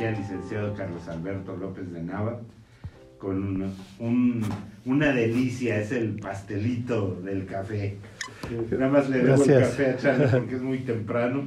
aquí 0.00 0.06
al 0.06 0.16
licenciado 0.16 0.74
Carlos 0.74 1.06
Alberto 1.08 1.54
López 1.56 1.92
de 1.92 2.02
Nava 2.02 2.40
con 3.18 3.70
una 4.86 5.12
delicia, 5.12 5.78
es 5.78 5.92
el 5.92 6.18
pastelito 6.18 7.20
del 7.22 7.44
café. 7.44 7.98
Nada 8.70 8.88
más 8.88 9.10
le 9.10 9.18
debo 9.18 9.44
el 9.44 9.60
café 9.60 9.90
a 9.90 9.96
Charlie 9.98 10.26
porque 10.30 10.54
es 10.54 10.62
muy 10.62 10.78
temprano 10.78 11.44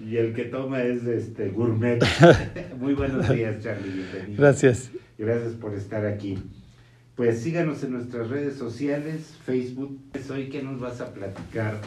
y 0.00 0.16
el 0.16 0.32
que 0.32 0.44
toma 0.44 0.82
es 0.82 1.04
este 1.04 1.50
gourmet. 1.50 2.02
muy 2.80 2.94
buenos 2.94 3.28
días, 3.28 3.62
Charlie, 3.62 3.92
bienvenido. 3.92 4.40
Gracias. 4.40 4.90
Gracias 5.18 5.52
por 5.52 5.74
estar 5.74 6.06
aquí. 6.06 6.38
Pues 7.16 7.42
síganos 7.42 7.84
en 7.84 7.92
nuestras 7.92 8.30
redes 8.30 8.54
sociales, 8.54 9.38
Facebook. 9.44 10.00
Hoy, 10.32 10.48
¿qué 10.48 10.62
nos 10.62 10.80
vas 10.80 11.02
a 11.02 11.12
platicar? 11.12 11.78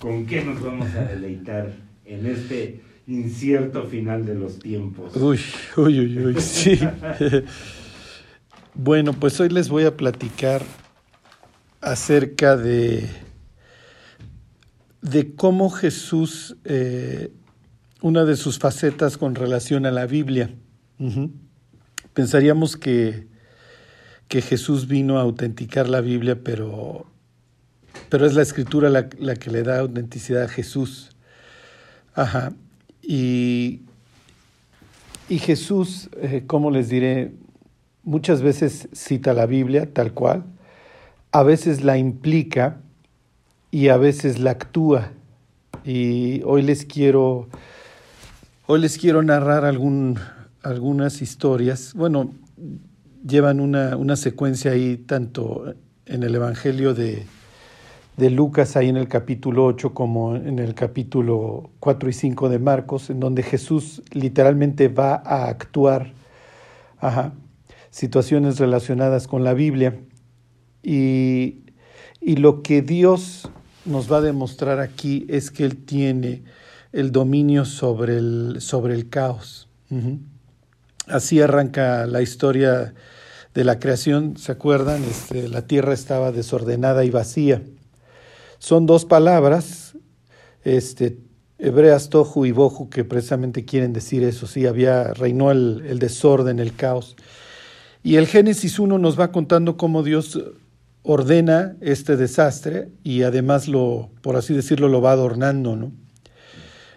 ¿Con 0.00 0.26
qué 0.26 0.44
nos 0.44 0.60
vamos 0.60 0.92
a 0.96 1.04
deleitar 1.04 1.70
en 2.04 2.26
este 2.26 2.80
incierto 3.10 3.84
final 3.84 4.24
de 4.24 4.34
los 4.34 4.58
tiempos? 4.58 5.16
Uy, 5.16 5.38
uy, 5.76 6.00
uy, 6.00 6.26
uy, 6.26 6.34
sí. 6.40 6.78
bueno, 8.74 9.12
pues 9.12 9.40
hoy 9.40 9.48
les 9.48 9.68
voy 9.68 9.84
a 9.84 9.96
platicar 9.96 10.62
acerca 11.80 12.56
de, 12.56 13.08
de 15.02 15.34
cómo 15.34 15.70
Jesús, 15.70 16.56
eh, 16.64 17.32
una 18.00 18.24
de 18.24 18.36
sus 18.36 18.58
facetas 18.58 19.18
con 19.18 19.34
relación 19.34 19.86
a 19.86 19.90
la 19.90 20.06
Biblia. 20.06 20.50
Pensaríamos 22.12 22.76
que 22.76 23.30
que 24.30 24.42
Jesús 24.42 24.86
vino 24.86 25.18
a 25.18 25.22
autenticar 25.22 25.88
la 25.88 26.00
Biblia, 26.00 26.38
pero, 26.44 27.04
pero 28.08 28.26
es 28.26 28.34
la 28.34 28.42
escritura 28.42 28.88
la, 28.88 29.08
que 29.08 29.50
le 29.50 29.64
da 29.64 29.80
autenticidad 29.80 30.44
a 30.44 30.48
Jesús. 30.48 31.10
Ajá. 32.14 32.52
Y, 33.10 33.80
y 35.28 35.38
Jesús, 35.40 36.10
eh, 36.22 36.44
como 36.46 36.70
les 36.70 36.88
diré, 36.88 37.32
muchas 38.04 38.40
veces 38.40 38.88
cita 38.92 39.34
la 39.34 39.46
Biblia 39.46 39.92
tal 39.92 40.12
cual, 40.14 40.44
a 41.32 41.42
veces 41.42 41.82
la 41.82 41.98
implica 41.98 42.80
y 43.72 43.88
a 43.88 43.96
veces 43.96 44.38
la 44.38 44.52
actúa. 44.52 45.10
Y 45.84 46.42
hoy 46.44 46.62
les 46.62 46.84
quiero, 46.84 47.48
hoy 48.68 48.80
les 48.80 48.96
quiero 48.96 49.24
narrar 49.24 49.64
algún, 49.64 50.16
algunas 50.62 51.20
historias. 51.20 51.94
Bueno, 51.94 52.32
llevan 53.26 53.58
una, 53.58 53.96
una 53.96 54.14
secuencia 54.14 54.70
ahí 54.70 54.96
tanto 54.98 55.74
en 56.06 56.22
el 56.22 56.32
Evangelio 56.32 56.94
de, 56.94 57.26
de 58.20 58.30
Lucas, 58.30 58.76
ahí 58.76 58.90
en 58.90 58.98
el 58.98 59.08
capítulo 59.08 59.64
8, 59.64 59.94
como 59.94 60.36
en 60.36 60.58
el 60.58 60.74
capítulo 60.74 61.70
4 61.80 62.10
y 62.10 62.12
5 62.12 62.50
de 62.50 62.58
Marcos, 62.58 63.08
en 63.08 63.18
donde 63.18 63.42
Jesús 63.42 64.02
literalmente 64.12 64.88
va 64.88 65.14
a 65.24 65.48
actuar 65.48 66.12
situaciones 67.90 68.58
relacionadas 68.58 69.26
con 69.26 69.42
la 69.42 69.54
Biblia. 69.54 69.98
Y, 70.82 71.64
y, 72.20 72.36
lo 72.36 72.62
que 72.62 72.82
Dios 72.82 73.50
nos 73.86 74.12
va 74.12 74.18
a 74.18 74.20
demostrar 74.20 74.80
aquí 74.80 75.26
es 75.28 75.50
que 75.50 75.64
Él 75.64 75.78
tiene 75.78 76.42
el 76.92 77.12
dominio 77.12 77.64
sobre 77.64 78.18
el, 78.18 78.56
sobre 78.60 78.94
el 78.94 79.08
caos. 79.08 79.68
Así 81.06 81.40
arranca 81.40 82.06
la 82.06 82.20
historia 82.20 82.94
de 83.54 83.64
la 83.64 83.78
creación, 83.78 84.36
¿se 84.36 84.52
acuerdan? 84.52 85.02
Este, 85.04 85.48
la 85.48 85.66
tierra 85.66 85.94
estaba 85.94 86.32
desordenada 86.32 87.04
y 87.04 87.10
vacía. 87.10 87.62
Son 88.60 88.86
dos 88.86 89.04
palabras, 89.04 89.96
este, 90.62 91.18
hebreas 91.58 92.10
tohu 92.10 92.46
y 92.46 92.52
bohu, 92.52 92.88
que 92.88 93.04
precisamente 93.04 93.64
quieren 93.64 93.92
decir 93.92 94.22
eso, 94.22 94.46
sí, 94.46 94.66
había, 94.66 95.12
reinó 95.14 95.50
el, 95.50 95.82
el 95.88 95.98
desorden, 95.98 96.60
el 96.60 96.76
caos. 96.76 97.16
Y 98.02 98.16
el 98.16 98.26
Génesis 98.26 98.78
1 98.78 98.98
nos 98.98 99.18
va 99.18 99.32
contando 99.32 99.76
cómo 99.76 100.02
Dios 100.02 100.38
ordena 101.02 101.76
este 101.80 102.16
desastre 102.16 102.90
y 103.02 103.22
además 103.22 103.66
lo, 103.66 104.10
por 104.20 104.36
así 104.36 104.54
decirlo, 104.54 104.88
lo 104.88 105.00
va 105.00 105.12
adornando, 105.12 105.74
¿no? 105.74 105.92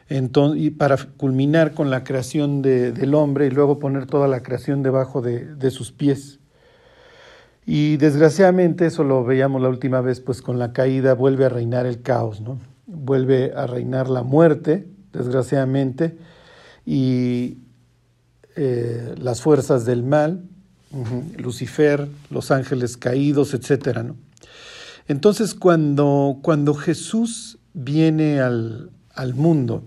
Entonces, 0.10 0.62
y 0.62 0.70
para 0.70 0.98
culminar 0.98 1.74
con 1.74 1.90
la 1.90 2.04
creación 2.04 2.62
de, 2.62 2.92
del 2.92 3.16
hombre 3.16 3.48
y 3.48 3.52
luego 3.52 3.80
poner 3.80 4.06
toda 4.06 4.28
la 4.28 4.44
creación 4.44 4.84
debajo 4.84 5.22
de, 5.22 5.56
de, 5.56 5.72
sus 5.72 5.94
pies. 5.94 6.40
Y 7.66 7.98
desgraciadamente, 7.98 8.86
eso 8.86 9.04
lo 9.04 9.24
veíamos 9.24 9.62
la 9.62 9.70
última 9.70 10.02
vez, 10.02 10.20
pues 10.20 10.42
con 10.42 10.60
la 10.60 10.74
caída 10.74 11.14
vuelve 11.14 11.46
a 11.46 11.50
reinar 11.50 11.86
el 11.86 12.02
caos, 12.02 12.42
¿no? 12.42 12.60
Vuelve 12.88 13.54
a 13.56 13.68
reinar 13.68 14.10
la 14.10 14.24
muerte, 14.24 14.88
desgraciadamente, 15.14 16.18
y 16.86 17.60
eh, 18.56 19.16
las 19.18 19.42
fuerzas 19.42 19.86
del 19.86 20.04
mal, 20.04 20.44
Lucifer, 21.38 22.08
los 22.30 22.52
ángeles 22.52 22.98
caídos, 22.98 23.54
etcétera, 23.54 24.04
¿no? 24.04 24.16
Entonces, 25.08 25.56
cuando, 25.56 26.38
cuando 26.42 26.74
Jesús 26.74 27.58
viene 27.74 28.42
al, 28.42 28.92
al 29.14 29.34
mundo, 29.34 29.84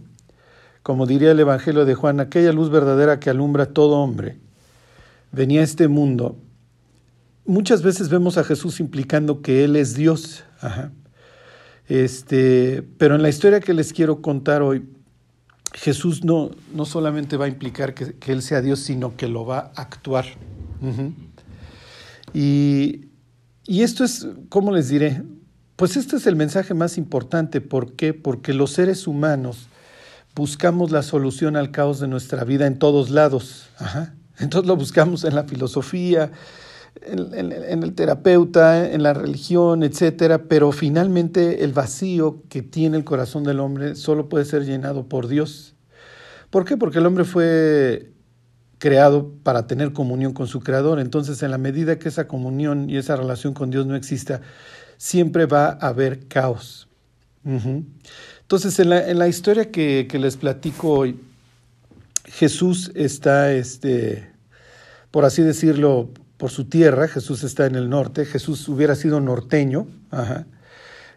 como 0.83 1.07
diría 1.07 1.33
el 1.33 1.41
Evangelio 1.41 1.85
de 1.85 1.95
Juan, 1.95 2.21
aquella 2.21 2.53
luz 2.53 2.71
verdadera 2.71 3.19
que 3.19 3.31
alumbra 3.31 3.65
a 3.65 3.67
todo 3.67 3.97
hombre, 3.97 4.39
venía 5.33 5.61
a 5.61 5.65
este 5.65 5.89
mundo. 5.89 6.37
Muchas 7.47 7.83
veces 7.83 8.09
vemos 8.09 8.39
a 8.39 8.45
Jesús 8.45 8.81
implicando 8.81 9.43
que 9.43 9.65
Él 9.65 9.77
es 9.77 9.95
Dios. 9.95 10.45
Este, 11.89 12.83
pero 12.99 13.15
en 13.15 13.23
la 13.23 13.29
historia 13.29 13.61
que 13.61 13.73
les 13.73 13.93
quiero 13.93 14.21
contar 14.21 14.63
hoy, 14.63 14.85
Jesús 15.73 16.25
no, 16.25 16.51
no 16.75 16.85
solamente 16.85 17.37
va 17.37 17.45
a 17.45 17.49
implicar 17.49 17.95
que, 17.95 18.33
Él 18.33 18.43
sea 18.43 18.61
Dios, 18.61 18.81
sino 18.81 19.17
que 19.17 19.29
lo 19.29 19.47
va 19.47 19.73
a 19.77 19.83
actuar. 19.83 20.25
y, 22.35 23.07
y 23.67 23.83
esto 23.83 24.05
es, 24.05 24.27
¿cómo 24.49 24.73
les 24.73 24.89
diré? 24.89 25.23
Pues 25.77 25.97
este 25.97 26.17
es 26.17 26.27
el 26.27 26.37
mensaje 26.37 26.75
más 26.75 26.97
importante. 26.99 27.61
¿Por 27.61 27.93
qué? 27.93 28.15
Porque 28.15 28.55
los 28.55 28.73
seres 28.73 29.07
humanos 29.07 29.69
buscamos 30.35 30.91
la 30.91 31.03
solución 31.03 31.57
al 31.57 31.71
caos 31.71 32.01
de 32.01 32.09
nuestra 32.09 32.45
vida 32.45 32.67
en 32.67 32.79
todos 32.79 33.11
lados. 33.11 33.69
Entonces 34.39 34.67
lo 34.67 34.77
buscamos 34.77 35.25
en 35.25 35.35
la 35.35 35.45
filosofía, 35.45 36.31
en, 37.03 37.83
el 37.83 37.95
terapeuta, 37.95 38.91
en 38.91 39.03
la 39.03 39.13
religión, 39.13 39.83
etcétera, 39.83 40.45
pero 40.49 40.73
finalmente 40.73 41.65
el 41.65 41.73
vacío 41.73 42.43
que 42.49 42.63
tiene 42.63 42.97
el 42.97 43.05
corazón 43.05 43.45
del 43.45 43.61
hombre 43.61 43.95
solo 43.95 44.29
puede 44.29 44.45
ser 44.45 44.65
llenado 44.65 45.09
por 45.09 45.29
Dios. 45.29 45.75
¿Por 46.51 46.65
qué? 46.65 46.77
Porque 46.77 46.99
el 46.99 47.07
hombre 47.07 47.25
fue 47.25 48.13
creado 48.79 49.33
para 49.43 49.67
tener 49.67 49.93
comunión 49.93 50.33
con 50.33 50.47
su 50.47 50.61
creador. 50.61 51.01
Entonces, 51.01 51.43
en 51.43 51.51
la 51.51 51.59
medida 51.59 51.99
que 51.99 52.09
esa 52.09 52.29
comunión 52.29 52.91
y 52.91 52.97
esa 52.97 53.17
relación 53.17 53.55
con 53.55 53.71
Dios 53.71 53.87
no 53.87 53.97
exista, 53.97 54.41
siempre 54.97 55.47
va 55.47 55.79
a 55.81 55.89
haber 55.89 56.27
caos. 56.29 56.89
Entonces, 57.45 58.79
en 58.81 58.91
la, 58.91 59.09
en 59.09 59.19
la 59.21 59.29
historia 59.29 59.71
que, 59.71 60.09
que, 60.11 60.19
les 60.19 60.37
platico 60.37 60.91
hoy, 60.91 61.21
Jesús 62.25 62.91
está, 62.97 63.53
este, 63.53 64.29
por 65.13 65.25
así 65.25 65.43
decirlo, 65.43 66.11
por 66.37 66.51
su 66.51 66.67
tierra, 66.67 67.09
Jesús 67.09 67.45
está 67.45 67.67
en 67.67 67.77
el 67.77 67.89
norte, 67.89 68.25
Jesús 68.25 68.69
hubiera 68.69 68.95
sido 68.95 69.21
norteño. 69.21 69.87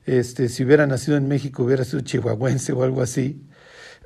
Este, 0.06 0.50
si 0.50 0.64
hubiera 0.64 0.88
nacido 0.88 1.18
en 1.18 1.28
México 1.28 1.64
hubiera 1.64 1.84
sido 1.84 2.02
chihuahuense 2.02 2.74
o 2.74 2.84
algo 2.84 3.02
así, 3.02 3.42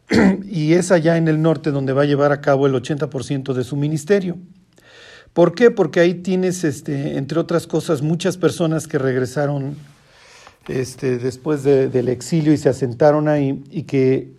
y 0.44 0.74
es 0.74 0.92
allá 0.92 1.18
en 1.18 1.28
el 1.28 1.42
norte 1.42 1.72
donde 1.72 1.94
va 1.94 2.02
a 2.02 2.06
llevar 2.06 2.32
a 2.32 2.42
cabo 2.42 2.68
el 2.68 2.74
80% 2.74 3.54
de 3.54 3.64
su 3.64 3.76
ministerio. 3.76 4.38
¿Por 5.34 5.56
qué? 5.56 5.72
Porque 5.72 6.00
ahí 6.00 6.16
tienes, 6.16 6.64
este, 6.64 7.18
entre 7.18 7.40
otras 7.40 7.66
cosas, 7.66 8.02
muchas 8.02 8.38
personas 8.38 8.88
que 8.88 9.00
regresaron 9.00 9.76
este, 10.68 11.18
después 11.18 11.64
del 11.64 12.08
exilio 12.08 12.54
y 12.54 12.58
se 12.58 12.70
asentaron 12.70 13.28
ahí 13.28 13.64
y 13.70 13.84
que, 13.84 14.34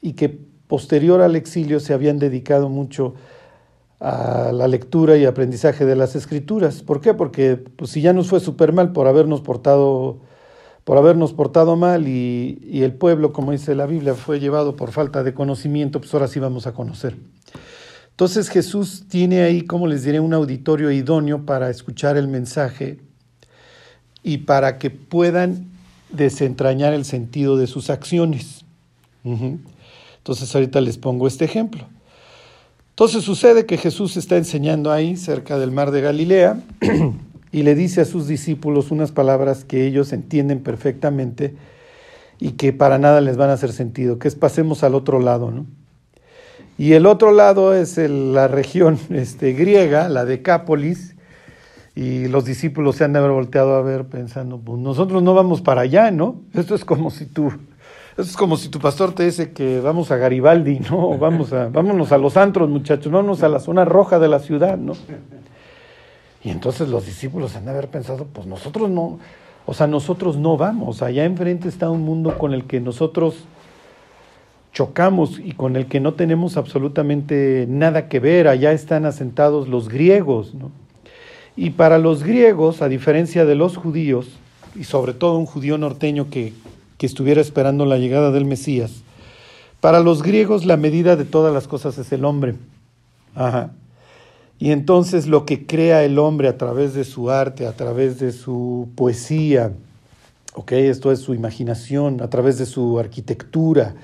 y 0.00 0.14
que 0.14 0.28
posterior 0.66 1.20
al 1.20 1.36
exilio 1.36 1.78
se 1.78 1.92
habían 1.92 2.18
dedicado 2.18 2.68
mucho 2.68 3.14
a 4.04 4.52
la 4.52 4.68
lectura 4.68 5.16
y 5.16 5.24
aprendizaje 5.24 5.86
de 5.86 5.96
las 5.96 6.14
escrituras. 6.14 6.82
¿Por 6.82 7.00
qué? 7.00 7.14
Porque 7.14 7.56
pues, 7.56 7.90
si 7.90 8.02
ya 8.02 8.12
nos 8.12 8.28
fue 8.28 8.38
súper 8.38 8.74
mal 8.74 8.92
por 8.92 9.06
habernos 9.06 9.40
portado 9.40 10.18
por 10.84 10.98
habernos 10.98 11.32
portado 11.32 11.76
mal 11.76 12.06
y, 12.06 12.58
y, 12.62 12.82
el 12.82 12.92
pueblo, 12.92 13.32
como 13.32 13.52
dice 13.52 13.74
la 13.74 13.86
Biblia, 13.86 14.12
fue 14.12 14.38
llevado 14.38 14.76
por 14.76 14.92
falta 14.92 15.22
de 15.22 15.32
conocimiento, 15.32 15.98
pues 15.98 16.12
ahora 16.12 16.28
sí 16.28 16.38
vamos 16.38 16.66
a 16.66 16.74
conocer. 16.74 17.16
Entonces 18.10 18.50
Jesús 18.50 19.04
tiene 19.08 19.40
ahí, 19.40 19.62
como 19.62 19.86
les 19.86 20.04
diré, 20.04 20.20
un 20.20 20.34
auditorio 20.34 20.90
idóneo 20.90 21.46
para 21.46 21.70
escuchar 21.70 22.18
el 22.18 22.28
mensaje 22.28 22.98
y 24.22 24.38
para 24.38 24.76
que 24.76 24.90
puedan 24.90 25.70
desentrañar 26.10 26.92
el 26.92 27.06
sentido 27.06 27.56
de 27.56 27.66
sus 27.66 27.88
acciones. 27.88 28.66
Entonces 29.24 30.54
ahorita 30.54 30.82
les 30.82 30.98
pongo 30.98 31.26
este 31.26 31.46
ejemplo. 31.46 31.86
Entonces 32.94 33.24
sucede 33.24 33.66
que 33.66 33.76
Jesús 33.76 34.16
está 34.16 34.36
enseñando 34.36 34.92
ahí 34.92 35.16
cerca 35.16 35.58
del 35.58 35.72
mar 35.72 35.90
de 35.90 36.00
Galilea 36.00 36.60
y 37.50 37.64
le 37.64 37.74
dice 37.74 38.02
a 38.02 38.04
sus 38.04 38.28
discípulos 38.28 38.92
unas 38.92 39.10
palabras 39.10 39.64
que 39.64 39.84
ellos 39.84 40.12
entienden 40.12 40.60
perfectamente 40.60 41.56
y 42.38 42.52
que 42.52 42.72
para 42.72 42.98
nada 42.98 43.20
les 43.20 43.36
van 43.36 43.50
a 43.50 43.54
hacer 43.54 43.72
sentido, 43.72 44.20
que 44.20 44.28
es 44.28 44.36
pasemos 44.36 44.84
al 44.84 44.94
otro 44.94 45.18
lado, 45.18 45.50
¿no? 45.50 45.66
Y 46.78 46.92
el 46.92 47.06
otro 47.06 47.32
lado 47.32 47.74
es 47.74 47.98
la 47.98 48.46
región 48.46 48.96
este, 49.10 49.54
griega, 49.54 50.08
la 50.08 50.24
Decápolis, 50.24 51.16
y 51.96 52.28
los 52.28 52.44
discípulos 52.44 52.94
se 52.94 53.02
han 53.02 53.12
de 53.12 53.18
haber 53.18 53.32
volteado 53.32 53.74
a 53.74 53.82
ver 53.82 54.04
pensando, 54.04 54.58
pues 54.58 54.78
nosotros 54.78 55.20
no 55.20 55.34
vamos 55.34 55.62
para 55.62 55.80
allá, 55.80 56.12
¿no? 56.12 56.42
Esto 56.54 56.76
es 56.76 56.84
como 56.84 57.10
si 57.10 57.26
tú, 57.26 57.52
es 58.16 58.36
como 58.36 58.56
si 58.56 58.68
tu 58.68 58.78
pastor 58.78 59.12
te 59.12 59.24
dice 59.24 59.52
que 59.52 59.80
vamos 59.80 60.10
a 60.10 60.16
Garibaldi, 60.16 60.80
¿no? 60.90 61.18
Vamos 61.18 61.52
a, 61.52 61.68
vámonos 61.68 62.12
a 62.12 62.18
los 62.18 62.36
antros, 62.36 62.68
muchachos, 62.68 63.10
vámonos 63.10 63.42
a 63.42 63.48
la 63.48 63.58
zona 63.58 63.84
roja 63.84 64.18
de 64.18 64.28
la 64.28 64.38
ciudad, 64.38 64.78
¿no? 64.78 64.94
Y 66.42 66.50
entonces 66.50 66.88
los 66.88 67.06
discípulos 67.06 67.56
han 67.56 67.64
de 67.64 67.72
haber 67.72 67.88
pensado, 67.88 68.26
pues 68.32 68.46
nosotros 68.46 68.90
no, 68.90 69.18
o 69.66 69.74
sea, 69.74 69.86
nosotros 69.86 70.36
no 70.36 70.56
vamos, 70.56 71.02
allá 71.02 71.24
enfrente 71.24 71.68
está 71.68 71.90
un 71.90 72.02
mundo 72.02 72.38
con 72.38 72.52
el 72.52 72.64
que 72.64 72.80
nosotros 72.80 73.44
chocamos 74.72 75.38
y 75.38 75.52
con 75.52 75.76
el 75.76 75.86
que 75.86 76.00
no 76.00 76.14
tenemos 76.14 76.56
absolutamente 76.56 77.66
nada 77.68 78.08
que 78.08 78.20
ver, 78.20 78.46
allá 78.46 78.72
están 78.72 79.06
asentados 79.06 79.68
los 79.68 79.88
griegos, 79.88 80.54
¿no? 80.54 80.70
Y 81.56 81.70
para 81.70 81.98
los 81.98 82.24
griegos, 82.24 82.82
a 82.82 82.88
diferencia 82.88 83.44
de 83.44 83.54
los 83.54 83.76
judíos, 83.76 84.28
y 84.74 84.84
sobre 84.84 85.14
todo 85.14 85.38
un 85.38 85.46
judío 85.46 85.78
norteño 85.78 86.28
que, 86.28 86.52
estuviera 87.04 87.40
esperando 87.40 87.86
la 87.86 87.98
llegada 87.98 88.30
del 88.30 88.44
Mesías, 88.44 89.02
para 89.84 90.00
los 90.00 90.22
griegos 90.22 90.64
la 90.64 90.78
medida 90.78 91.14
de 91.14 91.26
todas 91.26 91.52
las 91.52 91.68
cosas 91.68 91.98
es 91.98 92.10
el 92.10 92.24
hombre. 92.24 92.54
Ajá. 93.34 93.72
Y 94.58 94.70
entonces 94.70 95.26
lo 95.26 95.44
que 95.44 95.66
crea 95.66 96.04
el 96.04 96.18
hombre 96.18 96.48
a 96.48 96.56
través 96.56 96.94
de 96.94 97.04
su 97.04 97.30
arte, 97.30 97.66
a 97.66 97.72
través 97.72 98.18
de 98.18 98.32
su 98.32 98.88
poesía, 98.94 99.72
okay, 100.54 100.86
esto 100.86 101.12
es 101.12 101.18
su 101.18 101.34
imaginación, 101.34 102.22
a 102.22 102.30
través 102.30 102.56
de 102.56 102.64
su 102.64 102.98
arquitectura. 102.98 103.94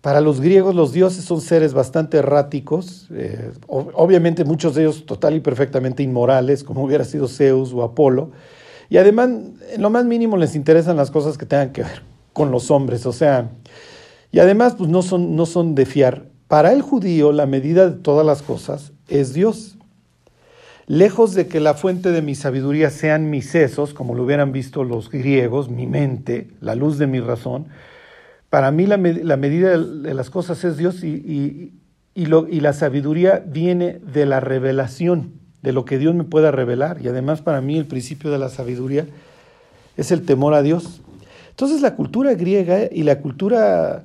Para 0.00 0.22
los 0.22 0.40
griegos 0.40 0.74
los 0.74 0.94
dioses 0.94 1.24
son 1.26 1.42
seres 1.42 1.74
bastante 1.74 2.16
erráticos, 2.16 3.08
eh, 3.10 3.52
obviamente 3.66 4.44
muchos 4.44 4.74
de 4.74 4.84
ellos 4.84 5.04
total 5.04 5.34
y 5.34 5.40
perfectamente 5.40 6.02
inmorales, 6.02 6.64
como 6.64 6.82
hubiera 6.82 7.04
sido 7.04 7.28
Zeus 7.28 7.74
o 7.74 7.82
Apolo, 7.82 8.30
y 8.88 8.96
además 8.96 9.28
en 9.70 9.82
lo 9.82 9.90
más 9.90 10.06
mínimo 10.06 10.38
les 10.38 10.54
interesan 10.54 10.96
las 10.96 11.10
cosas 11.10 11.36
que 11.36 11.44
tengan 11.44 11.72
que 11.72 11.82
ver 11.82 12.13
con 12.34 12.50
los 12.50 12.70
hombres, 12.70 13.06
o 13.06 13.12
sea, 13.12 13.52
y 14.30 14.40
además 14.40 14.74
pues 14.76 14.90
no 14.90 15.00
son, 15.00 15.36
no 15.36 15.46
son 15.46 15.74
de 15.74 15.86
fiar. 15.86 16.26
Para 16.48 16.72
el 16.72 16.82
judío 16.82 17.32
la 17.32 17.46
medida 17.46 17.88
de 17.88 17.96
todas 17.96 18.26
las 18.26 18.42
cosas 18.42 18.92
es 19.08 19.32
Dios. 19.32 19.78
Lejos 20.86 21.34
de 21.34 21.46
que 21.46 21.60
la 21.60 21.74
fuente 21.74 22.10
de 22.10 22.20
mi 22.20 22.34
sabiduría 22.34 22.90
sean 22.90 23.30
mis 23.30 23.48
sesos, 23.48 23.94
como 23.94 24.14
lo 24.14 24.24
hubieran 24.24 24.52
visto 24.52 24.84
los 24.84 25.10
griegos, 25.10 25.70
mi 25.70 25.86
mente, 25.86 26.50
la 26.60 26.74
luz 26.74 26.98
de 26.98 27.06
mi 27.06 27.20
razón, 27.20 27.68
para 28.50 28.70
mí 28.70 28.86
la, 28.86 28.98
medida 28.98 29.78
de 29.78 30.14
las 30.14 30.30
cosas 30.30 30.62
es 30.62 30.76
Dios 30.76 31.02
y, 31.02 31.72
lo, 32.14 32.46
y 32.46 32.60
la 32.60 32.72
sabiduría 32.72 33.42
viene 33.44 33.98
de 34.12 34.26
la 34.26 34.40
revelación, 34.40 35.32
de 35.62 35.72
lo 35.72 35.84
que 35.84 35.98
Dios 35.98 36.14
me 36.14 36.24
pueda 36.24 36.50
revelar. 36.50 36.98
Y 37.02 37.08
además 37.08 37.40
para 37.40 37.60
mí 37.60 37.78
el 37.78 37.86
principio 37.86 38.30
de 38.30 38.38
la 38.38 38.50
sabiduría 38.50 39.06
es 39.96 40.12
el 40.12 40.24
temor 40.24 40.54
a 40.54 40.62
Dios. 40.62 41.00
Entonces 41.54 41.82
la 41.82 41.94
cultura 41.94 42.34
griega 42.34 42.88
y 42.90 43.04
la 43.04 43.20
cultura 43.20 44.02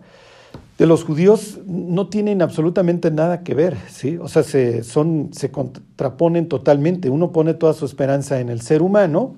de 0.77 0.85
los 0.85 1.03
judíos 1.03 1.57
no 1.65 2.07
tienen 2.07 2.43
absolutamente 2.43 3.09
nada 3.09 3.41
que 3.43 3.55
ver, 3.55 3.75
¿sí? 3.89 4.17
O 4.17 4.27
sea, 4.27 4.43
se, 4.43 4.83
son, 4.83 5.29
se 5.33 5.49
contraponen 5.49 6.47
totalmente. 6.47 7.09
Uno 7.09 7.31
pone 7.31 7.55
toda 7.55 7.73
su 7.73 7.85
esperanza 7.85 8.39
en 8.39 8.49
el 8.49 8.61
ser 8.61 8.83
humano 8.83 9.35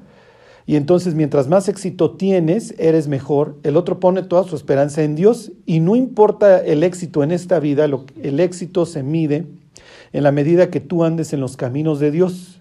y 0.68 0.76
entonces 0.76 1.16
mientras 1.16 1.48
más 1.48 1.70
éxito 1.70 2.12
tienes, 2.12 2.76
eres 2.78 3.08
mejor. 3.08 3.58
El 3.64 3.78
otro 3.78 4.02
pone 4.02 4.24
toda 4.24 4.44
su 4.44 4.58
esperanza 4.58 5.04
en 5.04 5.16
Dios 5.16 5.54
y 5.66 5.80
no 5.80 5.96
importa 5.96 6.60
el 6.60 6.84
éxito 6.84 7.24
en 7.24 7.32
esta 7.32 7.62
vida, 7.62 7.88
lo, 7.88 8.06
el 8.22 8.42
éxito 8.42 8.86
se 8.86 9.04
mide 9.04 9.48
en 10.12 10.24
la 10.24 10.34
medida 10.34 10.70
que 10.70 10.82
tú 10.82 11.06
andes 11.06 11.32
en 11.32 11.40
los 11.40 11.56
caminos 11.56 12.02
de 12.02 12.12
Dios. 12.12 12.60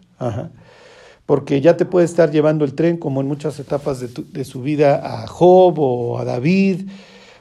Porque 1.31 1.61
ya 1.61 1.77
te 1.77 1.85
puede 1.85 2.07
estar 2.07 2.33
llevando 2.33 2.65
el 2.65 2.75
tren 2.75 2.97
como 2.97 3.21
en 3.21 3.29
muchas 3.29 3.61
etapas 3.61 4.01
de, 4.01 4.09
de 4.09 4.45
su 4.45 4.63
vida 4.63 5.23
a 5.23 5.29
Job 5.29 5.79
o 5.79 6.19
a 6.19 6.25
David 6.25 6.89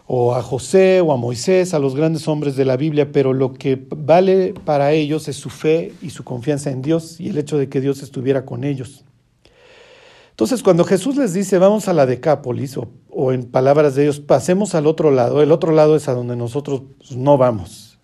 o 0.06 0.36
a 0.36 0.44
José 0.44 1.02
o 1.02 1.12
a 1.12 1.18
Moisés, 1.18 1.74
a 1.74 1.80
los 1.80 1.96
grandes 1.96 2.28
hombres 2.28 2.56
de 2.56 2.66
la 2.66 2.78
Biblia, 2.78 3.12
pero 3.12 3.34
lo 3.34 3.56
que 3.56 3.84
vale 3.90 4.54
para 4.64 4.92
ellos 4.92 5.28
es 5.28 5.38
su 5.38 5.50
fe 5.50 5.92
y 6.04 6.12
su 6.12 6.24
confianza 6.24 6.70
en 6.70 6.84
Dios 6.84 7.20
y 7.20 7.30
el 7.30 7.40
hecho 7.40 7.58
de 7.58 7.68
que 7.68 7.82
Dios 7.82 8.04
estuviera 8.04 8.46
con 8.46 8.64
ellos. 8.64 9.04
Entonces, 10.30 10.62
cuando 10.62 10.84
Jesús 10.84 11.18
les 11.18 11.34
dice, 11.34 11.58
vamos 11.58 11.88
a 11.88 11.94
la 11.94 12.06
Decápolis, 12.06 12.78
o, 12.78 13.32
en 13.32 13.46
palabras 13.46 13.96
de 13.96 14.04
ellos, 14.04 14.20
pasemos 14.20 14.76
al 14.76 14.86
otro 14.86 15.10
lado, 15.10 15.42
el 15.42 15.52
otro 15.52 15.72
lado 15.72 15.96
es 15.96 16.08
a 16.08 16.14
donde 16.14 16.36
nosotros 16.36 16.84
no 17.16 17.40
vamos. 17.40 17.98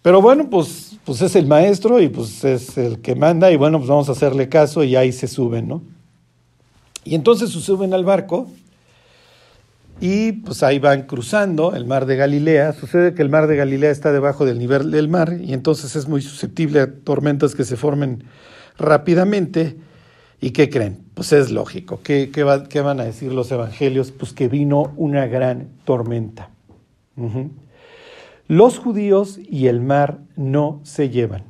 Pero 0.00 0.22
bueno, 0.22 0.48
pues, 0.48 0.91
pues 1.04 1.20
es 1.22 1.34
el 1.36 1.46
maestro 1.46 2.00
y 2.00 2.08
pues 2.08 2.44
es 2.44 2.78
el 2.78 3.00
que 3.00 3.14
manda 3.14 3.50
y 3.50 3.56
bueno, 3.56 3.78
pues 3.78 3.88
vamos 3.88 4.08
a 4.08 4.12
hacerle 4.12 4.48
caso 4.48 4.84
y 4.84 4.96
ahí 4.96 5.12
se 5.12 5.26
suben, 5.26 5.68
¿no? 5.68 5.82
Y 7.04 7.14
entonces 7.14 7.50
se 7.50 7.60
suben 7.60 7.94
al 7.94 8.04
barco 8.04 8.48
y 10.00 10.32
pues 10.32 10.62
ahí 10.62 10.78
van 10.78 11.02
cruzando 11.02 11.74
el 11.74 11.86
mar 11.86 12.06
de 12.06 12.16
Galilea. 12.16 12.72
Sucede 12.72 13.14
que 13.14 13.22
el 13.22 13.28
mar 13.28 13.46
de 13.46 13.56
Galilea 13.56 13.90
está 13.90 14.12
debajo 14.12 14.44
del 14.44 14.58
nivel 14.58 14.90
del 14.90 15.08
mar 15.08 15.38
y 15.40 15.52
entonces 15.52 15.96
es 15.96 16.08
muy 16.08 16.22
susceptible 16.22 16.80
a 16.80 16.92
tormentas 16.92 17.54
que 17.54 17.64
se 17.64 17.76
formen 17.76 18.24
rápidamente. 18.78 19.76
¿Y 20.40 20.50
qué 20.50 20.68
creen? 20.70 20.98
Pues 21.14 21.32
es 21.32 21.52
lógico. 21.52 22.00
¿Qué, 22.02 22.28
van 22.44 23.00
a 23.00 23.04
decir 23.04 23.32
los 23.32 23.52
evangelios? 23.52 24.10
Pues 24.10 24.32
que 24.32 24.48
vino 24.48 24.92
una 24.96 25.26
gran 25.26 25.68
tormenta. 25.84 26.50
Los 28.48 28.78
judíos 28.78 29.38
y 29.38 29.68
el 29.68 29.80
mar 29.80 30.18
no 30.36 30.80
se 30.82 31.10
llevan. 31.10 31.44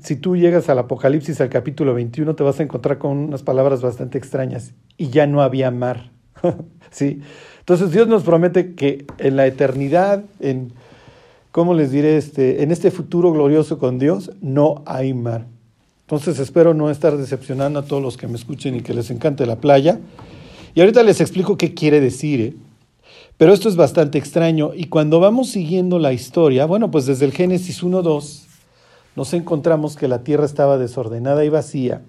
Si 0.00 0.14
tú 0.14 0.36
llegas 0.36 0.68
al 0.68 0.78
Apocalipsis, 0.78 1.40
al 1.40 1.48
capítulo 1.48 1.92
21, 1.92 2.36
te 2.36 2.44
vas 2.44 2.60
a 2.60 2.62
encontrar 2.62 2.98
con 2.98 3.18
unas 3.18 3.42
palabras 3.42 3.82
bastante 3.82 4.16
extrañas. 4.16 4.72
Y 4.96 5.08
ya 5.08 5.26
no 5.26 5.42
había 5.42 5.72
mar. 5.72 6.12
¿sí? 6.90 7.20
Entonces 7.60 7.90
Dios 7.90 8.06
nos 8.06 8.22
promete 8.22 8.74
que 8.74 9.04
en 9.18 9.36
la 9.36 9.46
eternidad, 9.46 10.24
en, 10.38 10.72
¿cómo 11.50 11.74
les 11.74 11.90
diré? 11.90 12.16
Este, 12.16 12.62
en 12.62 12.70
este 12.70 12.92
futuro 12.92 13.32
glorioso 13.32 13.78
con 13.78 13.98
Dios, 13.98 14.30
no 14.40 14.82
hay 14.86 15.12
mar. 15.12 15.46
Entonces 16.02 16.38
espero 16.38 16.72
no 16.72 16.88
estar 16.88 17.16
decepcionando 17.16 17.80
a 17.80 17.84
todos 17.84 18.02
los 18.02 18.16
que 18.16 18.28
me 18.28 18.36
escuchen 18.36 18.76
y 18.76 18.80
que 18.80 18.94
les 18.94 19.10
encante 19.10 19.44
la 19.44 19.56
playa. 19.56 19.98
Y 20.74 20.80
ahorita 20.80 21.02
les 21.02 21.20
explico 21.20 21.58
qué 21.58 21.74
quiere 21.74 22.00
decir, 22.00 22.40
¿eh? 22.40 22.54
Pero 23.38 23.54
esto 23.54 23.68
es 23.68 23.76
bastante 23.76 24.18
extraño 24.18 24.72
y 24.74 24.88
cuando 24.88 25.20
vamos 25.20 25.50
siguiendo 25.50 26.00
la 26.00 26.12
historia, 26.12 26.66
bueno, 26.66 26.90
pues 26.90 27.06
desde 27.06 27.24
el 27.24 27.32
Génesis 27.32 27.84
1.2 27.84 28.42
nos 29.14 29.32
encontramos 29.32 29.96
que 29.96 30.08
la 30.08 30.24
tierra 30.24 30.44
estaba 30.44 30.76
desordenada 30.76 31.44
y 31.44 31.48
vacía 31.48 32.02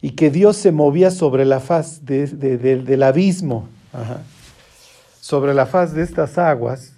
y 0.00 0.12
que 0.12 0.30
Dios 0.30 0.56
se 0.56 0.72
movía 0.72 1.10
sobre 1.10 1.44
la 1.44 1.60
faz 1.60 2.06
del 2.06 3.02
abismo, 3.02 3.68
sobre 5.20 5.52
la 5.52 5.66
faz 5.66 5.92
de 5.92 6.02
estas 6.02 6.38
aguas, 6.38 6.94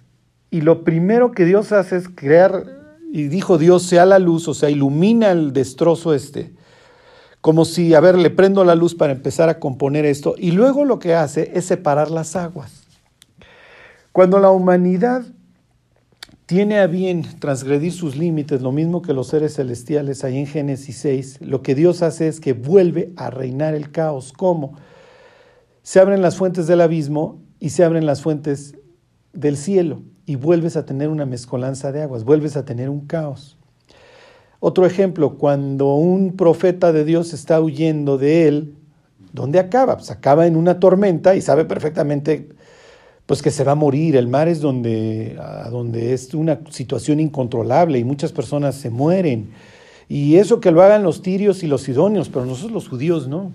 y 0.50 0.60
lo 0.60 0.84
primero 0.84 1.32
que 1.32 1.44
Dios 1.44 1.72
hace 1.72 1.96
es 1.96 2.08
crear, 2.08 2.64
y 3.12 3.24
dijo 3.24 3.58
Dios, 3.58 3.82
sea 3.82 4.06
la 4.06 4.20
luz, 4.20 4.46
o 4.46 4.54
sea, 4.54 4.70
ilumina 4.70 5.32
el 5.32 5.52
destrozo 5.52 6.14
este, 6.14 6.52
como 7.40 7.64
si, 7.64 7.94
a 7.94 8.00
ver, 8.00 8.16
le 8.16 8.30
prendo 8.30 8.64
la 8.64 8.76
luz 8.76 8.94
para 8.94 9.12
empezar 9.12 9.48
a 9.48 9.58
componer 9.58 10.04
esto, 10.04 10.36
y 10.38 10.52
luego 10.52 10.84
lo 10.84 11.00
que 11.00 11.14
hace 11.14 11.50
es 11.54 11.64
separar 11.64 12.08
las 12.10 12.36
aguas. 12.36 12.81
Cuando 14.12 14.38
la 14.38 14.50
humanidad 14.50 15.24
tiene 16.44 16.80
a 16.80 16.86
bien 16.86 17.24
transgredir 17.40 17.92
sus 17.92 18.14
límites, 18.14 18.60
lo 18.60 18.70
mismo 18.70 19.00
que 19.00 19.14
los 19.14 19.28
seres 19.28 19.54
celestiales 19.54 20.22
ahí 20.22 20.36
en 20.36 20.46
Génesis 20.46 20.98
6, 20.98 21.40
lo 21.40 21.62
que 21.62 21.74
Dios 21.74 22.02
hace 22.02 22.28
es 22.28 22.38
que 22.38 22.52
vuelve 22.52 23.12
a 23.16 23.30
reinar 23.30 23.74
el 23.74 23.90
caos. 23.90 24.34
¿Cómo? 24.36 24.74
Se 25.82 25.98
abren 25.98 26.20
las 26.20 26.36
fuentes 26.36 26.66
del 26.66 26.82
abismo 26.82 27.40
y 27.58 27.70
se 27.70 27.84
abren 27.84 28.04
las 28.04 28.20
fuentes 28.20 28.74
del 29.32 29.56
cielo 29.56 30.02
y 30.26 30.36
vuelves 30.36 30.76
a 30.76 30.84
tener 30.84 31.08
una 31.08 31.24
mezcolanza 31.24 31.90
de 31.90 32.02
aguas, 32.02 32.24
vuelves 32.24 32.56
a 32.58 32.66
tener 32.66 32.90
un 32.90 33.06
caos. 33.06 33.56
Otro 34.60 34.84
ejemplo, 34.84 35.38
cuando 35.38 35.94
un 35.94 36.36
profeta 36.36 36.92
de 36.92 37.04
Dios 37.06 37.32
está 37.32 37.62
huyendo 37.62 38.18
de 38.18 38.46
él, 38.46 38.74
¿dónde 39.32 39.58
acaba? 39.58 39.96
Pues 39.96 40.10
acaba 40.10 40.46
en 40.46 40.56
una 40.56 40.78
tormenta 40.80 41.34
y 41.34 41.40
sabe 41.40 41.64
perfectamente 41.64 42.50
pues 43.32 43.40
que 43.40 43.50
se 43.50 43.64
va 43.64 43.72
a 43.72 43.76
morir. 43.76 44.14
El 44.16 44.28
mar 44.28 44.46
es 44.46 44.60
donde, 44.60 45.38
donde 45.70 46.12
es 46.12 46.34
una 46.34 46.60
situación 46.68 47.18
incontrolable 47.18 47.98
y 47.98 48.04
muchas 48.04 48.30
personas 48.30 48.74
se 48.74 48.90
mueren. 48.90 49.52
Y 50.06 50.36
eso 50.36 50.60
que 50.60 50.70
lo 50.70 50.82
hagan 50.82 51.02
los 51.02 51.22
tirios 51.22 51.62
y 51.62 51.66
los 51.66 51.80
sidonios, 51.80 52.28
pero 52.28 52.44
nosotros 52.44 52.72
los 52.72 52.88
judíos 52.90 53.28
no. 53.28 53.50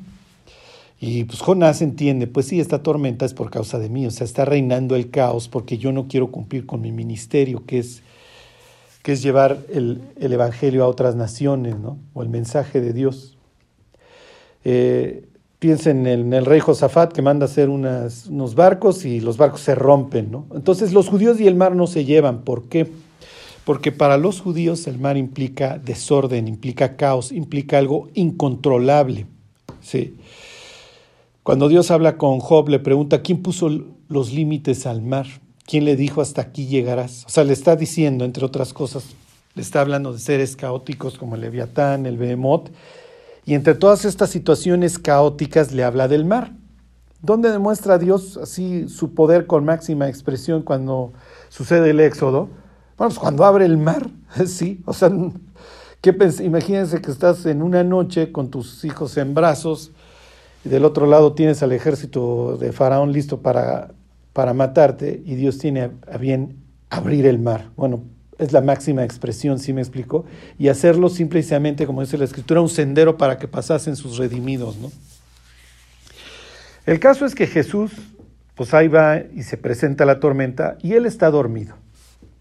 Y 1.00 1.26
pues 1.26 1.42
Jonás 1.42 1.84
entiende, 1.84 2.26
pues 2.26 2.48
sí, 2.48 2.60
esta 2.60 2.82
tormenta 2.82 3.24
es 3.24 3.36
por 3.36 3.52
causa 3.52 3.78
de 3.78 3.88
mí, 3.88 4.08
o 4.08 4.10
sea, 4.10 4.26
está 4.26 4.46
reinando 4.46 4.96
el 4.96 5.12
caos 5.12 5.48
porque 5.48 5.78
yo 5.78 5.92
no 5.92 6.08
quiero 6.08 6.32
cumplir 6.32 6.66
con 6.66 6.82
mi 6.82 6.92
ministerio, 6.92 7.64
que 7.68 7.78
es, 7.78 8.02
que 9.04 9.12
es 9.12 9.22
llevar 9.22 9.60
el, 9.72 10.02
Evangelio 10.20 10.86
a 10.86 10.88
otras 10.88 11.16
naciones, 11.16 11.78
¿no? 11.78 12.00
O 12.16 12.24
el 12.24 12.30
mensaje 12.30 12.82
de 12.82 12.94
Dios. 12.94 13.38
Eh, 14.66 15.28
piensen 15.60 16.06
en 16.06 16.34
el, 16.34 16.46
rey 16.46 16.60
Josafat 16.60 17.12
que 17.12 17.22
manda 17.22 17.46
hacer 17.46 17.70
unos 17.70 18.56
barcos 18.56 19.06
y 19.06 19.20
los 19.20 19.38
barcos 19.38 19.62
se 19.62 19.76
rompen, 19.76 20.32
¿no? 20.32 20.46
Entonces 20.54 20.94
los 20.94 21.10
judíos 21.10 21.40
y 21.40 21.48
el 21.48 21.56
mar 21.56 21.76
no 21.76 21.88
se 21.88 22.06
llevan. 22.06 22.42
¿Por 22.42 22.70
qué? 22.70 22.88
Porque 23.66 23.92
para 23.92 24.18
los 24.18 24.40
judíos 24.40 24.88
el 24.88 25.00
mar 25.00 25.18
implica 25.18 25.78
desorden, 25.78 26.48
implica 26.48 26.96
caos, 26.96 27.32
implica 27.32 27.78
algo 27.78 28.08
incontrolable. 28.14 29.26
Sí. 29.82 30.16
Cuando 31.44 31.68
Dios 31.70 31.92
habla 31.92 32.18
con 32.18 32.40
Job, 32.40 32.70
le 32.70 32.80
pregunta, 32.80 33.22
¿quién 33.22 33.42
puso 33.42 33.70
los 34.08 34.34
límites 34.34 34.86
al 34.86 35.02
mar? 35.02 35.28
¿Quién 35.66 35.86
le 35.86 35.96
dijo 35.96 36.22
hasta 36.22 36.42
aquí 36.42 36.68
llegarás? 36.68 37.26
O 37.26 37.30
sea, 37.30 37.44
le 37.44 37.54
está 37.54 37.76
diciendo, 37.76 38.26
entre 38.26 38.46
otras 38.46 38.74
cosas, 38.74 39.16
le 39.56 39.62
está 39.62 39.82
hablando 39.82 40.14
de 40.14 40.20
seres 40.20 40.56
caóticos 40.56 41.18
como 41.18 41.36
el 41.36 41.42
Leviatán, 41.42 42.06
el 42.06 42.18
Behemoth, 42.18 42.70
y 43.48 43.54
entre 43.54 43.76
todas 43.76 44.04
estas 44.04 44.30
situaciones 44.30 45.00
caóticas 45.00 45.72
le 45.72 45.86
habla 45.86 46.10
del 46.10 46.26
mar. 46.26 46.52
¿Dónde 47.22 47.50
demuestra 47.50 47.98
Dios 47.98 48.36
así 48.36 48.90
su 48.90 49.14
poder 49.14 49.48
con 49.48 49.64
máxima 49.64 50.10
expresión 50.10 50.64
cuando 50.64 51.14
sucede 51.48 51.92
el 51.92 52.02
éxodo? 52.02 52.50
Bueno, 52.98 53.10
pues 53.10 53.20
cuando 53.20 53.46
abre 53.46 53.64
el 53.64 53.78
mar, 53.78 54.10
sí. 54.46 54.82
O 54.86 54.92
sea, 54.92 55.10
¿qué 56.02 56.14
imagínense 56.44 57.02
que 57.02 57.10
estás 57.10 57.46
en 57.46 57.62
una 57.62 57.86
noche 57.86 58.34
con 58.34 58.50
tus 58.50 58.84
hijos 58.84 59.16
en 59.16 59.34
brazos 59.34 59.92
y 60.66 60.70
del 60.70 60.84
otro 60.84 61.08
lado 61.08 61.32
tienes 61.32 61.64
al 61.64 61.72
ejército 61.72 62.58
de 62.58 62.74
Faraón 62.74 63.14
listo 63.14 63.42
para, 63.42 63.94
para 64.34 64.54
matarte 64.54 65.24
y 65.26 65.36
Dios 65.36 65.58
tiene 65.58 65.92
a 66.12 66.18
bien 66.18 66.58
abrir 66.90 67.26
el 67.26 67.40
mar. 67.40 67.72
Bueno, 67.78 68.04
es 68.38 68.52
la 68.52 68.62
máxima 68.62 69.04
expresión, 69.04 69.60
¿sí 69.60 69.74
me 69.74 69.82
explico? 69.82 70.26
Y 70.60 70.68
hacerlo 70.68 71.10
simplemente, 71.10 71.86
como 71.86 72.02
dice 72.02 72.18
la 72.18 72.26
escritura, 72.26 72.62
un 72.62 72.70
sendero 72.70 73.18
para 73.18 73.38
que 73.38 73.48
pasasen 73.48 73.96
sus 73.96 74.18
redimidos, 74.18 74.78
¿no? 74.78 74.92
El 76.86 77.00
caso 77.00 77.26
es 77.26 77.36
que 77.36 77.48
Jesús, 77.48 77.92
pues 78.56 78.74
ahí 78.74 78.88
va 78.88 79.20
y 79.20 79.44
se 79.44 79.58
presenta 79.58 80.06
la 80.06 80.20
tormenta 80.20 80.78
y 80.82 80.94
él 80.94 81.06
está 81.06 81.30
dormido. 81.30 81.76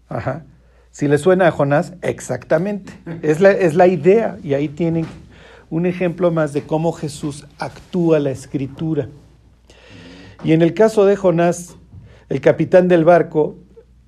Ajá. 0.07 0.45
Si 0.91 1.07
le 1.07 1.17
suena 1.17 1.47
a 1.47 1.51
Jonás, 1.51 1.93
exactamente. 2.01 2.93
Es 3.21 3.41
la, 3.41 3.51
es 3.51 3.75
la 3.75 3.87
idea 3.87 4.37
y 4.41 4.53
ahí 4.53 4.69
tienen 4.69 5.05
un 5.69 5.85
ejemplo 5.85 6.31
más 6.31 6.53
de 6.53 6.63
cómo 6.63 6.93
Jesús 6.93 7.45
actúa 7.59 8.19
la 8.19 8.31
escritura. 8.31 9.09
Y 10.43 10.53
en 10.53 10.61
el 10.61 10.73
caso 10.73 11.05
de 11.05 11.17
Jonás, 11.17 11.75
el 12.29 12.39
capitán 12.39 12.87
del 12.87 13.03
barco 13.03 13.57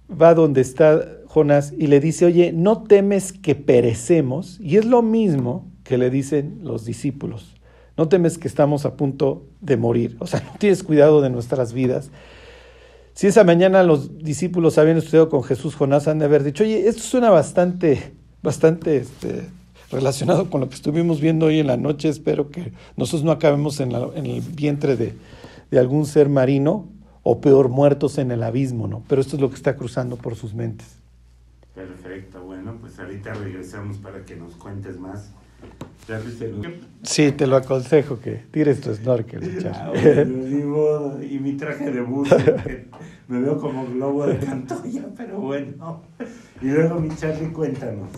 va 0.10 0.34
donde 0.34 0.62
está 0.62 1.19
Jonás 1.30 1.74
y 1.78 1.86
le 1.86 2.00
dice, 2.00 2.26
oye, 2.26 2.52
no 2.52 2.82
temes 2.82 3.34
que 3.34 3.54
perecemos. 3.54 4.60
Y 4.60 4.78
es 4.78 4.86
lo 4.86 5.04
mismo 5.04 5.68
que 5.84 6.00
le 6.00 6.10
dicen 6.10 6.62
los 6.64 6.86
discípulos. 6.86 7.56
No 7.96 8.10
temes 8.10 8.40
que 8.40 8.48
estamos 8.48 8.84
a 8.84 8.98
punto 8.98 9.46
de 9.62 9.78
morir. 9.78 10.18
O 10.20 10.26
sea, 10.26 10.40
no 10.42 10.58
tienes 10.58 10.82
cuidado 10.82 11.22
de 11.22 11.30
nuestras 11.30 11.72
vidas. 11.72 12.10
Si 13.14 13.28
esa 13.28 13.44
mañana 13.44 13.84
los 13.84 14.18
discípulos 14.18 14.80
habían 14.80 14.98
estudiado 14.98 15.30
con 15.30 15.44
Jesús, 15.44 15.76
Jonás 15.76 16.08
han 16.08 16.18
de 16.18 16.26
haber 16.26 16.44
dicho, 16.44 16.64
oye, 16.64 16.88
esto 16.88 17.04
suena 17.04 17.30
bastante, 17.30 18.12
bastante 18.42 18.98
este, 18.98 19.44
relacionado 19.92 20.50
con 20.50 20.62
lo 20.62 20.70
que 20.70 20.76
estuvimos 20.76 21.22
viendo 21.22 21.46
hoy 21.46 21.60
en 21.60 21.68
la 21.68 21.78
noche. 21.78 22.10
Espero 22.10 22.50
que 22.50 22.72
nosotros 22.98 23.24
no 23.24 23.32
acabemos 23.32 23.80
en, 23.82 23.92
en 23.92 24.26
el 24.26 24.42
vientre 24.42 24.96
de, 24.96 25.14
de 25.70 25.80
algún 25.80 26.08
ser 26.08 26.28
marino 26.28 26.88
o 27.22 27.40
peor, 27.40 27.70
muertos 27.70 28.18
en 28.18 28.32
el 28.32 28.42
abismo, 28.42 28.88
¿no? 28.88 29.04
Pero 29.08 29.22
esto 29.22 29.36
es 29.36 29.42
lo 29.44 29.50
que 29.50 29.58
está 29.58 29.76
cruzando 29.76 30.16
por 30.16 30.36
sus 30.36 30.56
mentes. 30.56 31.00
Perfecto, 31.80 32.44
bueno, 32.44 32.76
pues 32.82 33.00
ahorita 33.00 33.34
regresamos 33.36 34.00
para 34.00 34.26
que 34.26 34.36
nos 34.36 34.54
cuentes 34.56 35.00
más. 35.00 35.32
Sí, 37.04 37.32
te 37.32 37.48
lo 37.48 37.56
aconsejo 37.56 38.20
que 38.20 38.44
tires 38.52 38.82
tu 38.82 38.94
snorkel. 38.94 39.40
Ah, 39.72 39.94
y 41.22 41.40
mi 41.40 41.54
traje 41.54 41.90
de 41.90 42.02
buzo, 42.02 42.36
me 43.30 43.40
veo 43.40 43.58
como 43.60 43.86
globo 43.86 44.28
de 44.28 44.40
cantoya, 44.40 45.06
pero 45.16 45.40
bueno. 45.40 46.02
Y 46.62 46.66
luego 46.66 47.00
mi 47.00 47.16
Charlie, 47.16 47.54
cuéntanos. 47.54 48.10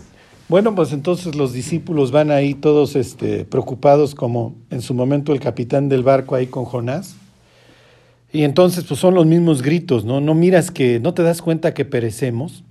Bueno, 0.48 0.74
pues 0.74 0.92
entonces 0.92 1.36
los 1.36 1.52
discípulos 1.52 2.10
van 2.10 2.32
ahí 2.32 2.54
todos 2.54 2.96
este, 2.96 3.44
preocupados 3.44 4.16
como 4.16 4.56
en 4.70 4.82
su 4.82 4.92
momento 4.92 5.32
el 5.32 5.38
capitán 5.38 5.88
del 5.88 6.02
barco 6.02 6.34
ahí 6.34 6.48
con 6.48 6.64
Jonás. 6.64 7.14
Y 8.32 8.42
entonces 8.42 8.82
pues 8.84 8.98
son 8.98 9.14
los 9.14 9.26
mismos 9.26 9.62
gritos, 9.62 10.04
¿no? 10.04 10.20
No 10.20 10.34
miras 10.34 10.72
que, 10.72 10.98
no 10.98 11.14
te 11.14 11.22
das 11.22 11.42
cuenta 11.42 11.74
que 11.74 11.84
perecemos. 11.84 12.64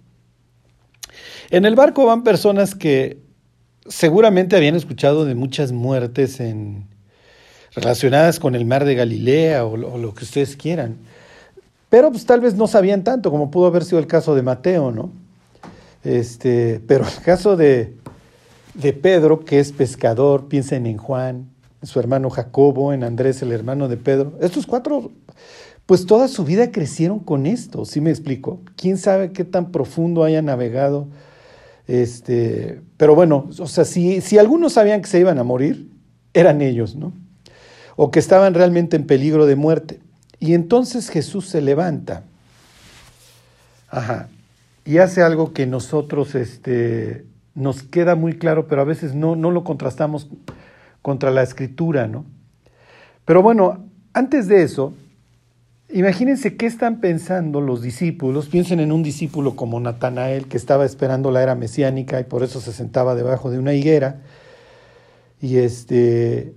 En 1.52 1.66
el 1.66 1.76
barco 1.76 2.06
van 2.06 2.24
personas 2.24 2.76
que 2.76 3.18
seguramente 3.86 4.56
habían 4.56 4.76
escuchado 4.76 5.26
de 5.26 5.36
muchas 5.36 5.74
muertes 5.74 6.42
relacionadas 7.76 8.40
con 8.40 8.56
el 8.56 8.64
mar 8.64 8.86
de 8.86 8.96
Galilea 8.96 9.66
o, 9.66 9.76
lo 9.76 10.14
que 10.14 10.24
ustedes 10.24 10.56
quieran. 10.56 10.96
Pero 11.90 12.10
pues 12.10 12.26
tal 12.26 12.40
vez 12.40 12.56
no 12.56 12.68
sabían 12.68 13.04
tanto, 13.04 13.32
como 13.32 13.52
pudo 13.52 13.66
haber 13.66 13.84
sido 13.84 14.00
el 14.00 14.08
caso 14.08 14.34
de 14.34 14.44
Mateo, 14.44 14.92
¿no? 14.92 15.12
Este, 16.06 16.82
pero 16.88 17.06
el 17.06 17.22
caso 17.22 17.58
de, 17.58 17.98
de 18.74 18.94
Pedro, 18.94 19.44
que 19.44 19.60
es 19.60 19.74
pescador, 19.74 20.48
piensen 20.48 20.86
en 20.86 20.96
Juan, 20.96 21.50
en 21.82 21.88
su 21.88 22.00
hermano 22.00 22.30
Jacobo, 22.30 22.94
en 22.94 23.04
Andrés, 23.04 23.42
el 23.42 23.52
hermano 23.52 23.90
de 23.90 23.98
Pedro. 23.98 24.38
Estos 24.40 24.66
cuatro, 24.66 25.12
pues 25.86 26.06
toda 26.06 26.30
su 26.30 26.46
vida 26.46 26.72
crecieron 26.72 27.20
con 27.20 27.46
esto, 27.46 27.84
¿sí 27.84 28.00
me 28.00 28.10
explico? 28.10 28.62
¿Quién 28.78 28.98
sabe 28.98 29.34
qué 29.34 29.44
tan 29.44 29.74
profundo 29.74 30.24
haya 30.24 30.42
navegado 30.42 31.10
este, 31.92 32.80
pero 32.96 33.16
bueno, 33.16 33.50
o 33.60 33.68
sea, 33.68 33.84
si, 33.84 34.22
si 34.22 34.38
algunos 34.38 34.72
sabían 34.72 35.02
que 35.02 35.10
se 35.10 35.20
iban 35.20 35.40
a 35.40 35.44
morir, 35.44 35.90
eran 36.34 36.62
ellos, 36.62 36.96
¿no? 36.96 37.12
O 37.98 38.12
que 38.12 38.20
estaban 38.20 38.54
realmente 38.54 38.96
en 38.96 39.06
peligro 39.06 39.46
de 39.46 39.58
muerte. 39.58 40.00
Y 40.40 40.54
entonces 40.54 41.10
Jesús 41.10 41.50
se 41.50 41.60
levanta. 41.60 42.24
Ajá. 43.90 44.30
Y 44.86 45.00
hace 45.00 45.22
algo 45.22 45.52
que 45.52 45.68
nosotros 45.68 46.34
este, 46.34 47.26
nos 47.56 47.84
queda 47.84 48.16
muy 48.16 48.38
claro, 48.38 48.68
pero 48.68 48.84
a 48.84 48.86
veces 48.86 49.14
no, 49.14 49.36
no 49.36 49.52
lo 49.52 49.66
contrastamos 49.66 50.30
contra 51.02 51.30
la 51.30 51.44
escritura, 51.44 52.08
¿no? 52.08 52.24
Pero 53.26 53.42
bueno, 53.42 53.84
antes 54.14 54.48
de 54.48 54.64
eso, 54.64 54.94
Imagínense 55.94 56.56
qué 56.56 56.66
están 56.66 57.02
pensando 57.02 57.60
los 57.60 57.82
discípulos. 57.82 58.48
Piensen 58.48 58.80
en 58.80 58.92
un 58.92 59.04
discípulo 59.04 59.56
como 59.56 59.80
Natanael, 59.80 60.48
que 60.48 60.58
estaba 60.58 60.86
esperando 60.86 61.32
la 61.32 61.44
era 61.44 61.56
mesiánica 61.56 62.20
y 62.20 62.24
por 62.24 62.44
eso 62.44 62.62
se 62.62 62.72
sentaba 62.72 63.16
debajo 63.16 63.52
de 63.52 63.60
una 63.60 63.74
higuera. 63.74 64.22
Y, 65.42 65.58
este, 65.58 66.56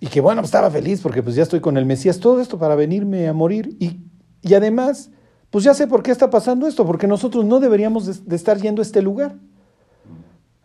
y 0.00 0.08
que 0.08 0.20
bueno, 0.20 0.42
estaba 0.42 0.70
feliz 0.70 1.00
porque 1.00 1.22
pues 1.22 1.34
ya 1.34 1.42
estoy 1.42 1.60
con 1.60 1.76
el 1.76 1.86
Mesías, 1.86 2.20
todo 2.20 2.40
esto 2.40 2.58
para 2.58 2.74
venirme 2.74 3.26
a 3.26 3.32
morir. 3.32 3.76
Y, 3.80 4.00
y 4.42 4.54
además, 4.54 5.10
pues 5.50 5.64
ya 5.64 5.72
sé 5.72 5.86
por 5.86 6.02
qué 6.02 6.10
está 6.10 6.28
pasando 6.28 6.66
esto, 6.66 6.84
porque 6.84 7.06
nosotros 7.06 7.44
no 7.44 7.60
deberíamos 7.60 8.26
de, 8.26 8.36
estar 8.36 8.60
yendo 8.60 8.82
a 8.82 8.84
este 8.84 9.00
lugar. 9.00 9.36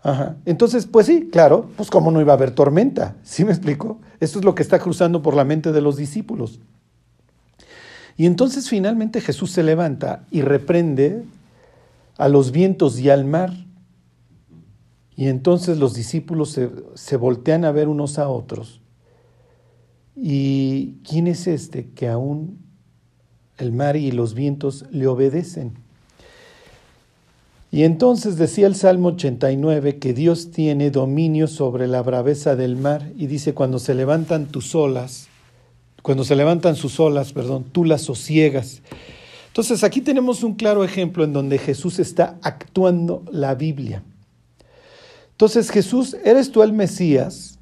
Ajá. 0.01 0.37
Entonces, 0.45 0.87
pues 0.87 1.05
sí, 1.05 1.29
claro, 1.31 1.69
pues 1.77 1.89
cómo 1.89 2.11
no 2.11 2.19
iba 2.19 2.33
a 2.33 2.35
haber 2.35 2.51
tormenta, 2.51 3.15
¿sí 3.21 3.45
me 3.45 3.51
explico? 3.51 3.99
Esto 4.19 4.39
es 4.39 4.45
lo 4.45 4.55
que 4.55 4.63
está 4.63 4.79
cruzando 4.79 5.21
por 5.21 5.35
la 5.35 5.43
mente 5.43 5.71
de 5.71 5.81
los 5.81 5.95
discípulos. 5.95 6.59
Y 8.19 8.25
entonces 8.25 8.67
finalmente 8.67 9.21
Jesús 9.21 9.51
se 9.51 9.63
levanta 9.63 10.25
y 10.29 10.41
reprende 10.41 11.23
a 12.17 12.27
los 12.27 12.51
vientos 12.51 12.99
y 12.99 13.09
al 13.09 13.23
mar. 13.23 13.53
Y 15.15 15.29
entonces 15.29 15.77
los 15.77 15.93
discípulos 15.93 16.59
se, 16.95 17.15
voltean 17.15 17.63
a 17.63 17.71
ver 17.71 17.87
unos 17.87 18.19
a 18.19 18.27
otros. 18.27 18.81
¿Y 20.17 20.95
quién 21.07 21.27
es 21.27 21.47
este 21.47 21.91
que 21.91 22.09
aún 22.09 22.59
el 23.57 23.71
mar 23.71 23.95
y 23.95 24.11
los 24.11 24.33
vientos 24.33 24.83
le 24.91 25.07
obedecen? 25.07 25.75
Y 27.71 27.83
entonces 27.83 28.35
decía 28.35 28.67
el 28.67 28.75
Salmo 28.75 29.09
89 29.09 29.97
que 29.97 30.13
Dios 30.13 30.51
tiene 30.51 30.91
dominio 30.91 31.47
sobre 31.47 31.87
la 31.87 32.01
braveza 32.01 32.57
del 32.57 32.75
mar 32.75 33.13
y 33.15 33.27
dice, 33.27 33.53
cuando 33.53 33.79
se 33.79 33.95
levantan 33.95 34.47
tus 34.47 34.75
olas, 34.75 35.28
cuando 36.01 36.23
se 36.23 36.35
levantan 36.35 36.75
sus 36.75 36.99
olas, 36.99 37.33
perdón, 37.33 37.65
tú 37.71 37.85
las 37.85 38.01
sosiegas. 38.01 38.81
Entonces 39.47 39.83
aquí 39.83 40.01
tenemos 40.01 40.43
un 40.43 40.55
claro 40.55 40.83
ejemplo 40.83 41.23
en 41.23 41.33
donde 41.33 41.57
Jesús 41.57 41.99
está 41.99 42.37
actuando 42.41 43.23
la 43.31 43.55
Biblia. 43.55 44.03
Entonces 45.31 45.71
Jesús, 45.71 46.15
¿eres 46.23 46.51
tú 46.51 46.63
el 46.63 46.73
Mesías? 46.73 47.59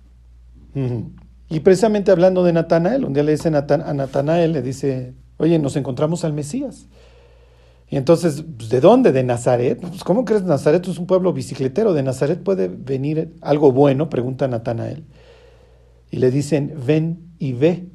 Y 1.50 1.60
precisamente 1.62 2.12
hablando 2.12 2.44
de 2.44 2.54
Natanael, 2.54 3.06
un 3.06 3.14
día 3.14 3.24
le 3.24 3.32
dice 3.32 3.48
a 3.48 3.94
Natanael, 3.94 4.52
le 4.52 4.62
dice, 4.62 5.14
oye, 5.38 5.58
nos 5.60 5.76
encontramos 5.76 6.24
al 6.24 6.34
Mesías. 6.34 6.88
Y 7.90 7.96
entonces, 7.96 8.44
pues, 8.58 8.70
¿de 8.70 8.82
dónde? 8.82 9.12
¿De 9.12 9.24
Nazaret? 9.24 9.80
Pues, 9.80 10.04
¿Cómo 10.04 10.26
crees 10.26 10.44
Nazaret 10.44 10.86
es 10.88 10.98
un 10.98 11.08
pueblo 11.08 11.32
bicicletero? 11.32 11.94
¿De 11.94 12.04
Nazaret 12.04 12.44
puede 12.44 12.68
venir 12.68 13.34
algo 13.42 13.72
bueno? 13.72 14.10
Pregunta 14.10 14.48
Natanael. 14.48 15.06
Y 16.12 16.18
le 16.18 16.32
dicen, 16.32 16.74
ven 16.86 17.32
y 17.40 17.54
ve. 17.54 17.88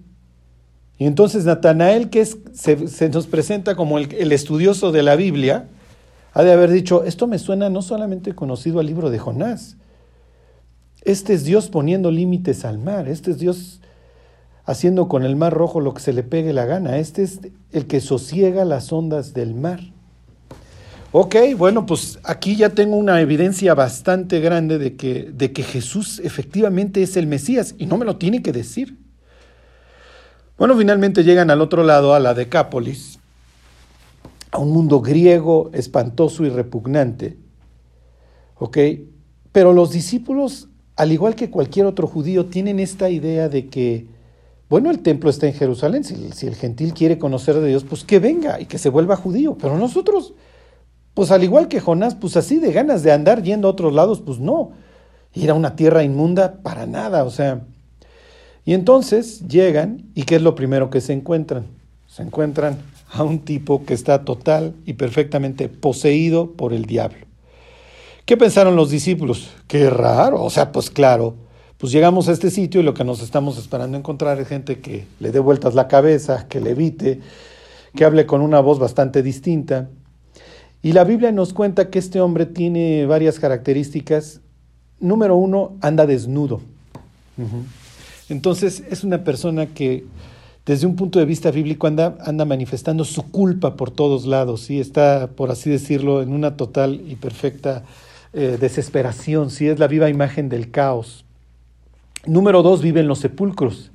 Y 1.02 1.06
entonces 1.06 1.44
Natanael, 1.44 2.10
que 2.10 2.24
se, 2.24 3.08
nos 3.08 3.26
presenta 3.26 3.74
como 3.74 3.98
el, 3.98 4.30
estudioso 4.30 4.92
de 4.92 5.02
la 5.02 5.16
Biblia, 5.16 5.66
ha 6.32 6.44
de 6.44 6.52
haber 6.52 6.70
dicho, 6.70 7.02
esto 7.02 7.26
me 7.26 7.40
suena 7.40 7.68
no 7.70 7.82
solamente 7.82 8.36
conocido 8.36 8.78
al 8.78 8.86
libro 8.86 9.10
de 9.10 9.18
Jonás, 9.18 9.76
este 11.00 11.34
es 11.34 11.42
Dios 11.42 11.70
poniendo 11.70 12.12
límites 12.12 12.64
al 12.64 12.78
mar, 12.78 13.08
este 13.08 13.32
es 13.32 13.40
Dios 13.40 13.80
haciendo 14.64 15.08
con 15.08 15.24
el 15.24 15.34
mar 15.34 15.52
rojo 15.52 15.80
lo 15.80 15.92
que 15.92 16.00
se 16.00 16.12
le 16.12 16.22
pegue 16.22 16.52
la 16.52 16.66
gana. 16.66 16.98
Este 16.98 17.24
es 17.24 17.40
el 17.72 17.88
que 17.88 18.00
sosiega 18.00 18.64
las 18.64 18.92
ondas 18.92 19.34
del 19.34 19.56
mar. 19.56 19.80
Ok, 21.10 21.34
bueno, 21.58 21.84
pues 21.84 22.20
aquí 22.22 22.54
ya 22.54 22.68
tengo 22.68 22.94
una 22.94 23.20
evidencia 23.20 23.74
bastante 23.74 24.38
grande 24.38 24.78
de 24.78 24.94
que, 24.94 25.32
de 25.34 25.52
que 25.52 25.64
Jesús 25.64 26.20
efectivamente 26.22 27.02
es 27.02 27.16
el 27.16 27.26
Mesías 27.26 27.74
y 27.76 27.86
no 27.86 27.98
me 27.98 28.04
lo 28.04 28.18
tiene 28.18 28.40
que 28.40 28.52
decir. 28.52 29.01
Bueno, 30.62 30.76
finalmente 30.76 31.24
llegan 31.24 31.50
al 31.50 31.60
otro 31.60 31.82
lado, 31.82 32.14
a 32.14 32.20
la 32.20 32.34
Decápolis, 32.34 33.18
a 34.52 34.58
un 34.60 34.70
mundo 34.70 35.00
griego 35.00 35.70
espantoso 35.72 36.44
y 36.44 36.50
repugnante. 36.50 37.36
¿Ok? 38.60 38.78
Pero 39.50 39.72
los 39.72 39.90
discípulos, 39.90 40.68
al 40.94 41.10
igual 41.10 41.34
que 41.34 41.50
cualquier 41.50 41.86
otro 41.86 42.06
judío, 42.06 42.46
tienen 42.46 42.78
esta 42.78 43.10
idea 43.10 43.48
de 43.48 43.66
que, 43.66 44.06
bueno, 44.68 44.92
el 44.92 45.00
templo 45.00 45.30
está 45.30 45.48
en 45.48 45.54
Jerusalén, 45.54 46.04
si, 46.04 46.46
el 46.46 46.54
gentil 46.54 46.94
quiere 46.94 47.18
conocer 47.18 47.58
de 47.58 47.66
Dios, 47.66 47.82
pues 47.82 48.04
que 48.04 48.20
venga 48.20 48.60
y 48.60 48.66
que 48.66 48.78
se 48.78 48.88
vuelva 48.88 49.16
judío. 49.16 49.58
Pero 49.60 49.76
nosotros, 49.76 50.34
pues 51.12 51.32
al 51.32 51.42
igual 51.42 51.66
que 51.66 51.80
Jonás, 51.80 52.14
pues 52.14 52.36
así 52.36 52.58
de 52.58 52.70
ganas 52.70 53.02
de 53.02 53.10
andar 53.10 53.42
yendo 53.42 53.66
a 53.66 53.72
otros 53.72 53.92
lados, 53.92 54.20
pues 54.24 54.38
no. 54.38 54.70
Ir 55.34 55.50
a 55.50 55.54
una 55.54 55.74
tierra 55.74 56.04
inmunda, 56.04 56.62
para 56.62 56.86
nada, 56.86 57.24
o 57.24 57.30
sea. 57.30 57.66
Y 58.64 58.74
entonces 58.74 59.46
llegan 59.48 60.04
y 60.14 60.22
¿qué 60.22 60.36
es 60.36 60.42
lo 60.42 60.54
primero 60.54 60.90
que 60.90 61.00
se 61.00 61.12
encuentran? 61.12 61.66
Se 62.06 62.22
encuentran 62.22 62.78
a 63.12 63.24
un 63.24 63.40
tipo 63.40 63.84
que 63.84 63.94
está 63.94 64.24
total 64.24 64.74
y 64.86 64.94
perfectamente 64.94 65.68
poseído 65.68 66.52
por 66.52 66.72
el 66.72 66.86
diablo. 66.86 67.26
¿Qué 68.24 68.36
pensaron 68.36 68.76
los 68.76 68.90
discípulos? 68.90 69.50
Qué 69.66 69.90
raro, 69.90 70.42
o 70.42 70.50
sea, 70.50 70.70
pues 70.70 70.90
claro, 70.90 71.34
pues 71.76 71.92
llegamos 71.92 72.28
a 72.28 72.32
este 72.32 72.50
sitio 72.50 72.80
y 72.80 72.84
lo 72.84 72.94
que 72.94 73.02
nos 73.02 73.20
estamos 73.20 73.58
esperando 73.58 73.98
encontrar 73.98 74.38
es 74.38 74.46
gente 74.46 74.78
que 74.80 75.06
le 75.18 75.32
dé 75.32 75.40
vueltas 75.40 75.74
la 75.74 75.88
cabeza, 75.88 76.46
que 76.48 76.60
le 76.60 76.70
evite, 76.70 77.20
que 77.96 78.04
hable 78.04 78.24
con 78.24 78.40
una 78.40 78.60
voz 78.60 78.78
bastante 78.78 79.22
distinta. 79.22 79.88
Y 80.80 80.92
la 80.92 81.02
Biblia 81.02 81.32
nos 81.32 81.52
cuenta 81.52 81.90
que 81.90 81.98
este 81.98 82.20
hombre 82.20 82.46
tiene 82.46 83.06
varias 83.06 83.40
características. 83.40 84.40
Número 85.00 85.34
uno, 85.36 85.72
anda 85.80 86.06
desnudo. 86.06 86.60
Entonces 88.32 88.82
es 88.90 89.04
una 89.04 89.24
persona 89.24 89.66
que 89.66 90.04
desde 90.64 90.86
un 90.86 90.96
punto 90.96 91.18
de 91.18 91.26
vista 91.26 91.50
bíblico 91.50 91.86
anda, 91.86 92.44
manifestando 92.46 93.04
su 93.04 93.30
culpa 93.30 93.76
por 93.76 93.90
todos 93.90 94.24
lados, 94.24 94.62
¿sí? 94.62 94.80
está, 94.80 95.28
por 95.36 95.50
así 95.50 95.68
decirlo, 95.68 96.22
en 96.22 96.32
una 96.32 96.56
total 96.56 97.02
y 97.06 97.16
perfecta 97.16 97.84
eh, 98.32 98.56
desesperación, 98.58 99.50
¿sí? 99.50 99.68
es 99.68 99.78
la 99.78 99.86
viva 99.86 100.08
imagen 100.08 100.48
del 100.48 100.70
caos. 100.70 101.26
Número 102.24 102.62
dos, 102.62 102.80
vive 102.80 103.00
en 103.00 103.08
los 103.08 103.18
sepulcros. 103.18 103.90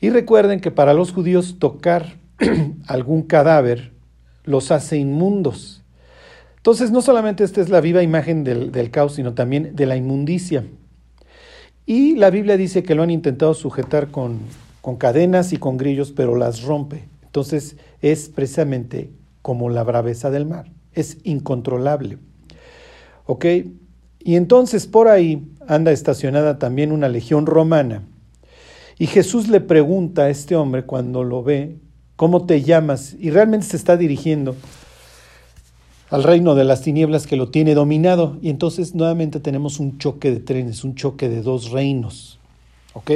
Y 0.00 0.10
recuerden 0.10 0.60
que 0.60 0.72
para 0.72 0.92
los 0.92 1.12
judíos 1.12 1.56
tocar 1.60 2.16
algún 2.88 3.22
cadáver 3.22 3.92
los 4.42 4.72
hace 4.72 4.96
inmundos. 4.96 5.82
Entonces, 6.56 6.90
no 6.90 7.02
solamente 7.02 7.44
esta 7.44 7.60
es 7.60 7.68
la 7.68 7.80
viva 7.80 8.02
imagen 8.02 8.42
del 8.42 8.90
caos, 8.90 9.14
sino 9.14 9.34
también 9.34 9.76
de 9.76 9.86
la 9.86 9.96
inmundicia. 9.96 10.64
Y 11.86 12.16
la 12.16 12.30
Biblia 12.30 12.56
dice 12.56 12.82
que 12.82 12.94
lo 12.94 13.02
han 13.02 13.10
intentado 13.10 13.52
sujetar 13.54 14.10
con, 14.10 14.38
con 14.80 14.96
cadenas 14.96 15.52
y 15.52 15.58
con 15.58 15.76
grillos, 15.76 16.12
pero 16.12 16.36
las 16.36 16.62
rompe. 16.62 17.04
Entonces 17.24 17.76
es 18.00 18.28
precisamente 18.28 19.10
como 19.42 19.68
la 19.68 19.82
braveza 19.82 20.30
del 20.30 20.46
mar, 20.46 20.70
es 20.92 21.18
incontrolable. 21.24 22.18
¿Ok? 23.26 23.44
Y 24.20 24.36
entonces 24.36 24.86
por 24.86 25.08
ahí 25.08 25.46
anda 25.68 25.92
estacionada 25.92 26.58
también 26.58 26.92
una 26.92 27.08
legión 27.08 27.44
romana. 27.44 28.02
Y 28.98 29.06
Jesús 29.06 29.48
le 29.48 29.60
pregunta 29.60 30.22
a 30.22 30.30
este 30.30 30.56
hombre 30.56 30.84
cuando 30.84 31.24
lo 31.24 31.42
ve, 31.42 31.76
¿cómo 32.16 32.46
te 32.46 32.62
llamas? 32.62 33.16
Y 33.18 33.30
realmente 33.30 33.66
se 33.66 33.76
está 33.76 33.96
dirigiendo 33.96 34.56
al 36.10 36.22
reino 36.22 36.54
de 36.54 36.64
las 36.64 36.82
tinieblas 36.82 37.26
que 37.26 37.36
lo 37.36 37.48
tiene 37.48 37.74
dominado. 37.74 38.38
Y 38.42 38.50
entonces 38.50 38.94
nuevamente 38.94 39.40
tenemos 39.40 39.80
un 39.80 39.98
choque 39.98 40.30
de 40.30 40.40
trenes, 40.40 40.84
un 40.84 40.94
choque 40.94 41.28
de 41.28 41.42
dos 41.42 41.70
reinos. 41.70 42.38
¿Ok? 42.92 43.10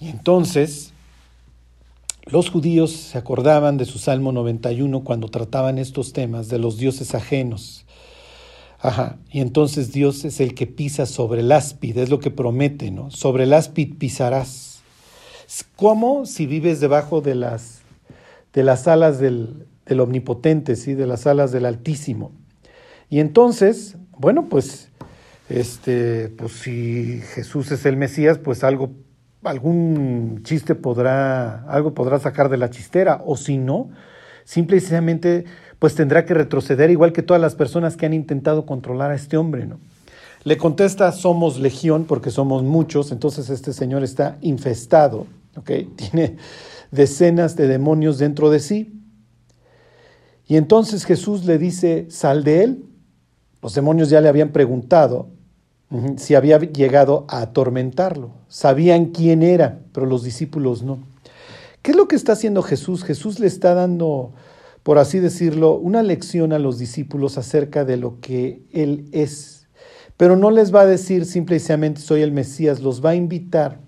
Y 0.00 0.08
entonces 0.08 0.92
los 2.26 2.50
judíos 2.50 2.92
se 2.92 3.18
acordaban 3.18 3.76
de 3.76 3.84
su 3.84 3.98
Salmo 3.98 4.32
91 4.32 5.02
cuando 5.02 5.28
trataban 5.28 5.78
estos 5.78 6.12
temas 6.12 6.48
de 6.48 6.58
los 6.58 6.76
dioses 6.76 7.14
ajenos. 7.14 7.84
Ajá, 8.82 9.18
y 9.30 9.40
entonces 9.40 9.92
Dios 9.92 10.24
es 10.24 10.40
el 10.40 10.54
que 10.54 10.66
pisa 10.66 11.04
sobre 11.04 11.40
el 11.40 11.52
áspid, 11.52 11.98
es 11.98 12.08
lo 12.08 12.18
que 12.18 12.30
promete, 12.30 12.90
¿no? 12.90 13.10
Sobre 13.10 13.44
el 13.44 13.52
áspid 13.52 13.96
pisarás. 13.98 14.80
¿Cómo 15.76 16.24
si 16.24 16.46
vives 16.46 16.80
debajo 16.80 17.20
de 17.20 17.34
las, 17.34 17.80
de 18.54 18.62
las 18.62 18.86
alas 18.86 19.18
del, 19.18 19.66
del 19.90 20.00
omnipotente, 20.00 20.76
¿sí? 20.76 20.94
De 20.94 21.06
las 21.06 21.26
alas 21.26 21.52
del 21.52 21.66
Altísimo? 21.66 22.32
Y 23.10 23.18
entonces, 23.18 23.96
bueno, 24.16 24.46
pues, 24.48 24.88
este, 25.48 26.28
pues 26.28 26.52
si 26.52 27.20
Jesús 27.34 27.72
es 27.72 27.84
el 27.84 27.96
Mesías, 27.96 28.38
pues 28.38 28.62
algo 28.64 28.92
algún 29.42 30.42
chiste 30.44 30.74
podrá, 30.74 31.64
algo 31.64 31.94
podrá 31.94 32.18
sacar 32.18 32.50
de 32.50 32.58
la 32.58 32.70
chistera, 32.70 33.22
o 33.24 33.36
si 33.36 33.58
no, 33.58 33.90
simple 34.44 34.76
y 34.76 34.80
sencillamente, 34.80 35.44
pues 35.78 35.94
tendrá 35.94 36.24
que 36.24 36.34
retroceder 36.34 36.90
igual 36.90 37.12
que 37.12 37.22
todas 37.22 37.40
las 37.40 37.54
personas 37.54 37.96
que 37.96 38.06
han 38.06 38.12
intentado 38.12 38.66
controlar 38.66 39.10
a 39.10 39.14
este 39.14 39.36
hombre, 39.36 39.66
¿no? 39.66 39.80
Le 40.44 40.56
contesta, 40.56 41.10
somos 41.12 41.58
legión 41.58 42.04
porque 42.04 42.30
somos 42.30 42.62
muchos, 42.62 43.12
entonces 43.12 43.50
este 43.50 43.72
señor 43.72 44.04
está 44.04 44.38
infestado, 44.40 45.26
¿ok? 45.56 45.70
Tiene 45.96 46.36
decenas 46.90 47.56
de 47.56 47.66
demonios 47.66 48.18
dentro 48.18 48.50
de 48.50 48.60
sí. 48.60 48.99
Y 50.50 50.56
entonces 50.56 51.04
Jesús 51.04 51.44
le 51.44 51.58
dice, 51.58 52.06
sal 52.10 52.42
de 52.42 52.64
él. 52.64 52.84
Los 53.62 53.72
demonios 53.72 54.10
ya 54.10 54.20
le 54.20 54.28
habían 54.28 54.48
preguntado, 54.48 55.28
si 56.16 56.34
había 56.34 56.58
llegado 56.58 57.24
a 57.28 57.42
atormentarlo. 57.42 58.32
Sabían 58.48 59.06
quién 59.12 59.44
era, 59.44 59.78
pero 59.92 60.06
los 60.06 60.24
discípulos 60.24 60.82
no. 60.82 60.98
¿Qué 61.82 61.92
es 61.92 61.96
lo 61.96 62.08
que 62.08 62.16
está 62.16 62.32
haciendo 62.32 62.62
Jesús? 62.62 63.04
Jesús 63.04 63.38
le 63.38 63.46
está 63.46 63.74
dando, 63.74 64.32
por 64.82 64.98
así 64.98 65.20
decirlo, 65.20 65.76
una 65.76 66.02
lección 66.02 66.52
a 66.52 66.58
los 66.58 66.80
discípulos 66.80 67.38
acerca 67.38 67.84
de 67.84 67.96
lo 67.96 68.18
que 68.20 68.64
Él 68.72 69.08
es. 69.12 69.68
Pero 70.16 70.34
no 70.34 70.50
les 70.50 70.74
va 70.74 70.80
a 70.80 70.86
decir 70.86 71.26
simplemente 71.26 72.00
soy 72.00 72.22
el 72.22 72.32
Mesías, 72.32 72.80
los 72.80 73.04
va 73.04 73.10
a 73.10 73.14
invitar 73.14 73.78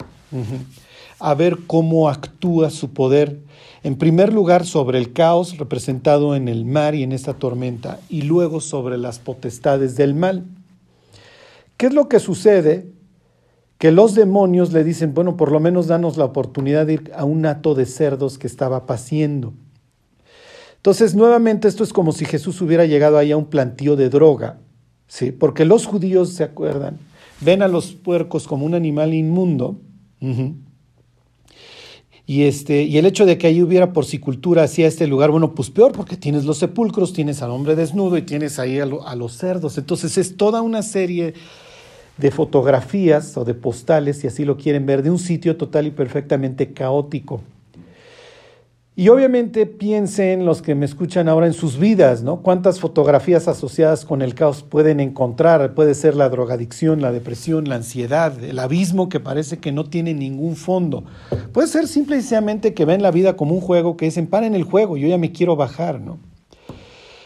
a 1.18 1.34
ver 1.34 1.58
cómo 1.66 2.08
actúa 2.08 2.70
su 2.70 2.92
poder. 2.92 3.40
En 3.84 3.96
primer 3.96 4.32
lugar, 4.32 4.64
sobre 4.64 4.98
el 4.98 5.12
caos 5.12 5.58
representado 5.58 6.36
en 6.36 6.48
el 6.48 6.64
mar 6.64 6.94
y 6.94 7.02
en 7.02 7.12
esta 7.12 7.34
tormenta, 7.34 7.98
y 8.08 8.22
luego 8.22 8.60
sobre 8.60 8.96
las 8.96 9.18
potestades 9.18 9.96
del 9.96 10.14
mal. 10.14 10.44
¿Qué 11.76 11.86
es 11.86 11.94
lo 11.94 12.08
que 12.08 12.20
sucede? 12.20 12.86
Que 13.78 13.90
los 13.90 14.14
demonios 14.14 14.72
le 14.72 14.84
dicen, 14.84 15.14
bueno, 15.14 15.36
por 15.36 15.50
lo 15.50 15.58
menos 15.58 15.88
danos 15.88 16.16
la 16.16 16.26
oportunidad 16.26 16.86
de 16.86 16.92
ir 16.94 17.12
a 17.16 17.24
un 17.24 17.44
hato 17.44 17.74
de 17.74 17.86
cerdos 17.86 18.38
que 18.38 18.46
estaba 18.46 18.86
paciendo. 18.86 19.52
Entonces, 20.76 21.16
nuevamente, 21.16 21.66
esto 21.66 21.82
es 21.82 21.92
como 21.92 22.12
si 22.12 22.24
Jesús 22.24 22.60
hubiera 22.60 22.86
llegado 22.86 23.18
ahí 23.18 23.32
a 23.32 23.36
un 23.36 23.46
plantío 23.46 23.96
de 23.96 24.08
droga, 24.08 24.58
¿sí? 25.08 25.32
Porque 25.32 25.64
los 25.64 25.86
judíos, 25.86 26.30
¿se 26.34 26.44
acuerdan? 26.44 26.98
Ven 27.40 27.62
a 27.62 27.68
los 27.68 27.92
puercos 27.92 28.46
como 28.46 28.64
un 28.64 28.74
animal 28.74 29.12
inmundo. 29.12 29.80
Y, 32.26 32.44
este, 32.44 32.84
y 32.84 32.98
el 32.98 33.06
hecho 33.06 33.26
de 33.26 33.36
que 33.36 33.48
ahí 33.48 33.62
hubiera 33.62 33.92
porcicultura 33.92 34.62
hacia 34.62 34.86
este 34.86 35.06
lugar, 35.06 35.30
bueno, 35.30 35.54
pues 35.54 35.70
peor, 35.70 35.92
porque 35.92 36.16
tienes 36.16 36.44
los 36.44 36.58
sepulcros, 36.58 37.12
tienes 37.12 37.42
al 37.42 37.50
hombre 37.50 37.74
desnudo 37.74 38.16
y 38.16 38.22
tienes 38.22 38.58
ahí 38.58 38.78
a, 38.78 38.84
a 38.84 39.16
los 39.16 39.32
cerdos. 39.36 39.76
Entonces 39.76 40.16
es 40.16 40.36
toda 40.36 40.62
una 40.62 40.82
serie 40.82 41.34
de 42.18 42.30
fotografías 42.30 43.36
o 43.36 43.44
de 43.44 43.54
postales, 43.54 44.18
si 44.18 44.28
así 44.28 44.44
lo 44.44 44.56
quieren 44.56 44.86
ver, 44.86 45.02
de 45.02 45.10
un 45.10 45.18
sitio 45.18 45.56
total 45.56 45.86
y 45.86 45.90
perfectamente 45.90 46.72
caótico. 46.72 47.42
Y 48.94 49.08
obviamente 49.08 49.64
piensen 49.64 50.44
los 50.44 50.60
que 50.60 50.74
me 50.74 50.84
escuchan 50.84 51.26
ahora 51.26 51.46
en 51.46 51.54
sus 51.54 51.78
vidas, 51.78 52.22
¿no? 52.22 52.42
¿Cuántas 52.42 52.78
fotografías 52.78 53.48
asociadas 53.48 54.04
con 54.04 54.20
el 54.20 54.34
caos 54.34 54.62
pueden 54.62 55.00
encontrar? 55.00 55.72
Puede 55.74 55.94
ser 55.94 56.14
la 56.14 56.28
drogadicción, 56.28 57.00
la 57.00 57.10
depresión, 57.10 57.70
la 57.70 57.76
ansiedad, 57.76 58.44
el 58.44 58.58
abismo 58.58 59.08
que 59.08 59.18
parece 59.18 59.60
que 59.60 59.72
no 59.72 59.84
tiene 59.84 60.12
ningún 60.12 60.56
fondo. 60.56 61.04
Puede 61.52 61.68
ser 61.68 61.88
simplemente 61.88 62.74
que 62.74 62.84
ven 62.84 63.00
la 63.00 63.10
vida 63.10 63.34
como 63.34 63.54
un 63.54 63.62
juego, 63.62 63.96
que 63.96 64.04
dicen, 64.04 64.26
paren 64.26 64.54
el 64.54 64.64
juego, 64.64 64.98
yo 64.98 65.08
ya 65.08 65.16
me 65.16 65.32
quiero 65.32 65.56
bajar, 65.56 65.98
¿no? 65.98 66.18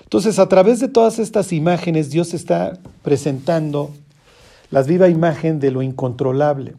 Entonces, 0.05 0.39
a 0.39 0.49
través 0.49 0.79
de 0.79 0.87
todas 0.87 1.19
estas 1.19 1.53
imágenes, 1.53 2.11
Dios 2.11 2.33
está 2.33 2.79
presentando 3.03 3.91
la 4.71 4.85
viva 4.85 5.09
imagen 5.09 5.59
de 5.59 5.73
lo 5.73 5.83
incontrolable. 5.83 6.75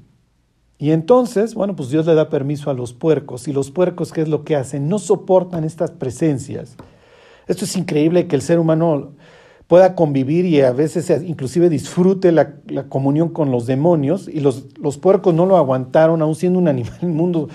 Y 0.80 0.92
entonces, 0.92 1.56
bueno, 1.56 1.76
pues 1.76 1.90
Dios 1.90 2.06
le 2.06 2.14
da 2.14 2.30
permiso 2.30 2.70
a 2.70 2.74
los 2.74 2.94
puercos 2.94 3.48
y 3.48 3.54
los 3.54 3.72
puercos, 3.72 4.12
¿qué 4.12 4.22
es 4.22 4.28
lo 4.28 4.44
que 4.44 4.56
hacen? 4.56 4.88
No 4.88 5.00
soportan 5.00 5.64
estas 5.64 5.92
presencias. 5.92 6.76
Esto 7.48 7.66
es 7.66 7.76
increíble 7.76 8.28
que 8.28 8.36
el 8.36 8.42
ser 8.42 8.60
humano 8.60 9.14
pueda 9.68 9.96
convivir 9.96 10.46
y 10.46 10.62
a 10.62 10.72
veces 10.72 11.10
inclusive 11.24 11.70
disfrute 11.70 12.32
la, 12.32 12.54
comunión 12.90 13.30
con 13.30 13.52
los 13.52 13.66
demonios 13.66 14.28
y 14.28 14.40
los, 14.40 14.66
los, 14.80 14.98
puercos 14.98 15.34
no 15.34 15.46
lo 15.46 15.58
aguantaron, 15.58 16.22
aún 16.22 16.36
siendo 16.36 16.60
un 16.60 16.68
animal 16.68 16.98
inmundo, 17.02 17.50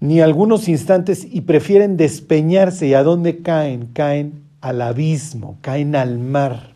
ni 0.00 0.20
algunos 0.20 0.68
instantes 0.68 1.26
y 1.28 1.40
prefieren 1.40 1.96
despeñarse 1.96 2.86
y 2.86 2.94
a 2.94 3.02
dónde 3.02 3.38
caen, 3.38 3.88
caen 3.92 4.44
al 4.60 4.82
abismo, 4.82 5.58
caen 5.60 5.96
al 5.96 6.18
mar. 6.18 6.72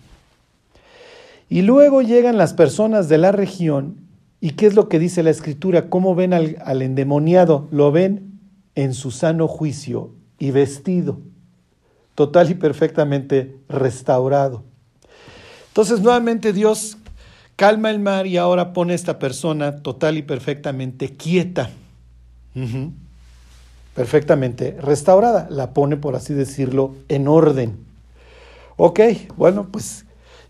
Y 1.49 1.63
luego 1.63 2.03
llegan 2.03 2.39
las 2.39 2.55
personas 2.55 3.09
de 3.09 3.19
la 3.19 3.31
región 3.31 4.02
y 4.43 4.51
¿qué 4.51 4.67
es 4.67 4.75
lo 4.75 4.89
que 4.89 4.99
dice 4.99 5.23
la 5.23 5.31
escritura? 5.31 5.89
¿Cómo 5.89 6.17
ven 6.17 6.35
al, 6.35 6.83
endemoniado? 6.83 7.69
Lo 7.71 7.93
ven 7.93 8.41
en 8.75 8.93
su 8.93 9.13
sano 9.13 9.47
juicio 9.47 10.11
y 10.37 10.51
vestido 10.51 11.21
total 12.17 12.51
y 12.51 12.55
perfectamente 12.55 13.57
restaurado. 13.69 14.65
Entonces 15.69 16.01
nuevamente 16.01 16.53
Dios 16.53 16.99
calma 17.55 17.91
el 17.91 18.01
mar 18.01 18.27
y 18.27 18.37
ahora 18.37 18.73
pone 18.73 18.95
a 18.95 18.97
esta 18.97 19.21
persona 19.21 19.81
total 19.81 20.19
y 20.19 20.23
perfectamente 20.23 21.11
quieta, 21.11 21.71
perfectamente 23.95 24.77
restaurada, 24.81 25.47
la 25.51 25.73
pone 25.73 25.97
por 25.97 26.17
así 26.17 26.35
decirlo 26.35 26.97
en 27.09 27.29
orden. 27.29 27.77
Ok, 28.77 28.99
bueno, 29.37 29.69
pues 29.71 30.05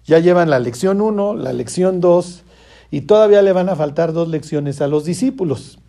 ya 0.07 0.18
llevan 0.18 0.48
la 0.48 0.61
lección 0.61 1.02
1, 1.02 1.35
la 1.35 1.52
lección 1.52 2.00
2 2.00 2.44
y 2.92 3.00
todavía 3.00 3.42
le 3.42 3.52
van 3.52 3.68
a 3.68 3.74
faltar 3.74 4.12
dos 4.12 4.28
lecciones 4.28 4.81
a 4.81 4.87
los 4.87 5.05
discípulos. 5.05 5.81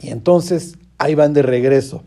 Y 0.00 0.08
entonces 0.08 0.78
ahí 0.96 1.14
van 1.14 1.34
de 1.34 1.42
regreso. 1.42 2.02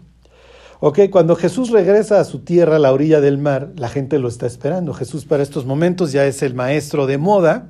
Ok, 0.79 1.01
cuando 1.11 1.35
Jesús 1.35 1.69
regresa 1.69 2.19
a 2.19 2.23
su 2.23 2.39
tierra, 2.39 2.77
a 2.77 2.79
la 2.79 2.91
orilla 2.91 3.21
del 3.21 3.37
mar, 3.37 3.73
la 3.75 3.89
gente 3.89 4.17
lo 4.17 4.29
está 4.29 4.47
esperando. 4.47 4.93
Jesús 4.93 5.25
para 5.25 5.43
estos 5.43 5.65
momentos 5.65 6.11
ya 6.11 6.25
es 6.25 6.41
el 6.41 6.55
maestro 6.55 7.05
de 7.05 7.17
moda. 7.17 7.67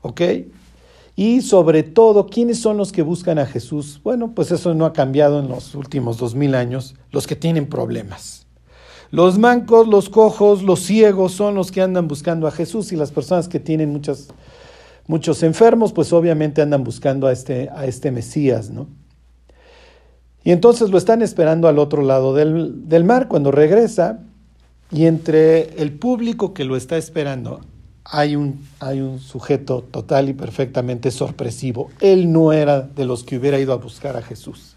Ok, 0.00 0.22
y 1.16 1.42
sobre 1.42 1.82
todo, 1.82 2.26
¿quiénes 2.26 2.60
son 2.60 2.78
los 2.78 2.92
que 2.92 3.02
buscan 3.02 3.38
a 3.38 3.44
Jesús? 3.44 4.00
Bueno, 4.02 4.32
pues 4.34 4.52
eso 4.52 4.74
no 4.74 4.86
ha 4.86 4.94
cambiado 4.94 5.40
en 5.40 5.48
los 5.48 5.74
últimos 5.74 6.16
dos 6.16 6.34
mil 6.34 6.54
años, 6.54 6.94
los 7.10 7.26
que 7.26 7.36
tienen 7.36 7.68
problemas. 7.68 8.46
Los 9.10 9.38
mancos, 9.38 9.88
los 9.88 10.08
cojos, 10.08 10.62
los 10.62 10.80
ciegos 10.80 11.32
son 11.32 11.56
los 11.56 11.72
que 11.72 11.82
andan 11.82 12.06
buscando 12.06 12.46
a 12.46 12.52
Jesús 12.52 12.92
y 12.92 12.96
las 12.96 13.10
personas 13.10 13.48
que 13.48 13.58
tienen 13.58 13.90
muchas, 13.90 14.28
muchos 15.06 15.42
enfermos, 15.42 15.92
pues 15.92 16.12
obviamente 16.12 16.62
andan 16.62 16.84
buscando 16.84 17.26
a 17.26 17.32
este, 17.32 17.68
a 17.70 17.86
este 17.86 18.10
Mesías, 18.10 18.70
¿no? 18.70 18.88
Y 20.42 20.52
entonces 20.52 20.90
lo 20.90 20.98
están 20.98 21.22
esperando 21.22 21.68
al 21.68 21.78
otro 21.78 22.02
lado 22.02 22.34
del, 22.34 23.04
mar 23.04 23.28
cuando 23.28 23.50
regresa 23.50 24.20
y 24.90 25.04
entre 25.06 25.82
el 25.82 25.92
público 25.92 26.54
que 26.54 26.64
lo 26.64 26.76
está 26.76 26.96
esperando 26.96 27.60
hay 28.04 28.34
un, 28.34 28.66
hay 28.80 29.00
un 29.00 29.20
sujeto 29.20 29.82
total 29.82 30.30
y 30.30 30.32
perfectamente 30.32 31.10
sorpresivo. 31.10 31.90
Él 32.00 32.32
no 32.32 32.52
era 32.52 32.80
de 32.80 33.04
los 33.04 33.22
que 33.22 33.36
hubiera 33.36 33.60
ido 33.60 33.72
a 33.72 33.76
buscar 33.76 34.16
a 34.16 34.22
Jesús. 34.22 34.76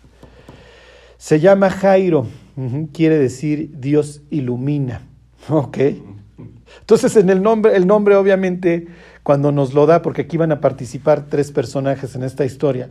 Se 1.17 1.39
llama 1.39 1.69
Jairo, 1.69 2.27
quiere 2.91 3.17
decir 3.17 3.71
Dios 3.79 4.21
ilumina. 4.29 5.07
Ok. 5.49 5.77
Entonces 6.79 7.15
en 7.17 7.29
el 7.29 7.41
nombre, 7.41 7.75
el 7.75 7.85
nombre 7.85 8.15
obviamente 8.15 8.87
cuando 9.23 9.51
nos 9.51 9.73
lo 9.73 9.85
da, 9.85 10.01
porque 10.01 10.23
aquí 10.23 10.37
van 10.37 10.51
a 10.51 10.61
participar 10.61 11.25
tres 11.29 11.51
personajes 11.51 12.15
en 12.15 12.23
esta 12.23 12.45
historia, 12.45 12.89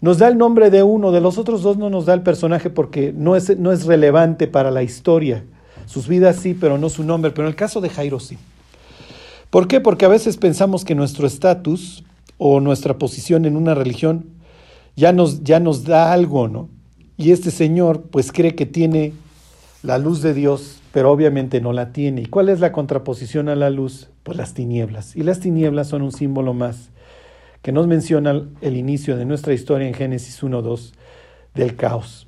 nos 0.00 0.18
da 0.18 0.28
el 0.28 0.38
nombre 0.38 0.70
de 0.70 0.82
uno, 0.82 1.12
de 1.12 1.20
los 1.20 1.36
otros 1.36 1.62
dos 1.62 1.76
no 1.76 1.90
nos 1.90 2.06
da 2.06 2.14
el 2.14 2.22
personaje 2.22 2.70
porque 2.70 3.12
no 3.14 3.36
es, 3.36 3.58
no 3.58 3.70
es 3.70 3.84
relevante 3.84 4.46
para 4.46 4.70
la 4.70 4.82
historia. 4.82 5.44
Sus 5.84 6.08
vidas 6.08 6.36
sí, 6.36 6.54
pero 6.54 6.78
no 6.78 6.88
su 6.88 7.04
nombre. 7.04 7.32
Pero 7.32 7.46
en 7.46 7.50
el 7.50 7.56
caso 7.56 7.82
de 7.82 7.90
Jairo 7.90 8.18
sí. 8.18 8.38
¿Por 9.50 9.68
qué? 9.68 9.80
Porque 9.80 10.06
a 10.06 10.08
veces 10.08 10.38
pensamos 10.38 10.84
que 10.84 10.94
nuestro 10.94 11.26
estatus 11.26 12.04
o 12.38 12.60
nuestra 12.60 12.96
posición 12.96 13.44
en 13.44 13.56
una 13.56 13.74
religión 13.74 14.26
ya 14.96 15.12
nos, 15.12 15.44
ya 15.44 15.60
nos 15.60 15.84
da 15.84 16.12
algo, 16.12 16.48
¿no? 16.48 16.70
Y 17.18 17.32
este 17.32 17.50
señor 17.50 18.02
pues 18.10 18.32
cree 18.32 18.54
que 18.54 18.64
tiene 18.64 19.12
la 19.82 19.98
luz 19.98 20.22
de 20.22 20.32
Dios, 20.32 20.80
pero 20.92 21.10
obviamente 21.10 21.60
no 21.60 21.74
la 21.74 21.92
tiene. 21.92 22.22
¿Y 22.22 22.26
cuál 22.26 22.48
es 22.48 22.60
la 22.60 22.72
contraposición 22.72 23.50
a 23.50 23.56
la 23.56 23.68
luz? 23.68 24.08
Pues 24.22 24.36
las 24.36 24.54
tinieblas. 24.54 25.16
Y 25.16 25.22
las 25.22 25.40
tinieblas 25.40 25.88
son 25.88 26.02
un 26.02 26.12
símbolo 26.12 26.54
más 26.54 26.90
que 27.62 27.72
nos 27.72 27.86
menciona 27.86 28.48
el 28.60 28.76
inicio 28.76 29.16
de 29.16 29.24
nuestra 29.24 29.52
historia 29.52 29.86
en 29.86 29.94
Génesis 29.94 30.42
1.2 30.42 30.92
del 31.54 31.76
caos. 31.76 32.26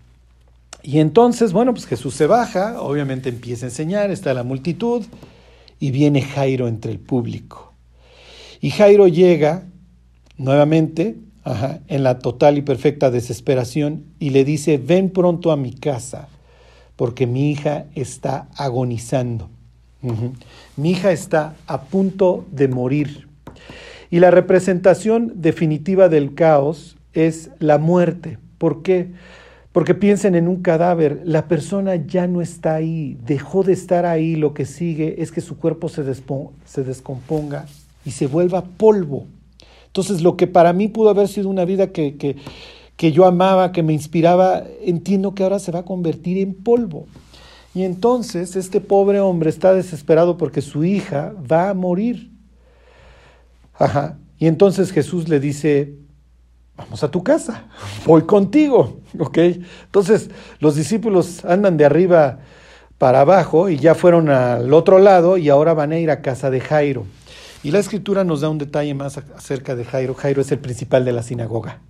Y 0.82 0.98
entonces, 0.98 1.52
bueno, 1.52 1.72
pues 1.72 1.86
Jesús 1.86 2.14
se 2.14 2.26
baja, 2.26 2.82
obviamente 2.82 3.28
empieza 3.28 3.66
a 3.66 3.68
enseñar, 3.68 4.10
está 4.10 4.34
la 4.34 4.42
multitud 4.42 5.04
y 5.78 5.90
viene 5.90 6.22
Jairo 6.22 6.68
entre 6.68 6.92
el 6.92 6.98
público. 6.98 7.72
Y 8.60 8.70
Jairo 8.70 9.08
llega 9.08 9.64
nuevamente 10.36 11.16
en 11.88 12.02
la 12.02 12.18
total 12.18 12.58
y 12.58 12.62
perfecta 12.62 13.10
desesperación 13.10 14.04
y 14.18 14.30
le 14.30 14.44
dice, 14.44 14.78
ven 14.78 15.10
pronto 15.10 15.50
a 15.50 15.56
mi 15.56 15.72
casa 15.72 16.28
porque 16.96 17.26
mi 17.26 17.50
hija 17.50 17.86
está 17.94 18.48
agonizando. 18.56 19.50
Mi 20.76 20.90
hija 20.90 21.12
está 21.12 21.54
a 21.66 21.82
punto 21.82 22.44
de 22.50 22.68
morir. 22.68 23.28
Y 24.10 24.20
la 24.20 24.30
representación 24.30 25.32
definitiva 25.36 26.08
del 26.08 26.34
caos 26.34 26.96
es 27.14 27.50
la 27.58 27.78
muerte. 27.78 28.38
¿Por 28.58 28.82
qué? 28.82 29.08
Porque 29.72 29.94
piensen 29.94 30.34
en 30.34 30.48
un 30.48 30.60
cadáver, 30.60 31.22
la 31.24 31.48
persona 31.48 31.96
ya 31.96 32.26
no 32.26 32.42
está 32.42 32.74
ahí, 32.74 33.16
dejó 33.24 33.62
de 33.62 33.72
estar 33.72 34.04
ahí, 34.04 34.36
lo 34.36 34.52
que 34.52 34.66
sigue 34.66 35.22
es 35.22 35.32
que 35.32 35.40
su 35.40 35.56
cuerpo 35.56 35.88
se, 35.88 36.02
se 36.66 36.84
descomponga 36.84 37.66
y 38.04 38.10
se 38.10 38.26
vuelva 38.26 38.64
polvo. 38.64 39.24
Entonces 39.86 40.20
lo 40.20 40.36
que 40.36 40.46
para 40.46 40.74
mí 40.74 40.88
pudo 40.88 41.08
haber 41.08 41.28
sido 41.28 41.48
una 41.48 41.64
vida 41.64 41.86
que, 41.86 42.16
que, 42.16 42.36
que 42.96 43.12
yo 43.12 43.24
amaba, 43.24 43.72
que 43.72 43.82
me 43.82 43.94
inspiraba, 43.94 44.62
entiendo 44.82 45.34
que 45.34 45.42
ahora 45.42 45.58
se 45.58 45.72
va 45.72 45.80
a 45.80 45.84
convertir 45.84 46.36
en 46.36 46.52
polvo. 46.52 47.06
Y 47.74 47.84
entonces 47.84 48.56
este 48.56 48.80
pobre 48.80 49.20
hombre 49.20 49.48
está 49.48 49.72
desesperado 49.72 50.36
porque 50.36 50.60
su 50.60 50.84
hija 50.84 51.32
va 51.50 51.70
a 51.70 51.74
morir. 51.74 52.30
Ajá. 53.74 54.18
Y 54.38 54.46
entonces 54.46 54.92
Jesús 54.92 55.28
le 55.28 55.40
dice, 55.40 55.94
vamos 56.76 57.02
a 57.02 57.10
tu 57.10 57.22
casa, 57.22 57.66
voy 58.06 58.22
contigo, 58.22 59.00
¿ok? 59.18 59.38
Entonces 59.38 60.30
los 60.58 60.76
discípulos 60.76 61.44
andan 61.44 61.76
de 61.76 61.84
arriba 61.84 62.40
para 62.98 63.20
abajo 63.20 63.68
y 63.68 63.78
ya 63.78 63.94
fueron 63.94 64.28
al 64.28 64.72
otro 64.72 64.98
lado 64.98 65.36
y 65.36 65.48
ahora 65.48 65.74
van 65.74 65.92
a 65.92 65.98
ir 65.98 66.10
a 66.10 66.22
casa 66.22 66.50
de 66.50 66.60
Jairo. 66.60 67.06
Y 67.64 67.70
la 67.70 67.78
escritura 67.78 68.24
nos 68.24 68.40
da 68.40 68.48
un 68.48 68.58
detalle 68.58 68.94
más 68.94 69.18
acerca 69.18 69.76
de 69.76 69.84
Jairo. 69.84 70.14
Jairo 70.14 70.42
es 70.42 70.50
el 70.52 70.58
principal 70.58 71.04
de 71.04 71.12
la 71.12 71.22
sinagoga. 71.22 71.80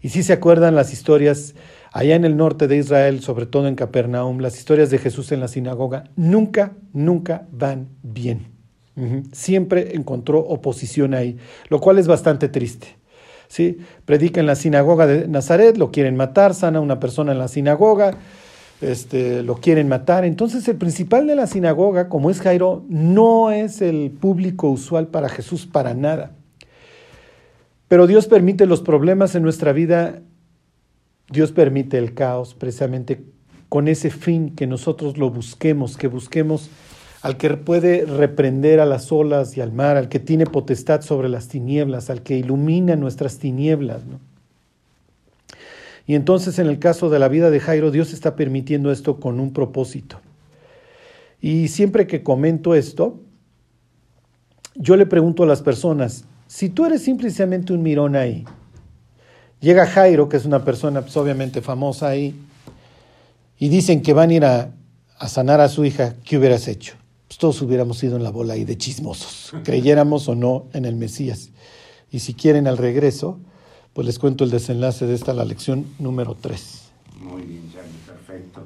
Y 0.00 0.10
si 0.10 0.22
se 0.22 0.32
acuerdan 0.32 0.74
las 0.74 0.92
historias 0.92 1.54
allá 1.92 2.14
en 2.14 2.24
el 2.24 2.36
norte 2.36 2.68
de 2.68 2.76
Israel, 2.76 3.20
sobre 3.20 3.46
todo 3.46 3.68
en 3.68 3.74
Capernaum, 3.74 4.38
las 4.38 4.56
historias 4.56 4.90
de 4.90 4.98
Jesús 4.98 5.32
en 5.32 5.40
la 5.40 5.48
sinagoga, 5.48 6.04
nunca, 6.16 6.72
nunca 6.92 7.46
van 7.52 7.88
bien. 8.02 8.58
Siempre 9.30 9.94
encontró 9.94 10.40
oposición 10.40 11.14
ahí, 11.14 11.36
lo 11.68 11.80
cual 11.80 11.98
es 11.98 12.08
bastante 12.08 12.48
triste. 12.48 12.96
¿sí? 13.46 13.78
Predica 14.04 14.40
en 14.40 14.46
la 14.46 14.56
sinagoga 14.56 15.06
de 15.06 15.28
Nazaret, 15.28 15.76
lo 15.76 15.92
quieren 15.92 16.16
matar, 16.16 16.54
sana 16.54 16.80
una 16.80 16.98
persona 16.98 17.30
en 17.30 17.38
la 17.38 17.46
sinagoga, 17.46 18.16
este, 18.80 19.42
lo 19.42 19.56
quieren 19.56 19.88
matar. 19.88 20.24
Entonces 20.24 20.66
el 20.68 20.76
principal 20.76 21.26
de 21.26 21.36
la 21.36 21.46
sinagoga, 21.46 22.08
como 22.08 22.30
es 22.30 22.40
Jairo, 22.40 22.84
no 22.88 23.50
es 23.50 23.80
el 23.82 24.10
público 24.10 24.68
usual 24.68 25.08
para 25.08 25.28
Jesús 25.28 25.66
para 25.66 25.94
nada. 25.94 26.32
Pero 27.88 28.06
Dios 28.06 28.26
permite 28.26 28.66
los 28.66 28.82
problemas 28.82 29.34
en 29.34 29.42
nuestra 29.42 29.72
vida, 29.72 30.20
Dios 31.30 31.52
permite 31.52 31.98
el 31.98 32.14
caos 32.14 32.54
precisamente 32.54 33.22
con 33.68 33.88
ese 33.88 34.10
fin 34.10 34.54
que 34.54 34.66
nosotros 34.66 35.18
lo 35.18 35.30
busquemos, 35.30 35.96
que 35.96 36.08
busquemos 36.08 36.70
al 37.20 37.36
que 37.36 37.50
puede 37.50 38.06
reprender 38.06 38.80
a 38.80 38.86
las 38.86 39.10
olas 39.12 39.56
y 39.56 39.60
al 39.60 39.72
mar, 39.72 39.96
al 39.96 40.08
que 40.08 40.20
tiene 40.20 40.46
potestad 40.46 41.02
sobre 41.02 41.28
las 41.28 41.48
tinieblas, 41.48 42.10
al 42.10 42.22
que 42.22 42.38
ilumina 42.38 42.96
nuestras 42.96 43.38
tinieblas. 43.38 44.02
Y 46.06 46.14
entonces 46.14 46.58
en 46.58 46.68
el 46.68 46.78
caso 46.78 47.10
de 47.10 47.18
la 47.18 47.28
vida 47.28 47.50
de 47.50 47.60
Jairo, 47.60 47.90
Dios 47.90 48.12
está 48.12 48.36
permitiendo 48.36 48.90
esto 48.90 49.20
con 49.20 49.40
un 49.40 49.52
propósito. 49.52 50.20
Y 51.40 51.68
siempre 51.68 52.06
que 52.06 52.22
comento 52.22 52.74
esto, 52.74 53.20
yo 54.74 54.96
le 54.96 55.06
pregunto 55.06 55.42
a 55.42 55.46
las 55.46 55.60
personas, 55.60 56.24
si 56.46 56.70
tú 56.70 56.86
eres 56.86 57.02
simplemente 57.02 57.72
un 57.72 57.82
mirón 57.82 58.16
ahí, 58.16 58.44
llega 59.60 59.86
Jairo, 59.86 60.28
que 60.28 60.36
es 60.36 60.44
una 60.44 60.64
persona 60.64 61.02
pues, 61.02 61.16
obviamente 61.16 61.62
famosa 61.62 62.08
ahí, 62.08 62.34
y 63.58 63.68
dicen 63.68 64.02
que 64.02 64.12
van 64.12 64.30
a 64.30 64.34
ir 64.34 64.44
a, 64.44 64.70
a 65.18 65.28
sanar 65.28 65.60
a 65.60 65.68
su 65.68 65.84
hija, 65.84 66.14
¿qué 66.24 66.38
hubieras 66.38 66.68
hecho? 66.68 66.94
pues 67.28 67.36
todos 67.36 67.60
hubiéramos 67.60 68.02
ido 68.02 68.16
en 68.16 68.22
la 68.22 68.30
bola 68.30 68.54
ahí 68.54 68.64
de 68.64 68.76
chismosos, 68.78 69.52
creyéramos 69.64 70.28
o 70.28 70.34
no 70.34 70.66
en 70.72 70.86
el 70.86 70.96
Mesías. 70.96 71.50
Y 72.10 72.20
si 72.20 72.32
quieren 72.32 72.66
al 72.66 72.78
regreso, 72.78 73.38
pues 73.92 74.06
les 74.06 74.18
cuento 74.18 74.44
el 74.44 74.50
desenlace 74.50 75.06
de 75.06 75.14
esta, 75.14 75.34
la 75.34 75.44
lección 75.44 75.84
número 75.98 76.34
3. 76.34 76.90
Muy 77.20 77.42
bien, 77.42 77.70
Charlie, 77.70 77.98
perfecto. 78.06 78.64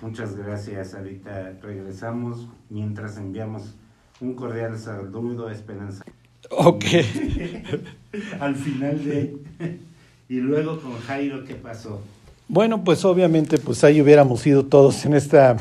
Muchas 0.00 0.36
gracias. 0.36 0.94
Ahorita 0.94 1.58
regresamos 1.60 2.46
mientras 2.70 3.16
enviamos 3.16 3.74
un 4.20 4.34
cordial 4.34 4.78
saludo 4.78 5.48
a 5.48 5.52
Esperanza. 5.52 6.04
Ok. 6.50 6.84
Al 8.40 8.54
final 8.54 9.04
de... 9.04 9.36
y 10.28 10.36
luego 10.36 10.80
con 10.80 10.98
Jairo, 11.00 11.44
¿qué 11.44 11.54
pasó? 11.54 12.00
Bueno, 12.48 12.84
pues 12.84 13.04
obviamente, 13.04 13.58
pues 13.58 13.82
ahí 13.84 14.00
hubiéramos 14.00 14.46
ido 14.46 14.64
todos 14.64 15.04
en 15.04 15.14
esta, 15.14 15.56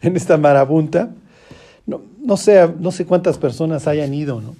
en 0.00 0.16
esta 0.16 0.36
marabunta. 0.36 1.10
No, 1.86 2.02
no 2.20 2.36
sé, 2.36 2.68
no 2.78 2.90
sé 2.90 3.06
cuántas 3.06 3.38
personas 3.38 3.86
hayan 3.86 4.14
ido, 4.14 4.40
¿no? 4.40 4.56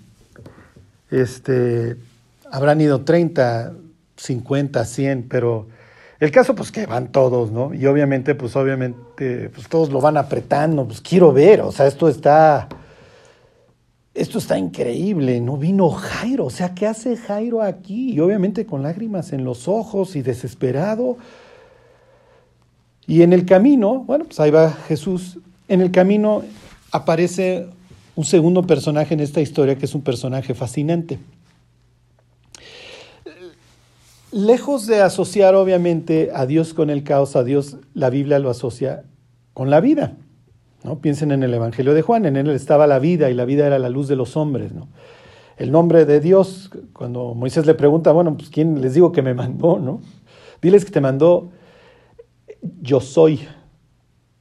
Este, 1.11 1.97
habrán 2.51 2.81
ido 2.81 3.03
30, 3.03 3.73
50, 4.17 4.85
100, 4.85 5.27
pero 5.29 5.67
el 6.19 6.31
caso 6.31 6.55
pues 6.55 6.73
que 6.73 6.87
van 6.87 7.13
todos, 7.13 7.51
¿no? 7.51 7.75
Y 7.75 7.87
obviamente, 7.87 8.35
pues 8.35 8.57
obviamente, 8.57 9.51
pues 9.51 9.69
todos 9.69 9.91
lo 9.91 10.01
van 10.01 10.17
apretando, 10.17 10.87
pues 10.87 11.01
quiero 11.01 11.33
ver, 11.33 11.61
o 11.61 11.73
sea, 11.73 11.87
esto 11.87 12.09
está, 12.09 12.69
esto 14.17 14.39
está 14.39 14.59
increíble, 14.59 15.41
¿no? 15.41 15.59
Vino 15.59 15.91
Jairo, 15.91 16.47
o 16.47 16.51
sea, 16.51 16.75
¿qué 16.75 16.87
hace 16.87 17.17
Jairo 17.17 17.63
aquí? 17.63 18.15
Y 18.15 18.21
obviamente 18.21 18.65
con 18.65 18.83
lágrimas 18.83 19.33
en 19.33 19.45
los 19.45 19.69
ojos 19.69 20.17
y 20.17 20.23
desesperado. 20.23 21.19
Y 23.07 23.23
en 23.23 23.33
el 23.33 23.45
camino, 23.45 24.01
bueno, 24.01 24.25
pues 24.25 24.41
ahí 24.41 24.51
va 24.51 24.73
Jesús, 24.73 25.39
en 25.69 25.81
el 25.83 25.91
camino 25.91 26.43
aparece 26.91 27.69
un 28.17 28.25
segundo 28.25 28.67
personaje 28.67 29.13
en 29.13 29.21
esta 29.21 29.43
historia 29.43 29.77
que 29.77 29.85
es 29.85 29.95
un 29.95 30.03
personaje 30.03 30.55
fascinante. 30.55 31.19
Lejos 34.33 34.87
de 34.87 35.03
asociar 35.03 35.55
obviamente 35.55 36.31
a 36.35 36.47
Dios 36.47 36.75
con 36.75 36.91
el 36.91 37.05
caos, 37.05 37.37
a 37.37 37.45
Dios 37.45 37.77
la 37.95 38.11
Biblia 38.11 38.39
lo 38.39 38.51
asocia 38.51 39.05
con 39.53 39.71
la 39.71 39.81
vida. 39.81 40.17
¿No? 40.87 41.01
Piensen 41.01 41.33
en 41.33 41.43
el 41.43 41.53
Evangelio 41.53 41.93
de 41.93 42.01
Juan, 42.01 42.25
en 42.25 42.37
él 42.37 42.49
estaba 42.51 42.87
la 42.87 42.99
vida 42.99 43.29
y 43.29 43.35
la 43.35 43.45
vida 43.45 43.67
era 43.67 43.79
la 43.79 43.91
luz 43.91 44.09
de 44.09 44.17
los 44.17 44.37
hombres. 44.37 44.73
¿no? 44.73 44.89
El 45.59 45.71
nombre 45.73 46.07
de 46.07 46.21
Dios, 46.21 46.71
cuando 46.95 47.35
Moisés 47.35 47.67
le 47.67 47.75
pregunta, 47.75 48.13
bueno, 48.13 48.37
pues 48.37 48.49
¿quién 48.49 48.81
les 48.81 48.95
digo 48.95 49.13
que 49.13 49.21
me 49.21 49.35
mandó? 49.35 49.79
¿no? 49.79 50.01
Diles 50.63 50.85
que 50.85 50.93
te 50.93 51.03
mandó, 51.03 51.51
yo 52.81 53.01
soy, 53.01 53.41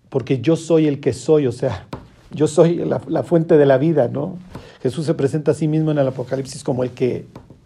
porque 0.09 0.39
yo 0.39 0.55
soy 0.55 0.87
el 0.87 1.01
que 1.01 1.11
soy, 1.11 1.47
o 1.47 1.51
sea, 1.51 1.87
yo 2.31 2.47
soy 2.47 2.75
la, 2.75 3.01
la 3.07 3.23
fuente 3.23 3.57
de 3.57 3.65
la 3.65 3.77
vida. 3.77 4.07
¿no? 4.07 4.37
Jesús 4.81 5.05
se 5.05 5.15
presenta 5.15 5.51
a 5.51 5.53
sí 5.55 5.67
mismo 5.67 5.91
en 5.91 5.97
el 5.97 6.07
Apocalipsis 6.07 6.63
como 6.63 6.83
el 6.83 6.91
que 6.91 7.25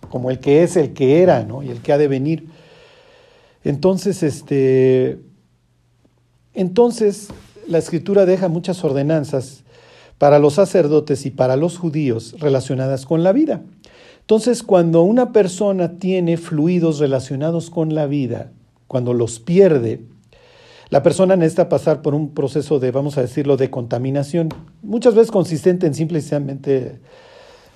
como 0.09 0.31
el 0.31 0.39
que 0.39 0.63
es, 0.63 0.75
el 0.75 0.93
que 0.93 1.21
era, 1.21 1.43
¿no? 1.43 1.63
Y 1.63 1.69
el 1.69 1.81
que 1.81 1.93
ha 1.93 1.97
de 1.97 2.07
venir. 2.07 2.47
Entonces, 3.63 4.23
este, 4.23 5.19
entonces 6.53 7.29
la 7.69 7.77
escritura 7.77 8.25
deja 8.25 8.47
muchas 8.47 8.83
ordenanzas 8.83 9.63
para 10.17 10.39
los 10.39 10.55
sacerdotes 10.55 11.25
y 11.25 11.31
para 11.31 11.55
los 11.55 11.77
judíos 11.77 12.35
relacionadas 12.39 13.05
con 13.05 13.23
la 13.23 13.31
vida. 13.31 13.61
Entonces, 14.21 14.63
cuando 14.63 15.03
una 15.03 15.31
persona 15.31 15.97
tiene 15.99 16.37
fluidos 16.37 16.99
relacionados 16.99 17.69
con 17.69 17.95
la 17.95 18.05
vida, 18.05 18.51
cuando 18.87 19.13
los 19.13 19.39
pierde, 19.39 20.01
la 20.89 21.03
persona 21.03 21.35
necesita 21.35 21.69
pasar 21.69 22.01
por 22.01 22.15
un 22.15 22.33
proceso 22.33 22.79
de, 22.79 22.91
vamos 22.91 23.17
a 23.17 23.21
decirlo, 23.21 23.55
de 23.55 23.69
contaminación, 23.69 24.49
muchas 24.81 25.13
veces 25.13 25.31
consistente 25.31 25.85
en 25.85 25.93
simplemente 25.93 26.99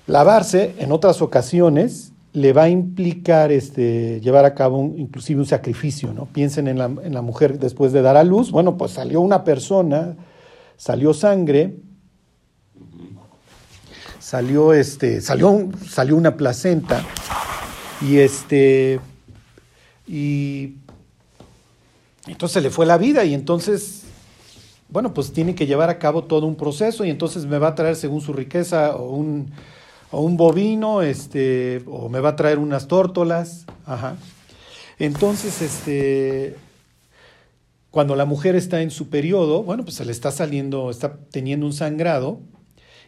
lavarse, 0.08 0.74
en 0.78 0.90
otras 0.90 1.22
ocasiones 1.22 2.13
le 2.34 2.52
va 2.52 2.64
a 2.64 2.68
implicar 2.68 3.52
este, 3.52 4.20
llevar 4.20 4.44
a 4.44 4.54
cabo 4.54 4.92
inclusive 4.96 5.40
un 5.40 5.46
sacrificio, 5.46 6.12
¿no? 6.12 6.26
Piensen 6.26 6.66
en 6.66 6.78
la, 6.78 6.86
en 6.86 7.14
la, 7.14 7.22
mujer 7.22 7.60
después 7.60 7.92
de 7.92 8.02
dar 8.02 8.16
a 8.16 8.24
luz, 8.24 8.50
bueno, 8.50 8.76
pues 8.76 8.90
salió 8.90 9.20
una 9.20 9.44
persona, 9.44 10.16
salió 10.76 11.14
sangre, 11.14 11.76
salió, 14.18 14.72
este, 14.72 15.20
salió, 15.20 15.68
salió 15.88 16.16
una 16.16 16.36
placenta 16.36 17.04
y 18.02 18.16
este, 18.16 18.98
y 20.08 20.74
entonces 22.26 22.64
le 22.64 22.70
fue 22.70 22.84
la 22.84 22.98
vida 22.98 23.24
y 23.24 23.32
entonces, 23.32 24.06
bueno, 24.88 25.14
pues 25.14 25.32
tiene 25.32 25.54
que 25.54 25.66
llevar 25.66 25.88
a 25.88 26.00
cabo 26.00 26.24
todo 26.24 26.48
un 26.48 26.56
proceso 26.56 27.04
y 27.04 27.10
entonces 27.10 27.46
me 27.46 27.58
va 27.58 27.68
a 27.68 27.74
traer 27.76 27.94
según 27.94 28.20
su 28.20 28.32
riqueza 28.32 28.96
o 28.96 29.14
un 29.14 29.52
o 30.14 30.20
un 30.20 30.36
bovino, 30.36 31.02
este, 31.02 31.82
o 31.86 32.08
me 32.08 32.20
va 32.20 32.30
a 32.30 32.36
traer 32.36 32.58
unas 32.58 32.86
tórtolas, 32.86 33.66
ajá. 33.84 34.16
Entonces, 34.98 35.60
este, 35.60 36.56
cuando 37.90 38.14
la 38.14 38.24
mujer 38.24 38.54
está 38.54 38.80
en 38.82 38.90
su 38.90 39.08
periodo, 39.08 39.64
bueno, 39.64 39.82
pues 39.84 39.96
se 39.96 40.04
le 40.04 40.12
está 40.12 40.30
saliendo, 40.30 40.90
está 40.90 41.16
teniendo 41.30 41.66
un 41.66 41.72
sangrado, 41.72 42.40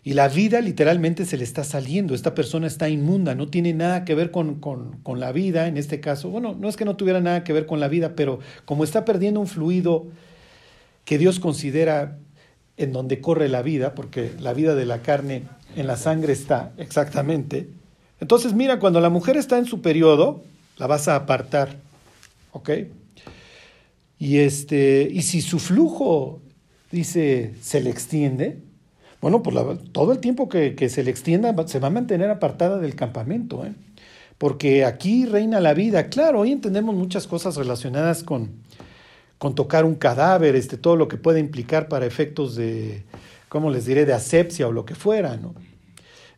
y 0.02 0.14
la 0.14 0.28
vida 0.28 0.60
literalmente 0.60 1.24
se 1.24 1.36
le 1.36 1.42
está 1.42 1.64
saliendo. 1.64 2.14
Esta 2.14 2.34
persona 2.34 2.68
está 2.68 2.88
inmunda, 2.88 3.34
no 3.34 3.48
tiene 3.48 3.72
nada 3.72 4.04
que 4.04 4.14
ver 4.14 4.30
con, 4.30 4.60
con, 4.60 4.98
con, 5.02 5.18
la 5.18 5.32
vida 5.32 5.66
en 5.66 5.76
este 5.76 5.98
caso. 5.98 6.28
Bueno, 6.28 6.56
no 6.58 6.68
es 6.68 6.76
que 6.76 6.84
no 6.84 6.94
tuviera 6.94 7.20
nada 7.20 7.42
que 7.42 7.52
ver 7.52 7.66
con 7.66 7.80
la 7.80 7.88
vida, 7.88 8.14
pero 8.14 8.38
como 8.64 8.84
está 8.84 9.04
perdiendo 9.04 9.40
un 9.40 9.48
fluido 9.48 10.06
que 11.04 11.18
Dios 11.18 11.40
considera 11.40 12.18
en 12.76 12.92
donde 12.92 13.20
corre 13.20 13.48
la 13.48 13.62
vida, 13.62 13.94
porque 13.96 14.30
la 14.38 14.52
vida 14.52 14.76
de 14.76 14.86
la 14.86 15.02
carne 15.02 15.42
en 15.76 15.86
la 15.86 15.96
sangre 15.96 16.32
está, 16.32 16.72
exactamente. 16.78 17.68
Entonces, 18.20 18.54
mira, 18.54 18.80
cuando 18.80 19.00
la 19.00 19.10
mujer 19.10 19.36
está 19.36 19.58
en 19.58 19.66
su 19.66 19.82
periodo, 19.82 20.42
la 20.78 20.86
vas 20.86 21.06
a 21.06 21.16
apartar, 21.16 21.76
¿ok? 22.52 22.70
Y, 24.18 24.38
este, 24.38 25.06
y 25.12 25.22
si 25.22 25.42
su 25.42 25.58
flujo, 25.58 26.40
dice, 26.90 27.54
se 27.60 27.80
le 27.82 27.90
extiende, 27.90 28.58
bueno, 29.20 29.42
pues 29.42 29.56
todo 29.92 30.12
el 30.12 30.18
tiempo 30.18 30.48
que, 30.48 30.74
que, 30.74 30.88
se 30.88 31.02
le 31.02 31.10
extienda 31.10 31.54
se 31.66 31.78
va 31.78 31.88
a 31.88 31.90
mantener 31.90 32.30
apartada 32.30 32.78
del 32.78 32.94
campamento, 32.94 33.64
¿eh? 33.66 33.72
porque 34.38 34.84
aquí 34.84 35.26
reina 35.26 35.60
la 35.60 35.74
vida. 35.74 36.08
Claro, 36.08 36.40
hoy 36.40 36.52
entendemos 36.52 36.94
muchas 36.94 37.26
cosas 37.26 37.56
relacionadas 37.56 38.22
con, 38.22 38.50
con 39.38 39.54
tocar 39.54 39.84
un 39.84 39.94
cadáver, 39.94 40.54
este, 40.56 40.76
todo 40.76 40.96
lo 40.96 41.08
que 41.08 41.16
puede 41.16 41.40
implicar 41.40 41.88
para 41.88 42.06
efectos 42.06 42.56
de, 42.56 43.04
¿cómo 43.48 43.70
les 43.70 43.86
diré?, 43.86 44.04
de 44.04 44.12
asepsia 44.12 44.68
o 44.68 44.72
lo 44.72 44.84
que 44.84 44.94
fuera, 44.94 45.36
¿no? 45.36 45.54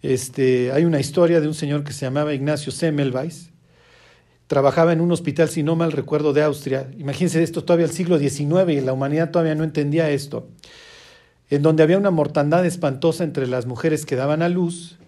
Este, 0.03 0.71
hay 0.73 0.85
una 0.85 1.01
historia 1.01 1.40
de 1.40 1.49
un 1.49 1.55
señor 1.55 1.83
que 1.85 1.92
se 1.92 2.07
llamaba 2.07 2.35
Ignacio 2.35 2.71
Semmelweis, 2.71 3.51
trabajaba 4.47 4.92
en 4.92 5.01
un 5.01 5.12
hospital, 5.12 5.49
si 5.49 5.62
no 5.62 5.77
mal 5.77 5.92
recuerdo, 5.92 6.33
de 6.33 6.42
Austria. 6.42 6.88
Imagínense 6.99 7.42
esto 7.42 7.64
todavía 7.64 7.87
el 7.87 7.92
siglo 7.92 8.18
XIX 8.18 8.71
y 8.71 8.81
la 8.81 8.92
humanidad 8.92 9.31
todavía 9.31 9.55
no 9.55 9.64
entendía 9.64 10.11
esto. 10.11 10.49
En 11.51 11.62
donde 11.62 11.83
había 11.83 11.99
una 11.99 12.11
mortandad 12.11 12.64
espantosa 12.64 13.25
entre 13.25 13.47
las 13.47 13.66
mujeres 13.66 14.07
que 14.07 14.16
daban 14.16 14.42
a 14.42 14.49
luz. 14.49 14.99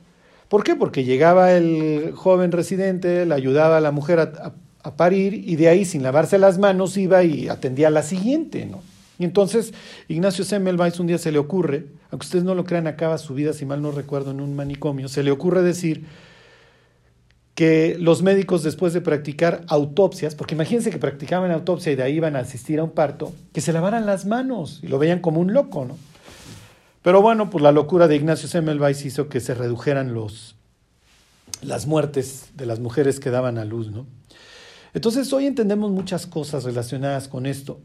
¿Por 0.48 0.64
qué? 0.64 0.74
Porque 0.74 1.04
llegaba 1.04 1.52
el 1.52 2.12
joven 2.14 2.50
residente, 2.52 3.24
le 3.24 3.34
ayudaba 3.34 3.76
a 3.76 3.80
la 3.80 3.92
mujer 3.92 4.18
a, 4.20 4.54
a 4.82 4.96
parir 4.96 5.34
y 5.34 5.56
de 5.56 5.68
ahí, 5.68 5.84
sin 5.84 6.02
lavarse 6.02 6.38
las 6.38 6.58
manos, 6.58 6.96
iba 6.96 7.22
y 7.22 7.48
atendía 7.48 7.88
a 7.88 7.90
la 7.90 8.02
siguiente, 8.02 8.66
¿no? 8.66 8.82
Y 9.20 9.24
entonces 9.24 9.74
Ignacio 10.08 10.44
Semmelweis 10.46 10.98
un 10.98 11.06
día 11.06 11.18
se 11.18 11.30
le 11.30 11.38
ocurre, 11.38 11.84
aunque 12.10 12.24
ustedes 12.24 12.42
no 12.42 12.54
lo 12.54 12.64
crean, 12.64 12.86
acaba 12.86 13.18
su 13.18 13.34
vida, 13.34 13.52
si 13.52 13.66
mal 13.66 13.82
no 13.82 13.90
recuerdo, 13.90 14.30
en 14.30 14.40
un 14.40 14.56
manicomio, 14.56 15.08
se 15.08 15.22
le 15.22 15.30
ocurre 15.30 15.60
decir 15.60 16.06
que 17.54 17.98
los 18.00 18.22
médicos 18.22 18.62
después 18.62 18.94
de 18.94 19.02
practicar 19.02 19.62
autopsias, 19.68 20.34
porque 20.34 20.54
imagínense 20.54 20.90
que 20.90 20.96
practicaban 20.96 21.50
autopsia 21.50 21.92
y 21.92 21.96
de 21.96 22.02
ahí 22.02 22.14
iban 22.14 22.34
a 22.34 22.38
asistir 22.38 22.80
a 22.80 22.84
un 22.84 22.92
parto, 22.92 23.34
que 23.52 23.60
se 23.60 23.74
lavaran 23.74 24.06
las 24.06 24.24
manos 24.24 24.80
y 24.82 24.88
lo 24.88 24.98
veían 24.98 25.20
como 25.20 25.38
un 25.38 25.52
loco, 25.52 25.84
¿no? 25.84 25.98
Pero 27.02 27.20
bueno, 27.20 27.50
pues 27.50 27.62
la 27.62 27.72
locura 27.72 28.08
de 28.08 28.16
Ignacio 28.16 28.48
Semmelweis 28.48 29.04
hizo 29.04 29.28
que 29.28 29.40
se 29.40 29.52
redujeran 29.52 30.14
los, 30.14 30.56
las 31.60 31.86
muertes 31.86 32.52
de 32.54 32.64
las 32.64 32.80
mujeres 32.80 33.20
que 33.20 33.28
daban 33.28 33.58
a 33.58 33.66
luz, 33.66 33.90
¿no? 33.90 34.06
Entonces 34.94 35.30
hoy 35.34 35.44
entendemos 35.44 35.90
muchas 35.90 36.26
cosas 36.26 36.64
relacionadas 36.64 37.28
con 37.28 37.44
esto. 37.44 37.82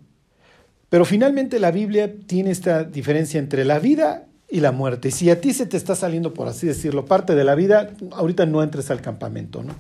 Pero 0.89 1.05
finalmente 1.05 1.59
la 1.59 1.71
Biblia 1.71 2.13
tiene 2.25 2.51
esta 2.51 2.83
diferencia 2.83 3.39
entre 3.39 3.65
la 3.65 3.79
vida 3.79 4.27
y 4.49 4.59
la 4.59 4.71
muerte. 4.71 5.11
Si 5.11 5.29
a 5.29 5.41
ti 5.41 5.53
se 5.53 5.65
te 5.65 5.77
está 5.77 5.95
saliendo, 5.95 6.33
por 6.33 6.47
así 6.47 6.67
decirlo, 6.67 7.05
parte 7.05 7.35
de 7.35 7.43
la 7.43 7.55
vida, 7.55 7.91
ahorita 8.11 8.45
no 8.45 8.61
entres 8.61 8.91
al 8.91 9.01
campamento, 9.01 9.63
¿no? 9.63 9.73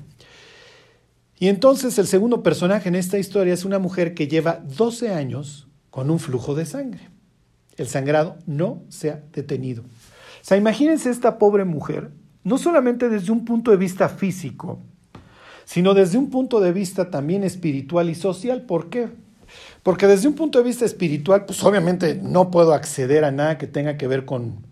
Y 1.37 1.49
entonces 1.49 1.99
el 1.99 2.07
segundo 2.07 2.43
personaje 2.43 2.89
en 2.89 2.95
esta 2.95 3.17
historia 3.17 3.53
es 3.53 3.65
una 3.65 3.79
mujer 3.79 4.13
que 4.13 4.27
lleva 4.27 4.61
12 4.77 5.11
años 5.11 5.67
con 5.89 6.09
un 6.09 6.19
flujo 6.19 6.55
de 6.55 6.65
sangre. 6.65 7.09
El 7.77 7.87
sangrado 7.87 8.37
no 8.45 8.83
se 8.89 9.11
ha 9.11 9.23
detenido. 9.33 9.83
O 9.83 10.47
sea, 10.47 10.57
imagínense 10.57 11.09
esta 11.09 11.37
pobre 11.37 11.65
mujer, 11.65 12.11
no 12.43 12.57
solamente 12.57 13.09
desde 13.09 13.31
un 13.31 13.43
punto 13.43 13.71
de 13.71 13.77
vista 13.77 14.07
físico, 14.07 14.79
sino 15.65 15.93
desde 15.93 16.17
un 16.17 16.29
punto 16.29 16.61
de 16.61 16.71
vista 16.71 17.09
también 17.09 17.43
espiritual 17.43 18.09
y 18.09 18.15
social. 18.15 18.61
¿Por 18.61 18.89
qué? 18.89 19.09
Porque 19.85 20.07
desde 20.07 20.27
un 20.27 20.33
punto 20.33 20.57
de 20.57 20.63
vista 20.63 20.83
espiritual, 20.83 21.45
pues 21.45 21.63
obviamente 21.63 22.15
no 22.15 22.49
puedo 22.49 22.73
acceder 22.73 23.23
a 23.23 23.29
nada 23.29 23.59
que 23.59 23.67
tenga 23.67 23.97
que 23.97 24.07
ver 24.07 24.25
con, 24.25 24.65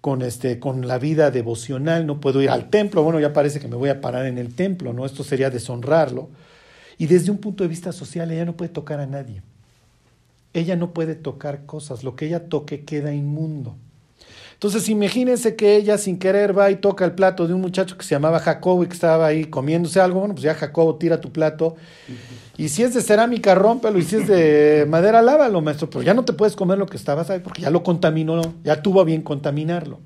con, 0.00 0.22
este, 0.22 0.58
con 0.58 0.88
la 0.88 0.96
vida 0.98 1.30
devocional, 1.30 2.06
no 2.06 2.18
puedo 2.18 2.40
ir 2.40 2.48
al 2.48 2.70
templo, 2.70 3.02
bueno, 3.02 3.20
ya 3.20 3.34
parece 3.34 3.60
que 3.60 3.68
me 3.68 3.76
voy 3.76 3.90
a 3.90 4.00
parar 4.00 4.24
en 4.24 4.38
el 4.38 4.54
templo, 4.54 4.94
¿no? 4.94 5.04
Esto 5.04 5.22
sería 5.22 5.50
deshonrarlo. 5.50 6.30
Y 6.96 7.08
desde 7.08 7.30
un 7.30 7.36
punto 7.36 7.62
de 7.62 7.68
vista 7.68 7.92
social, 7.92 8.30
ella 8.30 8.46
no 8.46 8.56
puede 8.56 8.70
tocar 8.70 9.00
a 9.00 9.06
nadie. 9.06 9.42
ella 10.54 10.76
no 10.76 10.94
puede 10.94 11.14
tocar 11.14 11.66
cosas, 11.66 12.02
lo 12.02 12.16
que 12.16 12.24
ella 12.24 12.48
toque 12.48 12.86
queda 12.86 13.12
inmundo. 13.12 13.76
Entonces 14.56 14.88
imagínense 14.88 15.54
que 15.54 15.76
ella 15.76 15.98
sin 15.98 16.18
querer 16.18 16.56
va 16.56 16.70
y 16.70 16.76
toca 16.76 17.04
el 17.04 17.12
plato 17.12 17.46
de 17.46 17.52
un 17.52 17.60
muchacho 17.60 17.98
que 17.98 18.04
se 18.04 18.14
llamaba 18.14 18.38
Jacobo 18.38 18.82
y 18.82 18.86
que 18.86 18.94
estaba 18.94 19.26
ahí 19.26 19.44
comiéndose 19.44 20.00
algo, 20.00 20.20
bueno, 20.20 20.34
pues 20.34 20.44
ya 20.44 20.54
Jacobo 20.54 20.96
tira 20.96 21.20
tu 21.20 21.30
plato. 21.30 21.76
Y 22.56 22.70
si 22.70 22.82
es 22.82 22.94
de 22.94 23.02
cerámica, 23.02 23.54
rómpelo, 23.54 23.98
y 23.98 24.02
si 24.02 24.16
es 24.16 24.28
de 24.28 24.86
madera, 24.88 25.20
lávalo, 25.20 25.60
maestro, 25.60 25.90
pero 25.90 26.00
ya 26.00 26.14
no 26.14 26.24
te 26.24 26.32
puedes 26.32 26.56
comer 26.56 26.78
lo 26.78 26.86
que 26.86 26.96
estabas 26.96 27.28
ahí 27.28 27.40
porque 27.40 27.60
ya 27.60 27.70
lo 27.70 27.82
contaminó, 27.82 28.54
ya 28.64 28.80
tuvo 28.80 29.04
bien 29.04 29.20
contaminarlo. 29.20 30.00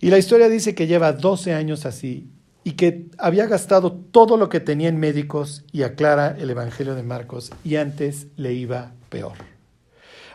Y 0.00 0.08
la 0.08 0.16
historia 0.16 0.48
dice 0.48 0.74
que 0.74 0.86
lleva 0.86 1.12
12 1.12 1.52
años 1.52 1.84
así 1.84 2.30
y 2.64 2.72
que 2.72 3.06
había 3.18 3.46
gastado 3.46 3.92
todo 3.92 4.38
lo 4.38 4.48
que 4.48 4.60
tenía 4.60 4.88
en 4.88 4.98
médicos 4.98 5.64
y 5.72 5.82
aclara 5.82 6.34
el 6.38 6.48
Evangelio 6.48 6.94
de 6.94 7.02
Marcos 7.02 7.50
y 7.64 7.76
antes 7.76 8.28
le 8.36 8.54
iba 8.54 8.92
peor. 9.10 9.55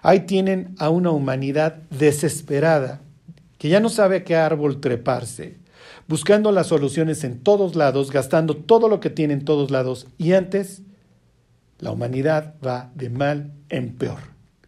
Ahí 0.02 0.22
tienen 0.22 0.76
a 0.80 0.90
una 0.90 1.12
humanidad 1.12 1.76
desesperada 1.90 3.02
que 3.58 3.70
ya 3.70 3.80
no 3.80 3.90
sabe 3.90 4.18
a 4.18 4.24
qué 4.24 4.36
árbol 4.36 4.82
treparse, 4.82 5.58
buscando 6.08 6.52
las 6.52 6.68
soluciones 6.68 7.24
en 7.24 7.40
todos 7.40 7.76
lados, 7.76 8.10
gastando 8.10 8.56
todo 8.56 8.90
lo 8.90 9.00
que 9.00 9.12
tiene 9.12 9.34
en 9.34 9.46
todos 9.46 9.70
lados 9.70 10.08
y 10.18 10.34
antes 10.34 10.82
la 11.78 11.92
humanidad 11.92 12.56
va 12.66 12.92
de 12.96 13.10
mal 13.10 13.52
en 13.70 13.94
peor. 13.94 14.20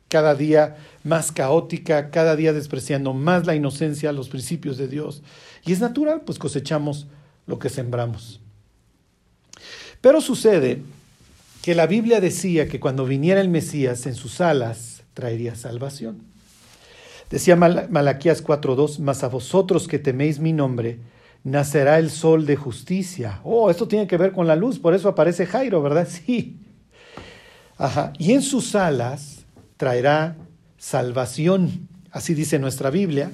Cada 0.09 0.35
día 0.35 0.77
más 1.03 1.31
caótica, 1.31 2.11
cada 2.11 2.35
día 2.35 2.53
despreciando 2.53 3.13
más 3.13 3.47
la 3.47 3.55
inocencia, 3.55 4.11
los 4.11 4.29
principios 4.29 4.77
de 4.77 4.87
Dios. 4.87 5.23
Y 5.65 5.71
es 5.73 5.79
natural, 5.79 6.21
pues 6.21 6.37
cosechamos 6.37 7.07
lo 7.47 7.57
que 7.57 7.69
sembramos. 7.69 8.39
Pero 10.01 10.21
sucede 10.21 10.83
que 11.63 11.73
la 11.73 11.87
Biblia 11.87 12.21
decía 12.21 12.67
que 12.67 12.79
cuando 12.79 13.05
viniera 13.05 13.41
el 13.41 13.49
Mesías 13.49 14.05
en 14.05 14.13
sus 14.13 14.39
alas, 14.39 14.92
traería 15.13 15.55
salvación. 15.55 16.23
Decía 17.29 17.55
Malaquías 17.55 18.43
4.2, 18.43 18.99
mas 18.99 19.23
a 19.23 19.27
vosotros 19.27 19.87
que 19.87 19.99
teméis 19.99 20.39
mi 20.39 20.53
nombre, 20.53 20.99
nacerá 21.43 21.99
el 21.99 22.09
sol 22.09 22.45
de 22.45 22.55
justicia. 22.55 23.39
Oh, 23.43 23.69
esto 23.69 23.87
tiene 23.87 24.07
que 24.07 24.17
ver 24.17 24.31
con 24.31 24.47
la 24.47 24.55
luz, 24.55 24.79
por 24.79 24.93
eso 24.93 25.09
aparece 25.09 25.45
Jairo, 25.45 25.81
¿verdad? 25.81 26.07
Sí. 26.25 26.59
Ajá. 27.77 28.13
Y 28.19 28.33
en 28.33 28.41
sus 28.41 28.75
alas 28.75 29.45
traerá 29.77 30.37
salvación. 30.77 31.89
Así 32.11 32.33
dice 32.35 32.59
nuestra 32.59 32.91
Biblia. 32.91 33.31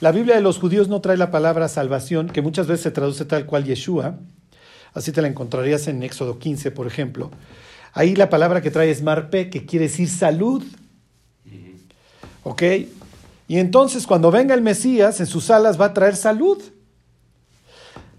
La 0.00 0.10
Biblia 0.10 0.36
de 0.36 0.40
los 0.40 0.58
judíos 0.58 0.88
no 0.88 1.00
trae 1.00 1.16
la 1.16 1.30
palabra 1.30 1.68
salvación, 1.68 2.28
que 2.28 2.42
muchas 2.42 2.66
veces 2.66 2.82
se 2.82 2.90
traduce 2.90 3.24
tal 3.24 3.46
cual 3.46 3.64
Yeshua. 3.64 4.18
Así 4.94 5.12
te 5.12 5.22
la 5.22 5.28
encontrarías 5.28 5.86
en 5.86 6.02
Éxodo 6.02 6.38
15, 6.38 6.70
por 6.70 6.86
ejemplo. 6.86 7.30
Ahí 7.92 8.16
la 8.16 8.30
palabra 8.30 8.60
que 8.62 8.70
trae 8.70 8.90
es 8.90 9.02
marpe, 9.02 9.50
que 9.50 9.66
quiere 9.66 9.86
decir 9.86 10.08
salud. 10.08 10.64
¿Ok? 12.44 12.62
Y 13.48 13.58
entonces 13.58 14.06
cuando 14.06 14.30
venga 14.30 14.54
el 14.54 14.62
Mesías, 14.62 15.20
en 15.20 15.26
sus 15.26 15.50
alas 15.50 15.80
va 15.80 15.86
a 15.86 15.94
traer 15.94 16.16
salud. 16.16 16.62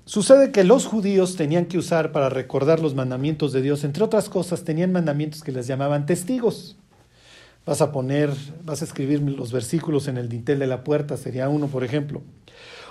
Sucede 0.06 0.52
que 0.52 0.64
los 0.64 0.86
judíos 0.86 1.36
tenían 1.36 1.66
que 1.66 1.80
usar 1.80 2.12
para 2.12 2.30
recordar 2.30 2.80
los 2.80 2.94
mandamientos 2.94 3.54
de 3.54 3.62
Dios, 3.62 3.84
entre 3.84 4.04
otras 4.04 4.30
cosas, 4.30 4.64
tenían 4.64 4.92
mandamientos 4.92 5.42
que 5.42 5.52
les 5.52 5.66
llamaban 5.66 6.06
testigos. 6.06 6.76
Vas 7.66 7.82
a 7.82 7.92
poner, 7.92 8.30
vas 8.64 8.84
a 8.84 8.86
escribir 8.86 9.22
los 9.22 9.52
versículos 9.52 10.08
en 10.08 10.18
el 10.18 10.30
dintel 10.30 10.60
de 10.60 10.68
la 10.68 10.84
puerta, 10.84 11.18
sería 11.18 11.50
uno, 11.50 11.68
por 11.68 11.84
ejemplo. 11.84 12.22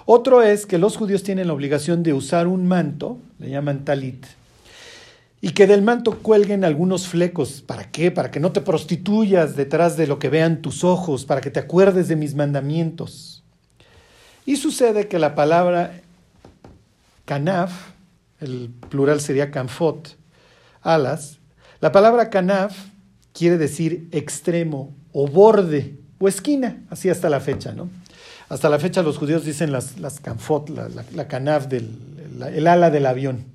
Otro 0.06 0.42
es 0.42 0.66
que 0.66 0.78
los 0.78 0.96
judíos 0.96 1.22
tienen 1.22 1.46
la 1.46 1.52
obligación 1.52 2.02
de 2.02 2.12
usar 2.12 2.48
un 2.48 2.66
manto, 2.66 3.18
le 3.38 3.50
llaman 3.50 3.84
talit, 3.84 4.26
y 5.44 5.50
que 5.50 5.66
del 5.66 5.82
manto 5.82 6.20
cuelguen 6.22 6.64
algunos 6.64 7.06
flecos. 7.06 7.60
¿Para 7.60 7.90
qué? 7.90 8.10
Para 8.10 8.30
que 8.30 8.40
no 8.40 8.52
te 8.52 8.62
prostituyas 8.62 9.56
detrás 9.56 9.94
de 9.98 10.06
lo 10.06 10.18
que 10.18 10.30
vean 10.30 10.62
tus 10.62 10.84
ojos, 10.84 11.26
para 11.26 11.42
que 11.42 11.50
te 11.50 11.60
acuerdes 11.60 12.08
de 12.08 12.16
mis 12.16 12.34
mandamientos. 12.34 13.44
Y 14.46 14.56
sucede 14.56 15.06
que 15.06 15.18
la 15.18 15.34
palabra 15.34 16.00
canaf, 17.26 17.90
el 18.40 18.70
plural 18.88 19.20
sería 19.20 19.50
canfot, 19.50 20.16
alas, 20.80 21.40
la 21.82 21.92
palabra 21.92 22.30
canaf 22.30 22.78
quiere 23.34 23.58
decir 23.58 24.08
extremo 24.12 24.94
o 25.12 25.28
borde 25.28 25.98
o 26.20 26.26
esquina, 26.26 26.82
así 26.88 27.10
hasta 27.10 27.28
la 27.28 27.40
fecha, 27.40 27.72
¿no? 27.72 27.90
Hasta 28.48 28.70
la 28.70 28.78
fecha 28.78 29.02
los 29.02 29.18
judíos 29.18 29.44
dicen 29.44 29.72
las, 29.72 29.98
las 29.98 30.20
canfot, 30.20 30.70
la, 30.70 31.28
canaf 31.28 31.66
del 31.66 31.90
el 32.40 32.66
ala 32.66 32.88
del 32.88 33.04
avión 33.04 33.53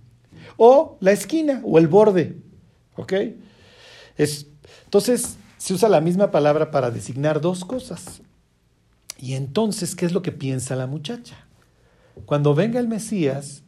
o 0.60 0.98
la 1.00 1.12
esquina 1.12 1.62
o 1.64 1.80
el 1.80 1.88
borde. 1.88 2.36
¿Ok? 2.96 3.14
Es, 4.18 4.46
entonces, 4.84 5.38
se 5.58 5.74
usa 5.74 5.90
la 5.90 6.02
misma 6.02 6.30
palabra 6.32 6.70
para 6.70 6.92
designar 6.92 7.42
dos 7.42 7.64
cosas. 7.66 8.22
Y 9.18 9.34
entonces, 9.34 9.96
¿qué 9.96 10.06
es 10.06 10.12
lo 10.12 10.22
que 10.22 10.34
piensa 10.34 10.76
la 10.76 10.86
muchacha? 10.86 11.48
Cuando 12.26 12.54
venga 12.54 12.80
el 12.80 12.90
Mesías, 12.90 13.64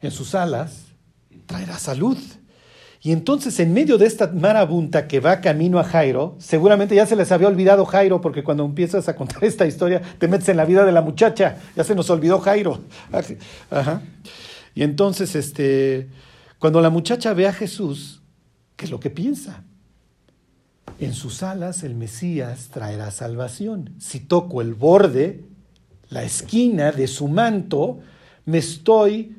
en 0.00 0.12
sus 0.12 0.34
alas, 0.36 0.84
traerá 1.46 1.78
salud. 1.78 2.16
Y 3.02 3.12
entonces, 3.12 3.58
en 3.58 3.72
medio 3.72 3.98
de 3.98 4.06
esta 4.06 4.28
marabunta 4.28 5.08
que 5.08 5.18
va 5.18 5.40
camino 5.40 5.80
a 5.80 5.84
Jairo, 5.84 6.36
seguramente 6.38 6.94
ya 6.94 7.06
se 7.06 7.16
les 7.16 7.32
había 7.32 7.48
olvidado 7.48 7.84
Jairo, 7.86 8.20
porque 8.20 8.44
cuando 8.44 8.64
empiezas 8.64 9.08
a 9.08 9.16
contar 9.16 9.42
esta 9.44 9.66
historia, 9.66 10.00
te 10.18 10.28
metes 10.28 10.48
en 10.48 10.58
la 10.58 10.64
vida 10.64 10.84
de 10.84 10.92
la 10.92 11.02
muchacha, 11.02 11.56
ya 11.74 11.82
se 11.82 11.94
nos 11.96 12.08
olvidó 12.10 12.38
Jairo. 12.38 12.80
Ajá. 13.70 14.02
Y 14.80 14.82
entonces, 14.82 15.36
este, 15.36 16.08
cuando 16.58 16.80
la 16.80 16.88
muchacha 16.88 17.34
ve 17.34 17.46
a 17.46 17.52
Jesús, 17.52 18.22
¿qué 18.76 18.86
es 18.86 18.90
lo 18.90 18.98
que 18.98 19.10
piensa? 19.10 19.62
En 20.98 21.12
sus 21.12 21.42
alas 21.42 21.82
el 21.82 21.94
Mesías 21.94 22.68
traerá 22.72 23.10
salvación. 23.10 23.94
Si 23.98 24.20
toco 24.20 24.62
el 24.62 24.72
borde, 24.72 25.44
la 26.08 26.22
esquina 26.22 26.92
de 26.92 27.08
su 27.08 27.28
manto, 27.28 27.98
me 28.46 28.56
estoy 28.56 29.36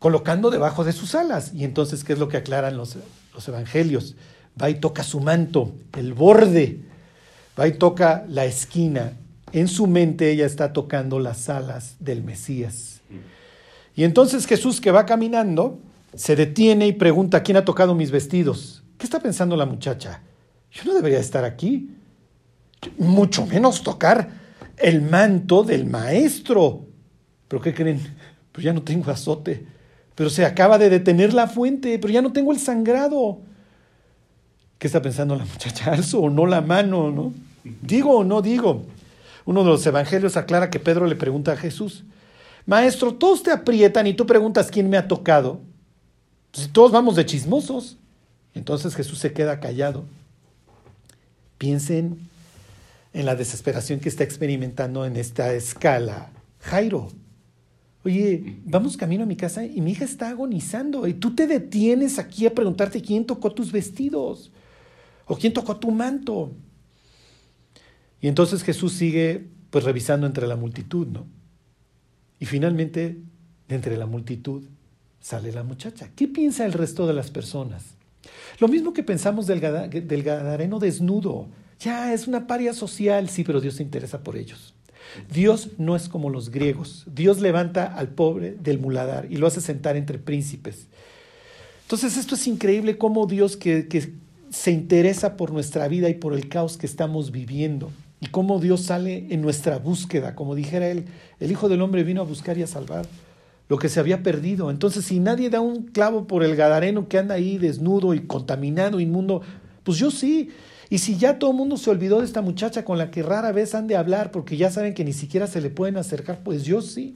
colocando 0.00 0.50
debajo 0.50 0.82
de 0.82 0.90
sus 0.90 1.14
alas. 1.14 1.52
Y 1.54 1.62
entonces, 1.62 2.02
¿qué 2.02 2.14
es 2.14 2.18
lo 2.18 2.28
que 2.28 2.38
aclaran 2.38 2.76
los, 2.76 2.96
los 3.32 3.46
evangelios? 3.46 4.16
Va 4.60 4.70
y 4.70 4.80
toca 4.80 5.04
su 5.04 5.20
manto, 5.20 5.72
el 5.96 6.14
borde, 6.14 6.80
va 7.56 7.68
y 7.68 7.74
toca 7.74 8.24
la 8.28 8.44
esquina. 8.44 9.12
En 9.52 9.68
su 9.68 9.86
mente 9.86 10.32
ella 10.32 10.46
está 10.46 10.72
tocando 10.72 11.20
las 11.20 11.48
alas 11.48 11.94
del 12.00 12.24
Mesías. 12.24 12.93
Y 13.94 14.04
entonces 14.04 14.46
Jesús 14.46 14.80
que 14.80 14.90
va 14.90 15.06
caminando, 15.06 15.78
se 16.14 16.36
detiene 16.36 16.86
y 16.86 16.92
pregunta, 16.92 17.42
¿quién 17.42 17.56
ha 17.56 17.64
tocado 17.64 17.94
mis 17.94 18.10
vestidos? 18.10 18.82
¿Qué 18.98 19.04
está 19.04 19.20
pensando 19.20 19.56
la 19.56 19.66
muchacha? 19.66 20.22
Yo 20.70 20.84
no 20.84 20.94
debería 20.94 21.18
estar 21.18 21.44
aquí. 21.44 21.90
Mucho 22.98 23.46
menos 23.46 23.82
tocar 23.82 24.28
el 24.76 25.02
manto 25.02 25.62
del 25.62 25.86
maestro. 25.86 26.86
¿Pero 27.48 27.62
qué 27.62 27.74
creen? 27.74 28.00
Pues 28.52 28.64
ya 28.64 28.72
no 28.72 28.82
tengo 28.82 29.10
azote. 29.10 29.66
Pero 30.14 30.30
se 30.30 30.44
acaba 30.44 30.78
de 30.78 30.90
detener 30.90 31.34
la 31.34 31.48
fuente, 31.48 31.98
pero 31.98 32.12
ya 32.12 32.22
no 32.22 32.32
tengo 32.32 32.52
el 32.52 32.58
sangrado. 32.58 33.38
¿Qué 34.78 34.86
está 34.86 35.02
pensando 35.02 35.34
la 35.34 35.44
muchacha? 35.44 35.92
¿Alzo 35.92 36.20
o 36.20 36.30
no 36.30 36.46
la 36.46 36.60
mano? 36.60 37.10
¿no? 37.10 37.32
¿Digo 37.82 38.18
o 38.18 38.24
no 38.24 38.42
digo? 38.42 38.84
Uno 39.44 39.62
de 39.62 39.70
los 39.70 39.86
evangelios 39.86 40.36
aclara 40.36 40.70
que 40.70 40.78
Pedro 40.78 41.06
le 41.06 41.16
pregunta 41.16 41.52
a 41.52 41.56
Jesús, 41.56 42.04
Maestro, 42.66 43.14
todos 43.14 43.42
te 43.42 43.50
aprietan 43.50 44.06
y 44.06 44.14
tú 44.14 44.26
preguntas 44.26 44.70
quién 44.70 44.88
me 44.88 44.96
ha 44.96 45.06
tocado. 45.06 45.60
Si 46.52 46.68
todos 46.68 46.92
vamos 46.92 47.16
de 47.16 47.26
chismosos. 47.26 47.98
Entonces 48.54 48.94
Jesús 48.94 49.18
se 49.18 49.32
queda 49.32 49.60
callado. 49.60 50.04
Piensen 51.58 52.18
en 53.12 53.26
la 53.26 53.34
desesperación 53.34 54.00
que 54.00 54.08
está 54.08 54.24
experimentando 54.24 55.04
en 55.04 55.16
esta 55.16 55.52
escala 55.54 56.30
Jairo. 56.60 57.08
Oye, 58.04 58.58
vamos 58.64 58.96
camino 58.96 59.22
a 59.22 59.26
mi 59.26 59.36
casa 59.36 59.64
y 59.64 59.80
mi 59.80 59.92
hija 59.92 60.04
está 60.04 60.28
agonizando 60.28 61.06
y 61.06 61.14
tú 61.14 61.34
te 61.34 61.46
detienes 61.46 62.18
aquí 62.18 62.44
a 62.46 62.54
preguntarte 62.54 63.00
quién 63.00 63.24
tocó 63.24 63.52
tus 63.52 63.72
vestidos 63.72 64.52
o 65.26 65.36
quién 65.36 65.52
tocó 65.52 65.76
tu 65.76 65.90
manto. 65.90 66.52
Y 68.20 68.28
entonces 68.28 68.62
Jesús 68.62 68.92
sigue 68.92 69.46
pues 69.70 69.84
revisando 69.84 70.26
entre 70.26 70.46
la 70.46 70.56
multitud, 70.56 71.06
¿no? 71.06 71.26
Y 72.44 72.46
finalmente, 72.46 73.16
entre 73.70 73.96
la 73.96 74.04
multitud, 74.04 74.64
sale 75.18 75.50
la 75.50 75.62
muchacha. 75.62 76.10
¿Qué 76.14 76.28
piensa 76.28 76.66
el 76.66 76.74
resto 76.74 77.06
de 77.06 77.14
las 77.14 77.30
personas? 77.30 77.94
Lo 78.58 78.68
mismo 78.68 78.92
que 78.92 79.02
pensamos 79.02 79.46
del, 79.46 79.60
Gadareno 79.60 80.78
desnudo. 80.78 81.48
Ya 81.80 82.12
es 82.12 82.28
una 82.28 82.46
paria 82.46 82.74
social, 82.74 83.30
sí, 83.30 83.44
pero 83.44 83.62
Dios 83.62 83.76
se 83.76 83.82
interesa 83.82 84.22
por 84.22 84.36
ellos. 84.36 84.74
Dios 85.32 85.70
no 85.78 85.96
es 85.96 86.10
como 86.10 86.28
los 86.28 86.50
griegos. 86.50 87.06
Dios 87.06 87.40
levanta 87.40 87.86
al 87.86 88.08
pobre 88.08 88.50
del 88.52 88.78
muladar 88.78 89.26
y 89.30 89.38
lo 89.38 89.46
hace 89.46 89.62
sentar 89.62 89.96
entre 89.96 90.18
príncipes. 90.18 90.88
Entonces 91.84 92.18
esto 92.18 92.34
es 92.34 92.46
increíble 92.46 92.98
cómo 92.98 93.26
Dios 93.26 93.56
que 93.56 93.88
se 94.50 94.70
interesa 94.70 95.38
por 95.38 95.50
nuestra 95.50 95.88
vida 95.88 96.10
y 96.10 96.14
por 96.14 96.34
el 96.34 96.50
caos 96.50 96.76
que 96.76 96.84
estamos 96.84 97.30
viviendo 97.30 97.90
y 98.24 98.28
cómo 98.28 98.58
Dios 98.58 98.80
sale 98.80 99.26
en 99.28 99.42
nuestra 99.42 99.78
búsqueda. 99.78 100.34
Como 100.34 100.54
dijera 100.54 100.88
él, 100.88 101.04
el 101.40 101.50
Hijo 101.50 101.68
del 101.68 101.82
Hombre 101.82 102.04
vino 102.04 102.22
a 102.22 102.24
buscar 102.24 102.56
y 102.56 102.62
a 102.62 102.66
salvar 102.66 103.04
lo 103.68 103.76
que 103.78 103.90
se 103.90 104.00
había 104.00 104.22
perdido. 104.22 104.70
Entonces, 104.70 105.04
si 105.04 105.20
nadie 105.20 105.50
da 105.50 105.60
un 105.60 105.82
clavo 105.82 106.26
por 106.26 106.42
el 106.42 106.56
Gadareno 106.56 107.06
que 107.06 107.18
anda 107.18 107.34
ahí 107.34 107.58
desnudo 107.58 108.14
y 108.14 108.20
contaminado, 108.20 108.98
inmundo, 108.98 109.42
pues 109.82 109.98
yo 109.98 110.10
sí. 110.10 110.48
Y 110.88 110.98
si 110.98 111.18
ya 111.18 111.38
todo 111.38 111.50
el 111.50 111.56
mundo 111.58 111.76
se 111.76 111.90
olvidó 111.90 112.20
de 112.20 112.24
esta 112.24 112.40
muchacha 112.40 112.82
con 112.82 112.96
la 112.96 113.10
que 113.10 113.22
rara 113.22 113.52
vez 113.52 113.74
han 113.74 113.88
de 113.88 113.96
hablar 113.96 114.30
porque 114.30 114.56
ya 114.56 114.70
saben 114.70 114.94
que 114.94 115.04
ni 115.04 115.12
siquiera 115.12 115.46
se 115.46 115.60
le 115.60 115.68
pueden 115.68 115.98
acercar, 115.98 116.40
pues 116.42 116.64
yo 116.64 116.80
sí. 116.80 117.14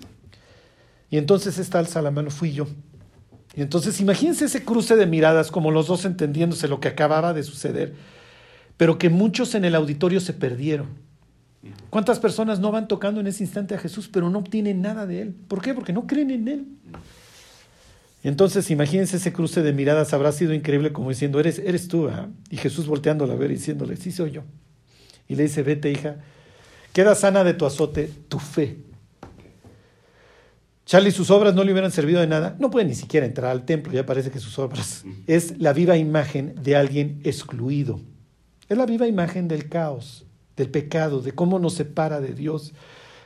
Y 1.09 1.17
entonces 1.17 1.59
esta 1.59 1.79
alza 1.79 2.03
la 2.03 2.11
mano, 2.11 2.29
fui 2.31 2.53
yo. 2.53 2.67
Y 3.57 3.63
entonces 3.63 3.99
imagínense 4.03 4.45
ese 4.45 4.63
cruce 4.63 4.95
de 4.95 5.07
miradas, 5.07 5.51
como 5.51 5.71
los 5.71 5.87
dos 5.87 6.05
entendiéndose 6.05 6.69
lo 6.69 6.81
que 6.81 6.89
acababa 6.89 7.33
de 7.33 7.43
suceder, 7.45 7.95
pero 8.79 8.97
que 8.97 9.11
muchos 9.11 9.55
en 9.55 9.67
el 9.67 9.75
auditorio 9.75 10.21
se 10.21 10.33
perdieron. 10.33 10.87
¿Cuántas 11.91 12.19
personas 12.21 12.61
no 12.61 12.71
van 12.71 12.89
tocando 12.89 13.21
en 13.21 13.27
ese 13.27 13.43
instante 13.43 13.75
a 13.75 13.79
Jesús, 13.79 14.09
pero 14.11 14.31
no 14.31 14.39
obtienen 14.39 14.81
nada 14.81 15.07
de 15.07 15.21
Él? 15.21 15.35
¿Por 15.49 15.61
qué? 15.61 15.75
Porque 15.75 15.93
no 15.93 16.07
creen 16.07 16.31
en 16.31 16.49
Él. 16.49 16.67
Entonces, 18.23 18.71
imagínense 18.71 19.17
ese 19.17 19.33
cruce 19.33 19.63
de 19.63 19.73
miradas, 19.73 20.13
habrá 20.13 20.33
sido 20.33 20.55
increíble 20.55 20.93
como 20.93 21.11
diciendo, 21.11 21.39
eres, 21.41 21.59
eres 21.59 21.89
tú, 21.89 22.09
¿ah? 22.09 22.29
y 22.51 22.57
Jesús 22.57 22.87
volteándola 22.87 23.35
a 23.35 23.37
ver 23.37 23.51
y 23.51 23.55
diciéndole, 23.55 23.97
sí 23.97 24.13
soy 24.13 24.31
yo. 24.31 24.43
Y 25.29 25.35
le 25.35 25.45
dice, 25.45 25.63
vete 25.63 25.91
hija, 25.91 26.17
queda 26.93 27.15
sana 27.15 27.45
de 27.45 27.55
tu 27.55 27.67
azote 27.67 28.11
tu 28.29 28.39
fe. 28.39 28.79
Charlie, 30.85 31.13
sus 31.13 31.31
obras 31.31 31.55
no 31.55 31.65
le 31.65 31.73
hubieran 31.73 31.93
servido 31.93 32.21
de 32.21 32.27
nada, 32.27 32.57
no 32.59 32.71
puede 32.71 32.87
ni 32.87 32.95
siquiera 32.95 33.27
entrar 33.27 33.51
al 33.51 33.65
templo, 33.65 33.93
ya 33.93 34.07
parece 34.07 34.31
que 34.31 34.41
sus 34.41 34.59
obras 34.59 35.05
es 35.27 35.59
la 35.59 35.73
viva 35.73 35.97
imagen 35.97 36.55
de 36.63 36.77
alguien 36.77 37.21
excluido, 37.25 38.01
es 38.69 38.77
la 38.77 38.87
viva 38.87 39.07
imagen 39.07 39.49
del 39.49 39.69
caos, 39.69 40.27
del 40.57 40.71
pecado, 40.71 41.21
de 41.21 41.33
cómo 41.33 41.59
nos 41.59 41.75
separa 41.75 42.21
de 42.21 42.35
Dios, 42.35 42.73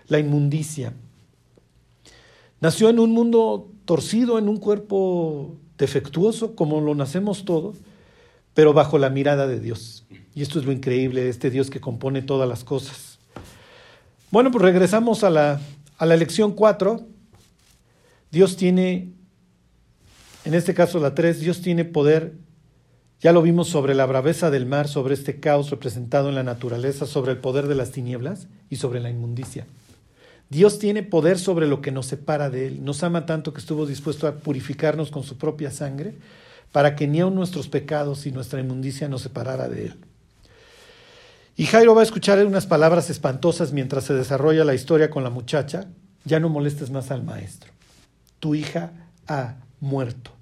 la 0.08 0.18
inmundicia. 0.18 0.92
Nació 2.60 2.88
en 2.88 2.98
un 2.98 3.12
mundo 3.12 3.70
torcido, 3.84 4.38
en 4.38 4.48
un 4.48 4.58
cuerpo 4.58 5.56
defectuoso, 5.78 6.54
como 6.54 6.80
lo 6.80 6.94
nacemos 6.94 7.44
todos, 7.44 7.76
pero 8.54 8.72
bajo 8.72 8.98
la 8.98 9.10
mirada 9.10 9.46
de 9.46 9.58
Dios. 9.58 10.06
Y 10.34 10.42
esto 10.42 10.58
es 10.58 10.64
lo 10.64 10.72
increíble, 10.72 11.28
este 11.28 11.50
Dios 11.50 11.70
que 11.70 11.80
compone 11.80 12.22
todas 12.22 12.48
las 12.48 12.64
cosas. 12.64 13.18
Bueno, 14.30 14.50
pues 14.50 14.62
regresamos 14.62 15.24
a 15.24 15.30
la, 15.30 15.60
a 15.98 16.06
la 16.06 16.16
lección 16.16 16.52
4. 16.52 17.00
Dios 18.30 18.56
tiene, 18.56 19.12
en 20.44 20.54
este 20.54 20.72
caso 20.72 20.98
la 21.00 21.14
3, 21.14 21.40
Dios 21.40 21.60
tiene 21.60 21.84
poder, 21.84 22.34
ya 23.22 23.32
lo 23.32 23.40
vimos 23.40 23.68
sobre 23.68 23.94
la 23.94 24.06
braveza 24.06 24.50
del 24.50 24.66
mar, 24.66 24.88
sobre 24.88 25.14
este 25.14 25.40
caos 25.40 25.70
representado 25.70 26.28
en 26.28 26.34
la 26.34 26.42
naturaleza, 26.42 27.06
sobre 27.06 27.32
el 27.32 27.38
poder 27.38 27.68
de 27.68 27.74
las 27.74 27.92
tinieblas 27.92 28.48
y 28.68 28.76
sobre 28.76 29.00
la 29.00 29.10
inmundicia. 29.10 29.66
Dios 30.50 30.78
tiene 30.78 31.02
poder 31.02 31.38
sobre 31.38 31.66
lo 31.66 31.80
que 31.80 31.92
nos 31.92 32.06
separa 32.06 32.50
de 32.50 32.66
Él. 32.66 32.84
Nos 32.84 33.02
ama 33.02 33.24
tanto 33.24 33.54
que 33.54 33.60
estuvo 33.60 33.86
dispuesto 33.86 34.26
a 34.26 34.34
purificarnos 34.34 35.10
con 35.10 35.22
su 35.22 35.38
propia 35.38 35.70
sangre 35.70 36.14
para 36.72 36.96
que 36.96 37.06
ni 37.06 37.20
aun 37.20 37.34
nuestros 37.34 37.68
pecados 37.68 38.26
y 38.26 38.32
nuestra 38.32 38.60
inmundicia 38.60 39.08
nos 39.08 39.22
separara 39.22 39.68
de 39.68 39.86
Él. 39.86 39.94
Y 41.56 41.66
Jairo 41.66 41.94
va 41.94 42.00
a 42.00 42.04
escuchar 42.04 42.44
unas 42.44 42.66
palabras 42.66 43.08
espantosas 43.08 43.72
mientras 43.72 44.04
se 44.04 44.14
desarrolla 44.14 44.64
la 44.64 44.74
historia 44.74 45.08
con 45.08 45.22
la 45.22 45.30
muchacha. 45.30 45.86
Ya 46.24 46.40
no 46.40 46.48
molestes 46.48 46.90
más 46.90 47.10
al 47.10 47.22
maestro 47.22 47.72
tu 48.42 48.56
hija 48.56 48.90
ha 49.28 49.54
muerto. 49.78 50.32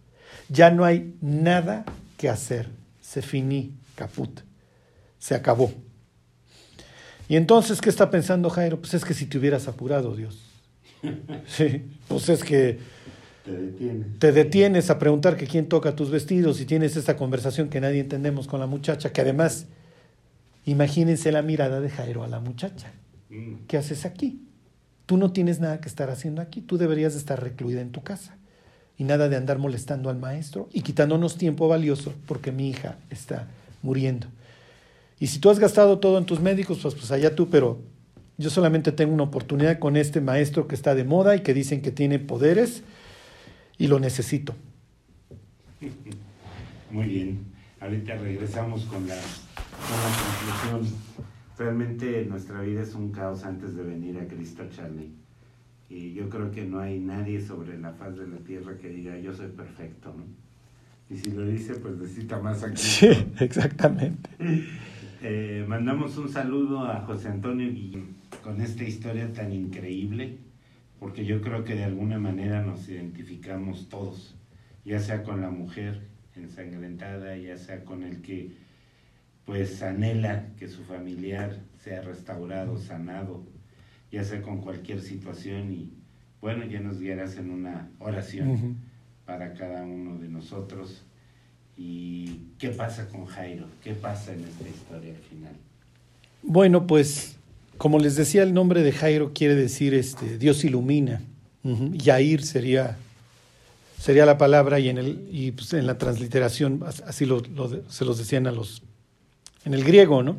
Ya 0.49 0.71
no 0.71 0.87
hay 0.87 1.15
nada 1.21 1.85
que 2.21 2.29
hacer. 2.29 2.69
Se 3.01 3.23
finí, 3.23 3.79
caput. 3.95 4.41
Se 5.19 5.35
acabó. 5.35 5.73
Y 7.31 7.37
entonces, 7.37 7.81
¿qué 7.81 7.89
está 7.89 8.11
pensando 8.11 8.51
Jairo? 8.51 8.79
Pues 8.79 8.93
es 8.93 9.07
que 9.07 9.15
si 9.15 9.25
te 9.25 9.39
hubieras 9.39 9.69
apurado, 9.69 10.15
Dios. 10.15 10.39
Sí, 11.47 11.83
pues 12.09 12.29
es 12.29 12.45
que 12.45 12.79
te 13.43 13.53
detienes. 13.53 14.19
te 14.19 14.33
detienes 14.33 14.91
a 14.91 14.99
preguntar 14.99 15.39
que 15.39 15.47
quién 15.47 15.67
toca 15.67 15.97
tus 15.97 16.11
vestidos 16.11 16.61
y 16.61 16.67
tienes 16.67 16.95
esta 16.95 17.17
conversación 17.17 17.71
que 17.71 17.81
nadie 17.81 18.01
entendemos 18.01 18.47
con 18.47 18.61
la 18.61 18.67
muchacha, 18.67 19.11
que 19.11 19.23
además, 19.23 19.67
imagínense 20.67 21.33
la 21.33 21.41
mirada 21.41 21.81
de 21.81 21.89
Jairo 21.89 22.23
a 22.23 22.29
la 22.29 22.41
muchacha. 22.41 22.93
Mm. 23.31 23.65
¿Qué 23.67 23.79
haces 23.79 24.05
aquí? 24.05 24.47
Tú 25.07 25.17
no 25.17 25.33
tienes 25.33 25.59
nada 25.59 25.81
que 25.81 25.89
estar 25.89 26.11
haciendo 26.11 26.43
aquí, 26.43 26.61
tú 26.61 26.77
deberías 26.77 27.15
estar 27.15 27.43
recluida 27.43 27.81
en 27.81 27.93
tu 27.93 28.03
casa 28.03 28.37
y 29.01 29.05
nada 29.05 29.31
de 29.31 29.37
andar 29.37 29.59
molestando 29.59 30.11
al 30.11 30.19
maestro 30.19 30.69
y 30.75 30.83
quitándonos 30.83 31.39
tiempo 31.39 31.69
valioso 31.69 32.13
porque 32.27 32.53
mi 32.53 32.69
hija 32.69 32.99
está 33.09 33.49
muriendo. 33.81 34.27
Y 35.19 35.29
si 35.29 35.39
tú 35.39 35.49
has 35.49 35.59
gastado 35.59 36.01
todo 36.01 36.19
en 36.19 36.27
tus 36.27 36.39
médicos, 36.39 36.81
pues, 36.83 36.95
pues 36.95 37.11
allá 37.11 37.35
tú, 37.35 37.49
pero 37.49 37.81
yo 38.37 38.51
solamente 38.51 38.93
tengo 38.93 39.15
una 39.15 39.23
oportunidad 39.23 39.79
con 39.79 39.97
este 39.97 40.21
maestro 40.21 40.69
que 40.69 40.75
está 40.75 40.95
de 40.95 41.05
moda 41.05 41.35
y 41.35 41.41
que 41.41 41.55
dicen 41.55 41.81
que 41.81 41.91
tiene 41.91 42.19
poderes 42.19 42.83
y 43.79 43.87
lo 43.87 43.99
necesito. 44.01 44.55
Muy 46.91 47.07
bien, 47.07 47.39
ahorita 47.81 48.17
regresamos 48.17 48.85
con 48.85 49.09
la, 49.09 49.15
con 49.17 49.97
la 49.97 50.77
conclusión 50.77 51.01
realmente 51.57 52.27
nuestra 52.27 52.61
vida 52.61 52.83
es 52.83 52.95
un 52.95 53.13
caos 53.13 53.45
antes 53.45 53.75
de 53.75 53.83
venir 53.83 54.19
a 54.19 54.27
Cristo, 54.27 54.63
Charlie. 54.69 55.11
Y 55.91 56.15
yo 56.15 56.29
creo 56.29 56.53
que 56.53 56.65
no 56.65 56.79
hay 56.79 57.01
nadie 57.01 57.41
sobre 57.41 57.77
la 57.77 57.93
faz 57.93 58.17
de 58.17 58.29
la 58.29 58.39
tierra 58.39 58.79
que 58.79 58.89
diga 58.89 59.19
yo 59.19 59.35
soy 59.35 59.49
perfecto, 59.49 60.15
¿no? 60.17 60.25
Y 61.13 61.19
si 61.19 61.33
lo 61.33 61.45
dice, 61.45 61.75
pues 61.75 61.97
necesita 61.97 62.39
más 62.39 62.63
aquí. 62.63 62.81
Sí, 62.81 63.09
exactamente. 63.41 64.31
Eh, 65.23 65.67
mandamos 65.69 66.17
un 66.17 66.31
saludo 66.31 66.87
a 66.87 67.03
José 67.03 67.29
Antonio 67.29 67.71
Guillén 67.71 68.17
con 68.43 68.59
esta 68.63 68.85
historia 68.85 69.31
tan 69.31 69.53
increíble, 69.53 70.39
porque 70.99 71.27
yo 71.27 71.43
creo 71.43 71.63
que 71.63 71.75
de 71.75 71.85
alguna 71.85 72.19
manera 72.19 72.63
nos 72.63 72.89
identificamos 72.89 73.91
todos, 73.91 74.35
ya 74.83 74.99
sea 74.99 75.23
con 75.23 75.43
la 75.43 75.51
mujer 75.51 76.09
ensangrentada, 76.37 77.37
ya 77.37 77.59
sea 77.59 77.85
con 77.85 78.03
el 78.03 78.23
que 78.23 78.53
pues 79.45 79.83
anhela 79.83 80.47
que 80.59 80.69
su 80.69 80.85
familiar 80.85 81.61
sea 81.77 82.01
restaurado, 82.01 82.79
sanado, 82.79 83.45
ya 84.11 84.25
sea 84.25 84.43
con 84.43 84.61
cualquier 84.61 85.01
situación 85.01 85.73
y 85.73 85.93
bueno, 86.41 86.65
ya 86.65 86.81
nos 86.81 87.01
guiarás 87.01 87.37
en 87.37 87.51
una 87.51 87.91
oración 87.99 88.77
para 89.27 89.53
cada 89.55 89.83
uno 89.83 90.19
de 90.19 90.29
nosotros. 90.29 91.03
¿Y 91.77 92.41
qué 92.59 92.71
pasa 92.71 93.09
con 93.09 93.27
Jairo? 93.27 93.67
¿Qué 93.83 93.95
pasa 93.95 94.33
en 94.33 94.45
esta 94.45 94.69
historia 94.69 95.15
al 95.15 95.23
final? 95.23 95.53
Bueno, 96.43 96.87
pues 96.87 97.37
como 97.77 97.99
les 97.99 98.17
decía, 98.17 98.43
el 98.43 98.53
nombre 98.53 98.83
de 98.83 98.93
Jairo 98.93 99.33
quiere 99.33 99.55
decir 99.55 99.95
este, 99.95 100.39
Dios 100.39 100.65
ilumina. 100.65 101.23
Yair 101.63 102.43
sería, 102.43 102.97
sería 103.99 104.25
la 104.25 104.39
palabra 104.39 104.81
y 104.81 104.89
en, 104.89 104.99
el, 104.99 105.29
y 105.31 105.53
pues 105.53 105.75
en 105.75 105.87
la 105.87 105.99
transliteración 105.99 106.83
así 107.07 107.27
lo, 107.27 107.43
se 107.89 108.05
los 108.05 108.19
decían 108.19 108.47
a 108.47 108.53
los 108.53 108.83
en 109.65 109.75
el 109.75 109.85
griego, 109.85 110.23
¿no? 110.23 110.37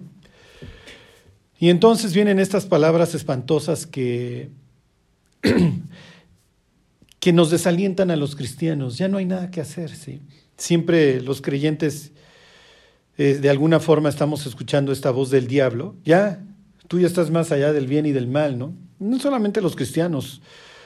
Y 1.62 1.70
entonces 1.70 2.16
vienen 2.16 2.40
estas 2.40 2.66
palabras 2.66 3.14
espantosas 3.14 3.86
que, 3.86 4.50
que 7.20 7.34
nos 7.34 7.52
desalientan 7.52 8.10
a 8.10 8.16
los 8.16 8.36
cristianos. 8.36 8.98
Ya 8.98 9.08
no 9.08 9.20
hay 9.20 9.26
nada 9.26 9.52
que 9.52 9.62
hacer, 9.62 9.92
¿sí? 9.92 10.24
Siempre 10.58 11.22
los 11.22 11.40
creyentes, 11.40 12.14
eh, 13.20 13.38
de 13.40 13.50
alguna 13.52 13.80
forma, 13.80 14.10
estamos 14.10 14.48
escuchando 14.48 14.92
esta 14.92 15.12
voz 15.12 15.30
del 15.30 15.46
diablo. 15.46 15.96
Ya, 16.04 16.44
tú 16.88 17.00
ya 17.00 17.06
estás 17.06 17.30
más 17.30 17.52
allá 17.52 17.72
del 17.74 17.86
bien 17.86 18.08
y 18.08 18.12
del 18.12 18.28
mal, 18.28 18.58
¿no? 18.58 18.74
No 18.98 19.20
solamente 19.20 19.62
los 19.62 19.76
cristianos, 19.76 20.42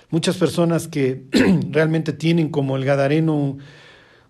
muchas 0.10 0.36
personas 0.36 0.90
que 0.90 1.24
realmente 1.72 2.12
tienen 2.12 2.50
como 2.50 2.76
el 2.76 2.84
Gadareno 2.84 3.60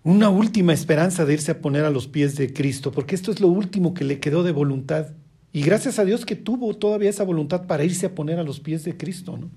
una 0.04 0.28
última 0.28 0.72
esperanza 0.72 1.24
de 1.24 1.34
irse 1.34 1.50
a 1.50 1.60
poner 1.60 1.84
a 1.84 1.90
los 1.90 2.06
pies 2.06 2.36
de 2.36 2.52
Cristo, 2.52 2.92
porque 2.92 3.16
esto 3.16 3.32
es 3.32 3.40
lo 3.40 3.48
último 3.48 3.94
que 3.94 4.04
le 4.04 4.20
quedó 4.20 4.44
de 4.44 4.52
voluntad. 4.52 5.08
Y 5.52 5.62
gracias 5.62 5.98
a 5.98 6.04
Dios 6.04 6.26
que 6.26 6.36
tuvo 6.36 6.74
todavía 6.76 7.10
esa 7.10 7.24
voluntad 7.24 7.66
para 7.66 7.84
irse 7.84 8.06
a 8.06 8.14
poner 8.14 8.38
a 8.38 8.42
los 8.42 8.60
pies 8.60 8.84
de 8.84 8.96
Cristo, 8.96 9.36
¿no? 9.36 9.48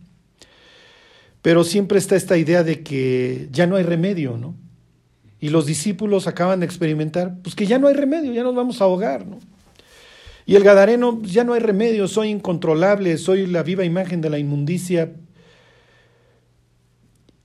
Pero 1.42 1.64
siempre 1.64 2.00
está 2.00 2.16
esta 2.16 2.38
idea 2.38 2.64
de 2.64 2.84
que 2.84 3.48
ya 3.52 3.66
no 3.66 3.76
hay 3.76 3.84
remedio, 3.84 4.38
¿no? 4.38 4.56
Y 5.40 5.50
los 5.50 5.66
discípulos 5.66 6.28
acaban 6.28 6.60
de 6.60 6.66
experimentar, 6.66 7.38
pues 7.42 7.56
que 7.56 7.66
ya 7.66 7.80
no 7.80 7.88
hay 7.88 7.96
remedio, 7.96 8.34
ya 8.34 8.44
nos 8.44 8.56
vamos 8.56 8.82
a 8.82 8.86
ahogar, 8.86 9.26
¿no? 9.26 9.40
Y 10.46 10.56
el 10.56 10.64
Gadareno, 10.64 11.22
ya 11.24 11.44
no 11.44 11.54
hay 11.54 11.60
remedio, 11.60 12.08
soy 12.08 12.30
incontrolable, 12.30 13.18
soy 13.18 13.46
la 13.46 13.64
viva 13.64 13.86
imagen 13.86 14.20
de 14.20 14.30
la 14.30 14.40
inmundicia. 14.40 15.14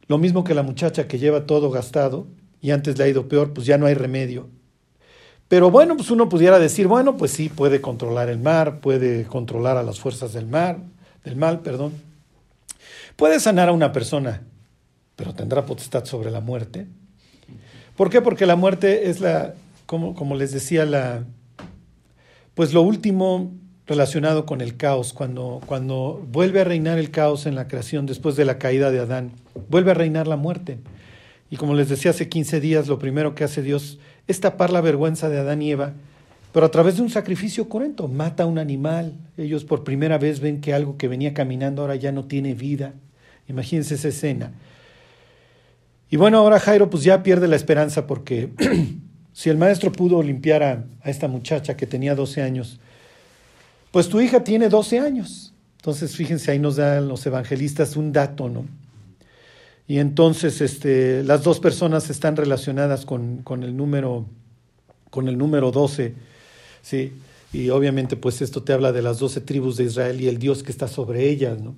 Lo 0.08 0.18
mismo 0.18 0.42
que 0.42 0.54
la 0.54 0.62
muchacha 0.62 1.06
que 1.06 1.18
lleva 1.18 1.46
todo 1.46 1.70
gastado, 1.70 2.26
y 2.60 2.70
antes 2.70 2.96
le 2.96 3.04
ha 3.04 3.08
ido 3.08 3.28
peor, 3.28 3.52
pues 3.52 3.66
ya 3.66 3.76
no 3.76 3.86
hay 3.86 3.94
remedio. 3.94 4.48
Pero 5.54 5.70
bueno, 5.70 5.96
pues 5.96 6.10
uno 6.10 6.28
pudiera 6.28 6.58
decir, 6.58 6.88
bueno, 6.88 7.16
pues 7.16 7.30
sí, 7.30 7.48
puede 7.48 7.80
controlar 7.80 8.28
el 8.28 8.40
mar, 8.40 8.80
puede 8.80 9.22
controlar 9.22 9.76
a 9.76 9.84
las 9.84 10.00
fuerzas 10.00 10.32
del 10.32 10.48
mar, 10.48 10.78
del 11.22 11.36
mal, 11.36 11.60
perdón. 11.60 11.92
Puede 13.14 13.38
sanar 13.38 13.68
a 13.68 13.72
una 13.72 13.92
persona, 13.92 14.42
pero 15.14 15.32
tendrá 15.32 15.64
potestad 15.64 16.06
sobre 16.06 16.32
la 16.32 16.40
muerte. 16.40 16.88
¿Por 17.96 18.10
qué? 18.10 18.20
Porque 18.20 18.46
la 18.46 18.56
muerte 18.56 19.08
es 19.10 19.20
la, 19.20 19.54
como, 19.86 20.16
como 20.16 20.34
les 20.34 20.50
decía, 20.50 20.86
la, 20.86 21.22
pues 22.54 22.72
lo 22.72 22.82
último 22.82 23.52
relacionado 23.86 24.46
con 24.46 24.60
el 24.60 24.76
caos, 24.76 25.12
cuando, 25.12 25.60
cuando 25.66 26.20
vuelve 26.32 26.62
a 26.62 26.64
reinar 26.64 26.98
el 26.98 27.12
caos 27.12 27.46
en 27.46 27.54
la 27.54 27.68
creación 27.68 28.06
después 28.06 28.34
de 28.34 28.44
la 28.44 28.58
caída 28.58 28.90
de 28.90 28.98
Adán, 28.98 29.30
vuelve 29.68 29.92
a 29.92 29.94
reinar 29.94 30.26
la 30.26 30.36
muerte. 30.36 30.78
Y 31.48 31.56
como 31.56 31.74
les 31.74 31.88
decía 31.88 32.10
hace 32.10 32.28
15 32.28 32.58
días, 32.58 32.88
lo 32.88 32.98
primero 32.98 33.36
que 33.36 33.44
hace 33.44 33.62
Dios 33.62 34.00
es 34.26 34.40
tapar 34.40 34.70
la 34.70 34.80
vergüenza 34.80 35.28
de 35.28 35.38
Adán 35.38 35.62
y 35.62 35.72
Eva 35.72 35.94
pero 36.54 36.66
a 36.66 36.70
través 36.70 36.94
de 36.94 37.02
un 37.02 37.10
sacrificio 37.10 37.68
correcto, 37.68 38.06
mata 38.06 38.44
a 38.44 38.46
un 38.46 38.58
animal. 38.58 39.14
Ellos 39.36 39.64
por 39.64 39.82
primera 39.82 40.18
vez 40.18 40.38
ven 40.38 40.60
que 40.60 40.72
algo 40.72 40.96
que 40.96 41.08
venía 41.08 41.34
caminando 41.34 41.82
ahora 41.82 41.96
ya 41.96 42.12
no 42.12 42.26
tiene 42.26 42.54
vida. 42.54 42.94
Imagínense 43.48 43.96
esa 43.96 44.06
escena. 44.06 44.52
Y 46.08 46.16
bueno, 46.16 46.38
ahora 46.38 46.60
Jairo 46.60 46.88
pues 46.90 47.02
ya 47.02 47.24
pierde 47.24 47.48
la 47.48 47.56
esperanza 47.56 48.06
porque 48.06 48.50
si 49.32 49.50
el 49.50 49.58
maestro 49.58 49.90
pudo 49.90 50.22
limpiar 50.22 50.62
a, 50.62 50.84
a, 51.02 51.10
esta 51.10 51.26
muchacha 51.26 51.76
que 51.76 51.88
tenía 51.88 52.14
12 52.14 52.42
años, 52.42 52.78
pues 53.90 54.08
tu 54.08 54.20
hija 54.20 54.44
tiene 54.44 54.68
12 54.68 55.00
años. 55.00 55.52
Entonces, 55.78 56.14
fíjense, 56.14 56.52
ahí 56.52 56.60
nos 56.60 56.76
dan 56.76 57.08
los 57.08 57.26
evangelistas 57.26 57.96
un 57.96 58.12
dato, 58.12 58.48
¿no? 58.48 58.64
Y 59.86 59.98
entonces 59.98 60.60
este, 60.60 61.22
las 61.24 61.42
dos 61.42 61.60
personas 61.60 62.08
están 62.08 62.36
relacionadas 62.36 63.04
con, 63.04 63.42
con, 63.42 63.62
el 63.62 63.76
número, 63.76 64.26
con 65.10 65.28
el 65.28 65.36
número 65.36 65.70
12, 65.70 66.14
¿sí? 66.82 67.12
Y 67.52 67.68
obviamente 67.68 68.16
pues 68.16 68.40
esto 68.42 68.62
te 68.62 68.72
habla 68.72 68.92
de 68.92 69.02
las 69.02 69.18
doce 69.18 69.40
tribus 69.40 69.76
de 69.76 69.84
Israel 69.84 70.20
y 70.20 70.28
el 70.28 70.38
Dios 70.38 70.62
que 70.62 70.72
está 70.72 70.88
sobre 70.88 71.28
ellas, 71.28 71.60
¿no? 71.60 71.74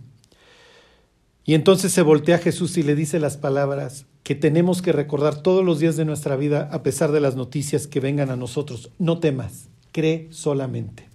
Y 1.44 1.54
entonces 1.54 1.92
se 1.92 2.02
voltea 2.02 2.36
a 2.36 2.40
Jesús 2.40 2.76
y 2.76 2.82
le 2.82 2.96
dice 2.96 3.20
las 3.20 3.36
palabras 3.36 4.06
que 4.24 4.34
tenemos 4.34 4.82
que 4.82 4.90
recordar 4.90 5.42
todos 5.42 5.64
los 5.64 5.78
días 5.78 5.96
de 5.96 6.04
nuestra 6.04 6.34
vida 6.34 6.68
a 6.72 6.82
pesar 6.82 7.12
de 7.12 7.20
las 7.20 7.36
noticias 7.36 7.86
que 7.86 8.00
vengan 8.00 8.30
a 8.30 8.36
nosotros. 8.36 8.90
No 8.98 9.20
temas, 9.20 9.68
cree 9.92 10.26
solamente. 10.30 11.08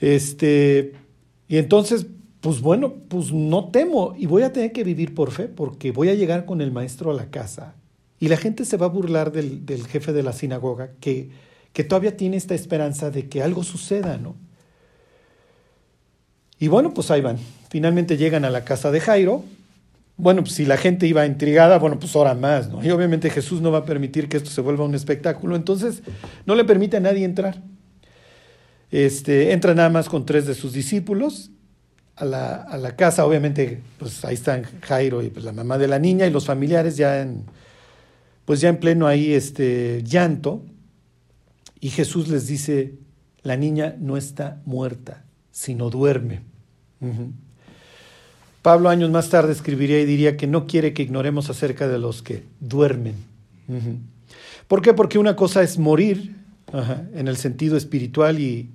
Este, 0.00 0.92
y 1.48 1.56
entonces 1.56 2.06
pues 2.46 2.60
bueno, 2.60 2.94
pues 3.08 3.32
no 3.32 3.70
temo 3.70 4.14
y 4.16 4.26
voy 4.26 4.44
a 4.44 4.52
tener 4.52 4.70
que 4.70 4.84
vivir 4.84 5.16
por 5.16 5.32
fe 5.32 5.48
porque 5.48 5.90
voy 5.90 6.10
a 6.10 6.14
llegar 6.14 6.44
con 6.44 6.60
el 6.60 6.70
maestro 6.70 7.10
a 7.10 7.14
la 7.14 7.28
casa 7.28 7.74
y 8.20 8.28
la 8.28 8.36
gente 8.36 8.64
se 8.64 8.76
va 8.76 8.86
a 8.86 8.88
burlar 8.88 9.32
del, 9.32 9.84
jefe 9.88 10.12
de 10.12 10.22
la 10.22 10.32
sinagoga 10.32 10.90
que, 11.00 11.30
que 11.72 11.82
todavía 11.82 12.16
tiene 12.16 12.36
esta 12.36 12.54
esperanza 12.54 13.10
de 13.10 13.28
que 13.28 13.42
algo 13.42 13.64
suceda, 13.64 14.16
¿no? 14.18 14.36
Y 16.60 16.68
bueno, 16.68 16.94
pues 16.94 17.10
ahí 17.10 17.20
van. 17.20 17.38
Finalmente 17.68 18.16
llegan 18.16 18.44
a 18.44 18.50
la 18.50 18.62
casa 18.62 18.92
de 18.92 19.00
Jairo. 19.00 19.42
Bueno, 20.16 20.42
pues 20.42 20.54
si 20.54 20.66
la 20.66 20.76
gente 20.76 21.08
iba 21.08 21.26
intrigada, 21.26 21.80
bueno, 21.80 21.98
pues 21.98 22.14
ahora 22.14 22.36
más, 22.36 22.70
¿no? 22.70 22.80
Y 22.84 22.90
obviamente 22.92 23.28
Jesús 23.28 23.60
no 23.60 23.72
va 23.72 23.78
a 23.78 23.84
permitir 23.84 24.28
que 24.28 24.36
esto 24.36 24.50
se 24.50 24.60
vuelva 24.60 24.84
un 24.84 24.94
espectáculo, 24.94 25.56
entonces 25.56 26.00
no 26.46 26.54
le 26.54 26.64
permite 26.64 26.96
a 26.96 27.00
nadie 27.00 27.24
entrar. 27.24 27.60
Este, 28.92 29.50
entra 29.50 29.74
nada 29.74 29.90
más 29.90 30.08
con 30.08 30.24
tres 30.24 30.46
de 30.46 30.54
sus 30.54 30.72
discípulos 30.72 31.50
a 32.16 32.24
la, 32.24 32.56
a 32.62 32.78
la, 32.78 32.96
casa, 32.96 33.26
obviamente, 33.26 33.82
pues 33.98 34.24
ahí 34.24 34.34
están 34.34 34.64
Jairo 34.82 35.22
y 35.22 35.28
pues, 35.28 35.44
la 35.44 35.52
mamá 35.52 35.76
de 35.78 35.86
la 35.86 35.98
niña 35.98 36.26
y 36.26 36.30
los 36.30 36.46
familiares 36.46 36.96
ya 36.96 37.20
en, 37.20 37.44
pues 38.46 38.60
ya 38.60 38.70
en 38.70 38.78
pleno 38.78 39.06
ahí 39.06 39.34
este 39.34 40.02
llanto. 40.02 40.64
Y 41.78 41.90
Jesús 41.90 42.28
les 42.28 42.46
dice, 42.46 42.94
la 43.42 43.56
niña 43.56 43.96
no 43.98 44.16
está 44.16 44.62
muerta, 44.64 45.24
sino 45.50 45.90
duerme. 45.90 46.40
Pablo 48.62 48.88
años 48.88 49.10
más 49.10 49.28
tarde 49.28 49.52
escribiría 49.52 50.00
y 50.00 50.06
diría 50.06 50.36
que 50.36 50.46
no 50.46 50.66
quiere 50.66 50.94
que 50.94 51.02
ignoremos 51.02 51.50
acerca 51.50 51.86
de 51.86 51.98
los 51.98 52.22
que 52.22 52.44
duermen. 52.60 53.14
¿Por 54.66 54.80
qué? 54.80 54.94
Porque 54.94 55.18
una 55.18 55.36
cosa 55.36 55.62
es 55.62 55.78
morir 55.78 56.34
en 57.14 57.28
el 57.28 57.36
sentido 57.36 57.76
espiritual 57.76 58.40
y 58.40 58.70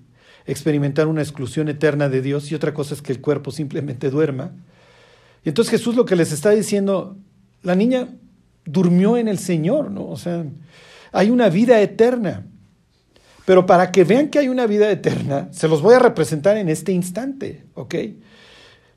experimentar 0.46 1.08
una 1.08 1.22
exclusión 1.22 1.70
eterna 1.70 2.10
de 2.10 2.22
Dios 2.22 2.52
y 2.52 2.56
otra 2.56 2.74
cosa 2.74 2.94
es 2.94 3.02
que 3.02 3.12
el 3.12 3.22
cuerpo 3.22 3.52
simplemente 3.52 4.10
duerma. 4.10 4.52
Y 5.44 5.50
entonces 5.50 5.72
Jesús 5.72 5.96
lo 5.96 6.06
que 6.06 6.16
les 6.16 6.32
está 6.32 6.52
diciendo, 6.52 7.18
la 7.64 7.76
niña 7.76 8.10
durmió 8.66 9.18
en 9.18 9.28
el 9.28 9.40
Señor, 9.40 9.92
¿no? 9.92 10.08
O 10.08 10.18
sea, 10.18 10.46
hay 11.12 11.30
una 11.30 11.50
vida 11.50 11.82
eterna. 11.82 12.46
Pero 13.46 13.66
para 13.66 13.92
que 13.92 14.04
vean 14.04 14.30
que 14.30 14.40
hay 14.40 14.50
una 14.50 14.68
vida 14.68 14.90
eterna, 14.92 15.50
se 15.52 15.68
los 15.68 15.82
voy 15.82 15.96
a 15.96 16.00
representar 16.00 16.58
en 16.58 16.70
este 16.70 16.92
instante, 16.92 17.66
¿ok? 17.74 17.96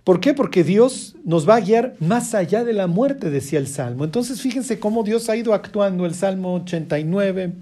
¿Por 0.05 0.21
qué? 0.21 0.35
Porque 0.35 0.65
Dios 0.65 1.17
nos 1.25 1.49
va 1.49 1.57
a 1.57 1.61
guiar 1.61 1.95
más 1.99 2.35
allá 2.35 2.63
de 2.63 2.75
la 2.75 2.87
muerte, 2.87 3.31
decía 3.31 3.59
el 3.59 3.67
Salmo. 3.67 4.05
Entonces 4.05 4.43
fíjense 4.43 4.79
cómo 4.79 5.03
Dios 5.03 5.31
ha 5.31 5.37
ido 5.37 5.55
actuando. 5.55 6.05
El 6.05 6.15
Salmo 6.15 6.55
89, 6.57 7.55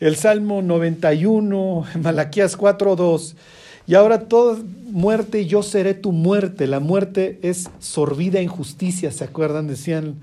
el 0.00 0.16
Salmo 0.16 0.62
91, 0.62 1.86
Malaquías 2.02 2.56
4.2. 2.56 3.34
Y 3.86 3.94
ahora 3.94 4.28
toda 4.28 4.58
muerte, 4.90 5.46
yo 5.46 5.62
seré 5.62 5.94
tu 5.94 6.12
muerte. 6.12 6.66
La 6.66 6.80
muerte 6.80 7.38
es 7.42 7.70
sorbida 7.78 8.40
en 8.40 8.48
justicia, 8.48 9.10
¿se 9.10 9.24
acuerdan? 9.24 9.66
Decían 9.66 10.16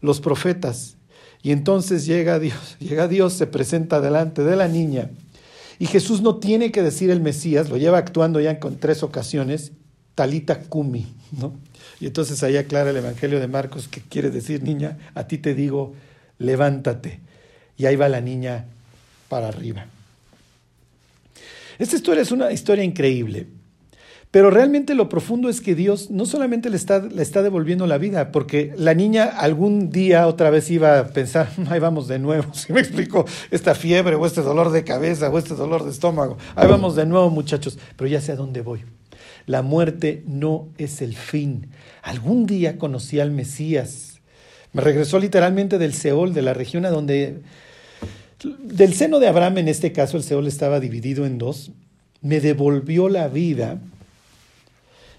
los 0.00 0.20
profetas. 0.20 0.96
Y 1.42 1.52
entonces 1.52 2.06
llega 2.06 2.38
Dios, 2.38 2.76
llega 2.80 3.08
Dios, 3.08 3.34
se 3.34 3.46
presenta 3.46 4.00
delante 4.00 4.42
de 4.42 4.56
la 4.56 4.68
niña. 4.68 5.10
Y 5.78 5.86
Jesús 5.86 6.20
no 6.20 6.36
tiene 6.36 6.72
que 6.72 6.82
decir 6.82 7.10
el 7.10 7.20
Mesías, 7.20 7.70
lo 7.70 7.78
lleva 7.78 7.98
actuando 7.98 8.40
ya 8.40 8.58
con 8.58 8.76
tres 8.76 9.02
ocasiones, 9.02 9.72
talita 10.14 10.60
kumi, 10.60 11.06
¿no? 11.38 11.54
Y 12.00 12.06
entonces 12.06 12.42
ahí 12.42 12.56
aclara 12.56 12.90
el 12.90 12.96
Evangelio 12.96 13.40
de 13.40 13.48
Marcos 13.48 13.88
que 13.88 14.00
quiere 14.00 14.30
decir, 14.30 14.62
niña, 14.62 14.98
a 15.14 15.26
ti 15.26 15.38
te 15.38 15.54
digo, 15.54 15.94
levántate. 16.38 17.20
Y 17.76 17.86
ahí 17.86 17.96
va 17.96 18.08
la 18.08 18.20
niña 18.20 18.66
para 19.30 19.48
arriba. 19.48 19.86
Esta 21.78 21.96
historia 21.96 22.20
es 22.20 22.30
una 22.30 22.52
historia 22.52 22.84
increíble, 22.84 23.46
pero 24.30 24.50
realmente 24.50 24.94
lo 24.94 25.08
profundo 25.08 25.48
es 25.48 25.62
que 25.62 25.74
Dios 25.74 26.10
no 26.10 26.26
solamente 26.26 26.68
le 26.68 26.76
está, 26.76 26.98
le 26.98 27.22
está 27.22 27.42
devolviendo 27.42 27.86
la 27.86 27.96
vida, 27.96 28.32
porque 28.32 28.74
la 28.76 28.92
niña 28.92 29.24
algún 29.24 29.88
día 29.88 30.26
otra 30.26 30.50
vez 30.50 30.70
iba 30.70 30.98
a 30.98 31.06
pensar, 31.06 31.48
ahí 31.70 31.80
vamos 31.80 32.06
de 32.06 32.18
nuevo, 32.18 32.52
si 32.54 32.74
me 32.74 32.80
explico, 32.80 33.24
esta 33.50 33.74
fiebre 33.74 34.16
o 34.16 34.26
este 34.26 34.42
dolor 34.42 34.70
de 34.70 34.84
cabeza 34.84 35.30
o 35.30 35.38
este 35.38 35.54
dolor 35.54 35.84
de 35.84 35.90
estómago, 35.90 36.36
ahí 36.54 36.68
vamos 36.68 36.96
de 36.96 37.06
nuevo 37.06 37.30
muchachos, 37.30 37.78
pero 37.96 38.10
ya 38.10 38.20
sé 38.20 38.32
a 38.32 38.36
dónde 38.36 38.60
voy. 38.60 38.84
La 39.46 39.62
muerte 39.62 40.22
no 40.26 40.68
es 40.76 41.00
el 41.00 41.16
fin. 41.16 41.70
Algún 42.02 42.44
día 42.44 42.76
conocí 42.76 43.20
al 43.20 43.30
Mesías. 43.30 44.20
Me 44.72 44.82
regresó 44.82 45.18
literalmente 45.18 45.78
del 45.78 45.94
Seol, 45.94 46.34
de 46.34 46.42
la 46.42 46.52
región 46.52 46.84
a 46.84 46.90
donde 46.90 47.40
del 48.42 48.94
seno 48.94 49.18
de 49.18 49.28
Abraham, 49.28 49.58
en 49.58 49.68
este 49.68 49.92
caso 49.92 50.16
el 50.16 50.22
Seol 50.22 50.46
estaba 50.46 50.80
dividido 50.80 51.26
en 51.26 51.38
dos, 51.38 51.72
me 52.22 52.40
devolvió 52.40 53.08
la 53.08 53.28
vida 53.28 53.80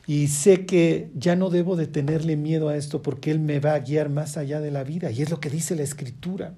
y 0.07 0.27
sé 0.27 0.65
que 0.65 1.09
ya 1.15 1.35
no 1.35 1.49
debo 1.49 1.75
de 1.75 1.87
tenerle 1.87 2.35
miedo 2.35 2.69
a 2.69 2.75
esto 2.75 3.01
porque 3.01 3.31
Él 3.31 3.39
me 3.39 3.59
va 3.59 3.73
a 3.73 3.79
guiar 3.79 4.09
más 4.09 4.37
allá 4.37 4.59
de 4.59 4.71
la 4.71 4.83
vida. 4.83 5.11
Y 5.11 5.21
es 5.21 5.29
lo 5.29 5.39
que 5.39 5.49
dice 5.49 5.75
la 5.75 5.83
Escritura, 5.83 6.53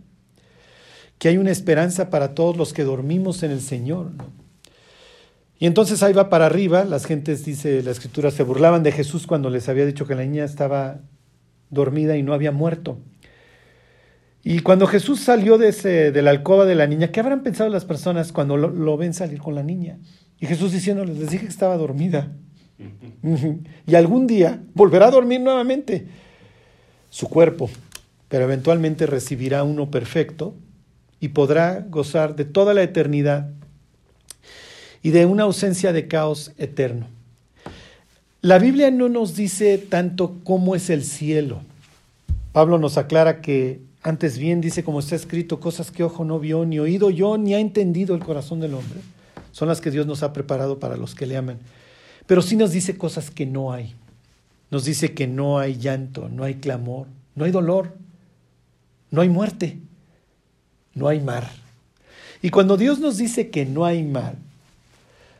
que 1.19 1.27
hay 1.27 1.37
una 1.37 1.51
esperanza 1.51 2.09
para 2.09 2.33
todos 2.33 2.57
los 2.57 2.73
que 2.73 2.83
dormimos 2.83 3.43
en 3.43 3.51
el 3.51 3.61
Señor. 3.61 4.11
Y 5.59 5.67
entonces 5.67 6.01
ahí 6.03 6.13
va 6.13 6.29
para 6.29 6.45
arriba, 6.45 6.83
las 6.83 7.05
gentes, 7.05 7.45
dice 7.45 7.83
la 7.83 7.91
Escritura, 7.91 8.31
se 8.31 8.43
burlaban 8.43 8.83
de 8.83 8.91
Jesús 8.91 9.27
cuando 9.27 9.49
les 9.49 9.69
había 9.69 9.85
dicho 9.85 10.07
que 10.07 10.15
la 10.15 10.23
niña 10.23 10.45
estaba 10.45 11.01
dormida 11.69 12.17
y 12.17 12.23
no 12.23 12.33
había 12.33 12.51
muerto. 12.51 12.97
Y 14.43 14.59
cuando 14.59 14.87
Jesús 14.87 15.21
salió 15.21 15.57
de, 15.57 15.69
ese, 15.69 16.11
de 16.11 16.21
la 16.21 16.31
alcoba 16.31 16.65
de 16.65 16.75
la 16.75 16.85
niña, 16.85 17.11
¿qué 17.11 17.21
habrán 17.21 17.43
pensado 17.43 17.69
las 17.69 17.85
personas 17.85 18.33
cuando 18.33 18.57
lo, 18.57 18.97
ven 18.97 19.13
salir 19.13 19.39
con 19.39 19.55
la 19.55 19.63
niña? 19.63 19.99
Y 20.39 20.47
Jesús 20.47 20.73
diciéndoles, 20.73 21.17
les 21.17 21.29
dije 21.29 21.45
que 21.45 21.49
estaba 21.49 21.77
dormida. 21.77 22.29
y 23.87 23.95
algún 23.95 24.27
día 24.27 24.61
volverá 24.73 25.07
a 25.07 25.11
dormir 25.11 25.39
nuevamente 25.39 26.07
su 27.09 27.29
cuerpo, 27.29 27.69
pero 28.27 28.43
eventualmente 28.43 29.05
recibirá 29.05 29.63
uno 29.63 29.89
perfecto 29.89 30.55
y 31.21 31.29
podrá 31.29 31.85
gozar 31.89 32.35
de 32.35 32.43
toda 32.43 32.73
la 32.73 32.83
eternidad 32.83 33.49
y 35.01 35.11
de 35.11 35.25
una 35.25 35.43
ausencia 35.43 35.93
de 35.93 36.09
caos 36.09 36.51
eterno. 36.57 37.07
La 38.41 38.59
Biblia 38.59 38.91
no 38.91 39.07
nos 39.07 39.37
dice 39.37 39.77
tanto 39.77 40.39
cómo 40.43 40.75
es 40.75 40.89
el 40.89 41.05
cielo. 41.05 41.61
Pablo 42.51 42.77
nos 42.77 42.97
aclara 42.97 43.39
que 43.39 43.79
antes 44.03 44.37
bien 44.37 44.59
dice, 44.59 44.83
como 44.83 44.99
está 44.99 45.15
escrito, 45.15 45.61
cosas 45.61 45.89
que 45.89 46.03
ojo 46.03 46.25
no 46.25 46.37
vio, 46.37 46.65
ni 46.65 46.77
oído 46.77 47.09
yo, 47.09 47.37
ni 47.37 47.53
ha 47.53 47.59
entendido 47.59 48.13
el 48.15 48.23
corazón 48.23 48.59
del 48.59 48.73
hombre. 48.73 48.99
Son 49.53 49.69
las 49.69 49.79
que 49.79 49.91
Dios 49.91 50.05
nos 50.05 50.23
ha 50.23 50.33
preparado 50.33 50.77
para 50.79 50.97
los 50.97 51.15
que 51.15 51.25
le 51.25 51.37
aman. 51.37 51.59
Pero 52.27 52.41
sí 52.41 52.57
nos 52.57 52.71
dice 52.71 52.97
cosas 52.97 53.31
que 53.31 53.45
no 53.45 53.71
hay. 53.71 53.95
Nos 54.69 54.83
dice 54.83 55.13
que 55.13 55.25
no 55.25 55.57
hay 55.57 55.77
llanto, 55.77 56.27
no 56.27 56.43
hay 56.43 56.55
clamor, 56.55 57.07
no 57.35 57.45
hay 57.45 57.51
dolor, 57.51 57.95
no 59.09 59.21
hay 59.21 59.29
muerte, 59.29 59.79
no 60.95 61.07
hay 61.07 61.21
mar. 61.21 61.49
Y 62.41 62.49
cuando 62.49 62.75
Dios 62.75 62.99
nos 62.99 63.17
dice 63.17 63.49
que 63.49 63.65
no 63.65 63.85
hay 63.85 64.03
mar, 64.03 64.35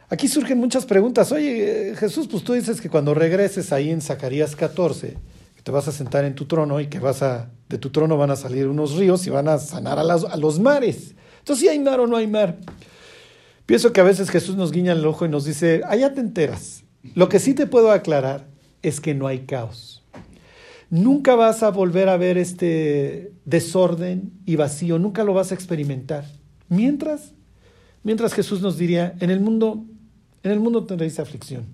aquí 0.08 0.28
surgen 0.30 0.58
muchas 0.58 0.86
preguntas. 0.86 1.32
Oye, 1.34 1.96
Jesús, 1.98 2.28
pues 2.30 2.44
tú 2.44 2.54
dices 2.54 2.80
que 2.80 2.90
cuando 2.90 3.14
regreses 3.14 3.74
ahí 3.74 3.90
en 3.90 4.00
Zacarías 4.00 4.56
14, 4.56 5.18
te 5.64 5.72
vas 5.72 5.88
a 5.88 5.92
sentar 5.92 6.26
en 6.26 6.36
tu 6.36 6.46
trono 6.46 6.80
y 6.80 6.88
que 6.88 7.00
vas 7.00 7.22
a, 7.22 7.50
de 7.70 7.78
tu 7.78 7.90
trono 7.90 8.18
van 8.18 8.32
a 8.32 8.36
salir 8.36 8.68
unos 8.68 8.96
ríos 8.96 9.26
y 9.28 9.30
van 9.30 9.48
a 9.48 9.58
sanar 9.58 9.98
a, 9.98 10.02
a 10.02 10.38
los 10.38 10.60
mares. 10.60 11.16
Entonces, 11.40 11.62
si 11.62 11.70
hay 11.70 11.80
mar 11.80 12.00
o 12.00 12.08
no 12.08 12.18
hay 12.18 12.28
mar. 12.28 12.58
Pienso 13.66 13.94
que 13.94 14.02
a 14.02 14.04
veces 14.04 14.30
Jesús 14.30 14.56
nos 14.56 14.72
guiña 14.72 14.92
el 14.92 15.06
ojo 15.06 15.26
y 15.26 15.30
nos 15.30 15.46
dice, 15.46 15.82
allá 15.88 16.14
te 16.14 16.20
enteras. 16.20 16.84
Lo 17.16 17.30
que 17.30 17.40
sí 17.40 17.54
te 17.54 17.66
puedo 17.66 17.92
aclarar 17.92 18.48
es 18.82 19.00
que 19.00 19.16
no 19.16 19.28
hay 19.28 19.40
caos. 19.40 20.04
Nunca 20.90 21.36
vas 21.36 21.64
a 21.64 21.72
volver 21.72 22.10
a 22.10 22.18
ver 22.18 22.38
este 22.38 23.32
desorden 23.46 24.34
y 24.46 24.58
vacío, 24.58 25.00
nunca 25.00 25.24
lo 25.24 25.34
vas 25.34 25.52
a 25.52 25.56
experimentar. 25.56 26.26
Mientras 26.68 27.34
Mientras 28.04 28.34
Jesús 28.34 28.62
nos 28.62 28.78
diría, 28.78 29.16
en 29.22 29.30
el 29.30 29.40
mundo, 29.40 29.86
en 30.44 30.52
el 30.52 30.60
mundo 30.60 30.86
tendréis 30.86 31.20
aflicción, 31.20 31.66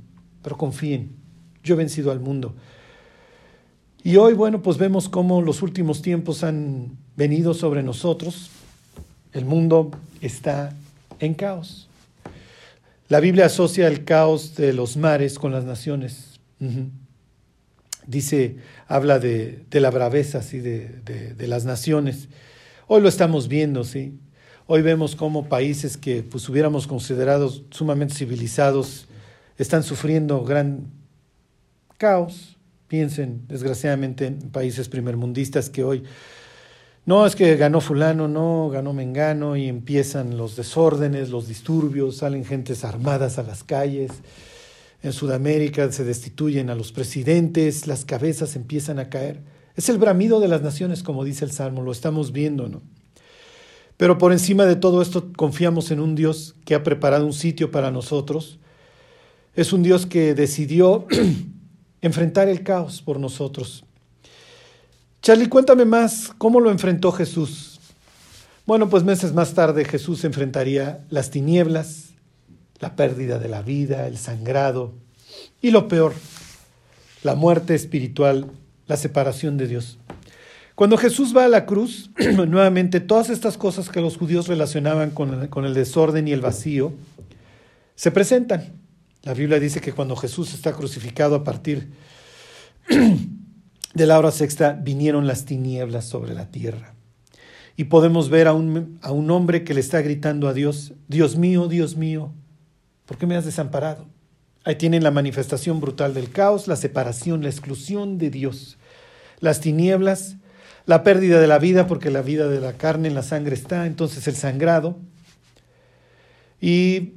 pero 0.43 0.57
confíen, 0.57 1.15
yo 1.63 1.73
he 1.73 1.77
vencido 1.77 2.11
al 2.11 2.19
mundo. 2.19 2.55
Y 4.03 4.15
hoy, 4.15 4.33
bueno, 4.33 4.61
pues 4.61 4.77
vemos 4.77 5.09
cómo 5.09 5.41
los 5.41 5.61
últimos 5.61 6.01
tiempos 6.01 6.43
han 6.43 6.97
venido 7.17 7.53
sobre 7.53 7.83
nosotros. 7.83 8.49
El 9.33 9.45
mundo 9.45 9.91
está 10.21 10.73
en 11.19 11.33
caos. 11.33 11.89
La 13.09 13.19
Biblia 13.19 13.47
asocia 13.47 13.87
el 13.87 14.05
caos 14.05 14.55
de 14.55 14.71
los 14.71 14.95
mares 14.95 15.37
con 15.37 15.51
las 15.51 15.65
naciones. 15.65 16.39
Dice, 18.07 18.57
habla 18.87 19.19
de, 19.19 19.65
la 19.71 19.89
braveza, 19.89 20.39
de, 20.39 21.47
las 21.47 21.65
naciones. 21.65 22.29
Hoy 22.87 23.01
lo 23.01 23.09
estamos 23.09 23.47
viendo, 23.47 23.83
¿sí? 23.83 24.17
Hoy 24.65 24.81
vemos 24.81 25.15
cómo 25.15 25.49
países 25.49 25.97
que 25.97 26.23
pues, 26.23 26.47
hubiéramos 26.47 26.87
considerado 26.87 27.51
sumamente 27.71 28.13
civilizados 28.13 29.07
están 29.57 29.83
sufriendo 29.83 30.43
gran 30.43 30.85
caos, 31.97 32.55
Piensen, 32.89 33.43
desgraciadamente, 33.47 34.25
en 34.25 34.49
países 34.49 34.89
primermundistas 34.89 35.69
que 35.69 35.83
hoy 35.83 36.03
no 37.05 37.25
es 37.25 37.35
que 37.35 37.55
ganó 37.55 37.81
fulano, 37.81 38.27
no, 38.27 38.69
ganó 38.69 38.93
mengano 38.93 39.55
y 39.55 39.67
empiezan 39.67 40.37
los 40.37 40.55
desórdenes, 40.55 41.29
los 41.29 41.47
disturbios, 41.47 42.17
salen 42.17 42.45
gentes 42.45 42.83
armadas 42.83 43.37
a 43.37 43.43
las 43.43 43.63
calles. 43.63 44.11
En 45.03 45.13
Sudamérica 45.13 45.91
se 45.91 46.03
destituyen 46.03 46.71
a 46.71 46.75
los 46.75 46.91
presidentes, 46.91 47.85
las 47.85 48.05
cabezas 48.05 48.55
empiezan 48.55 48.97
a 48.97 49.09
caer. 49.09 49.41
Es 49.75 49.87
el 49.89 49.99
bramido 49.99 50.39
de 50.39 50.47
las 50.47 50.63
naciones, 50.63 51.03
como 51.03 51.23
dice 51.23 51.45
el 51.45 51.51
Salmo, 51.51 51.83
lo 51.83 51.91
estamos 51.91 52.31
viendo, 52.31 52.67
¿no? 52.67 52.81
Pero 53.97 54.17
por 54.17 54.31
encima 54.31 54.65
de 54.65 54.77
todo 54.77 55.03
esto 55.03 55.31
confiamos 55.35 55.91
en 55.91 55.99
un 55.99 56.15
Dios 56.15 56.55
que 56.65 56.73
ha 56.73 56.81
preparado 56.81 57.23
un 57.23 57.33
sitio 57.33 57.69
para 57.69 57.91
nosotros. 57.91 58.57
Es 59.53 59.73
un 59.73 59.83
Dios 59.83 60.07
que 60.07 60.33
decidió 60.33 61.05
enfrentar 62.01 62.47
el 62.47 62.63
caos 62.63 63.01
por 63.01 63.19
nosotros. 63.19 63.83
Charlie, 65.21 65.49
cuéntame 65.49 65.85
más, 65.85 66.31
¿cómo 66.37 66.59
lo 66.59 66.71
enfrentó 66.71 67.11
Jesús? 67.11 67.79
Bueno, 68.65 68.89
pues 68.89 69.03
meses 69.03 69.33
más 69.33 69.53
tarde 69.53 69.83
Jesús 69.83 70.23
enfrentaría 70.23 71.03
las 71.09 71.31
tinieblas, 71.31 72.09
la 72.79 72.95
pérdida 72.95 73.39
de 73.39 73.49
la 73.49 73.61
vida, 73.61 74.07
el 74.07 74.17
sangrado 74.17 74.93
y 75.61 75.71
lo 75.71 75.87
peor, 75.87 76.13
la 77.23 77.35
muerte 77.35 77.75
espiritual, 77.75 78.51
la 78.87 78.95
separación 78.95 79.57
de 79.57 79.67
Dios. 79.67 79.97
Cuando 80.75 80.97
Jesús 80.97 81.35
va 81.35 81.43
a 81.43 81.49
la 81.49 81.65
cruz, 81.65 82.11
nuevamente 82.47 83.01
todas 83.01 83.29
estas 83.29 83.57
cosas 83.57 83.89
que 83.89 83.99
los 83.99 84.17
judíos 84.17 84.47
relacionaban 84.47 85.11
con, 85.11 85.47
con 85.47 85.65
el 85.65 85.73
desorden 85.73 86.27
y 86.27 86.31
el 86.31 86.41
vacío, 86.41 86.93
se 87.95 88.11
presentan. 88.11 88.71
La 89.29 89.35
Biblia 89.35 89.59
dice 89.59 89.79
que 89.79 89.93
cuando 89.93 90.15
Jesús 90.15 90.55
está 90.55 90.73
crucificado 90.73 91.35
a 91.35 91.43
partir 91.43 91.91
de 93.93 94.05
la 94.07 94.17
hora 94.17 94.31
sexta, 94.31 94.73
vinieron 94.73 95.27
las 95.27 95.45
tinieblas 95.45 96.05
sobre 96.05 96.33
la 96.33 96.49
tierra. 96.49 96.95
Y 97.77 97.83
podemos 97.83 98.31
ver 98.31 98.47
a 98.47 98.53
un, 98.53 98.97
a 99.03 99.11
un 99.11 99.29
hombre 99.29 99.63
que 99.63 99.75
le 99.75 99.81
está 99.81 100.01
gritando 100.01 100.47
a 100.47 100.53
Dios, 100.55 100.93
Dios 101.07 101.35
mío, 101.35 101.67
Dios 101.67 101.95
mío, 101.95 102.33
¿por 103.05 103.19
qué 103.19 103.27
me 103.27 103.35
has 103.35 103.45
desamparado? 103.45 104.07
Ahí 104.63 104.77
tienen 104.77 105.03
la 105.03 105.11
manifestación 105.11 105.79
brutal 105.79 106.15
del 106.15 106.31
caos, 106.31 106.67
la 106.67 106.75
separación, 106.75 107.43
la 107.43 107.49
exclusión 107.49 108.17
de 108.17 108.31
Dios, 108.31 108.79
las 109.41 109.61
tinieblas, 109.61 110.37
la 110.87 111.03
pérdida 111.03 111.39
de 111.39 111.45
la 111.45 111.59
vida, 111.59 111.85
porque 111.85 112.09
la 112.09 112.23
vida 112.23 112.47
de 112.47 112.61
la 112.61 112.73
carne 112.73 113.09
en 113.09 113.13
la 113.13 113.21
sangre 113.21 113.53
está, 113.53 113.85
entonces 113.85 114.27
el 114.27 114.35
sangrado. 114.35 114.97
Y 116.59 117.13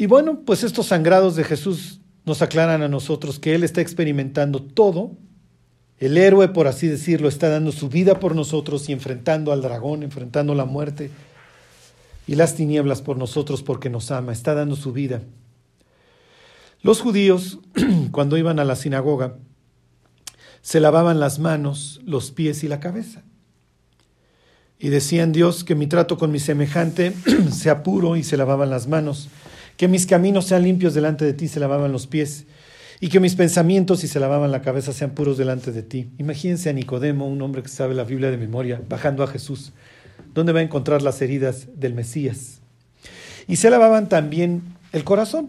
y 0.00 0.06
bueno, 0.06 0.40
pues 0.46 0.64
estos 0.64 0.86
sangrados 0.86 1.36
de 1.36 1.44
Jesús 1.44 2.00
nos 2.24 2.40
aclaran 2.40 2.80
a 2.80 2.88
nosotros 2.88 3.38
que 3.38 3.54
Él 3.54 3.62
está 3.62 3.82
experimentando 3.82 4.62
todo. 4.62 5.10
El 5.98 6.16
héroe, 6.16 6.48
por 6.48 6.68
así 6.68 6.86
decirlo, 6.86 7.28
está 7.28 7.50
dando 7.50 7.70
su 7.70 7.90
vida 7.90 8.18
por 8.18 8.34
nosotros 8.34 8.88
y 8.88 8.92
enfrentando 8.92 9.52
al 9.52 9.60
dragón, 9.60 10.02
enfrentando 10.02 10.54
la 10.54 10.64
muerte 10.64 11.10
y 12.26 12.34
las 12.36 12.54
tinieblas 12.54 13.02
por 13.02 13.18
nosotros 13.18 13.62
porque 13.62 13.90
nos 13.90 14.10
ama, 14.10 14.32
está 14.32 14.54
dando 14.54 14.74
su 14.74 14.94
vida. 14.94 15.20
Los 16.80 17.02
judíos, 17.02 17.58
cuando 18.10 18.38
iban 18.38 18.58
a 18.58 18.64
la 18.64 18.76
sinagoga, 18.76 19.36
se 20.62 20.80
lavaban 20.80 21.20
las 21.20 21.38
manos, 21.38 22.00
los 22.06 22.30
pies 22.30 22.64
y 22.64 22.68
la 22.68 22.80
cabeza. 22.80 23.22
Y 24.78 24.88
decían 24.88 25.32
Dios 25.32 25.62
que 25.62 25.74
mi 25.74 25.86
trato 25.86 26.16
con 26.16 26.32
mi 26.32 26.38
semejante 26.38 27.12
sea 27.52 27.82
puro 27.82 28.16
y 28.16 28.24
se 28.24 28.38
lavaban 28.38 28.70
las 28.70 28.88
manos 28.88 29.28
que 29.76 29.88
mis 29.88 30.06
caminos 30.06 30.46
sean 30.46 30.62
limpios 30.62 30.94
delante 30.94 31.24
de 31.24 31.32
ti, 31.32 31.48
se 31.48 31.60
lavaban 31.60 31.92
los 31.92 32.06
pies, 32.06 32.46
y 33.00 33.08
que 33.08 33.20
mis 33.20 33.34
pensamientos, 33.34 34.04
y 34.04 34.08
se 34.08 34.20
lavaban 34.20 34.52
la 34.52 34.62
cabeza, 34.62 34.92
sean 34.92 35.12
puros 35.12 35.38
delante 35.38 35.72
de 35.72 35.82
ti. 35.82 36.10
Imagínense 36.18 36.68
a 36.68 36.72
Nicodemo, 36.72 37.26
un 37.26 37.40
hombre 37.40 37.62
que 37.62 37.68
sabe 37.68 37.94
la 37.94 38.04
Biblia 38.04 38.30
de 38.30 38.36
memoria, 38.36 38.82
bajando 38.88 39.22
a 39.22 39.26
Jesús, 39.26 39.72
¿dónde 40.34 40.52
va 40.52 40.60
a 40.60 40.64
encontrar 40.64 41.00
las 41.00 41.22
heridas 41.22 41.68
del 41.76 41.94
Mesías? 41.94 42.60
Y 43.48 43.56
se 43.56 43.70
lavaban 43.70 44.08
también 44.08 44.62
el 44.92 45.04
corazón. 45.04 45.48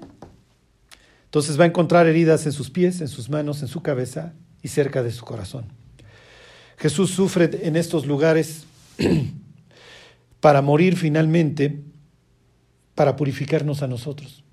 Entonces 1.26 1.60
va 1.60 1.64
a 1.64 1.68
encontrar 1.68 2.08
heridas 2.08 2.46
en 2.46 2.52
sus 2.52 2.70
pies, 2.70 3.02
en 3.02 3.08
sus 3.08 3.30
manos, 3.30 3.62
en 3.62 3.68
su 3.68 3.82
cabeza 3.82 4.34
y 4.62 4.68
cerca 4.68 5.04
de 5.04 5.12
su 5.12 5.24
corazón. 5.24 5.66
Jesús 6.78 7.12
sufre 7.12 7.50
en 7.62 7.76
estos 7.76 8.06
lugares 8.06 8.66
para 10.40 10.62
morir 10.62 10.98
finalmente 10.98 11.80
para 13.02 13.16
purificarnos 13.16 13.82
a 13.82 13.88
nosotros, 13.88 14.44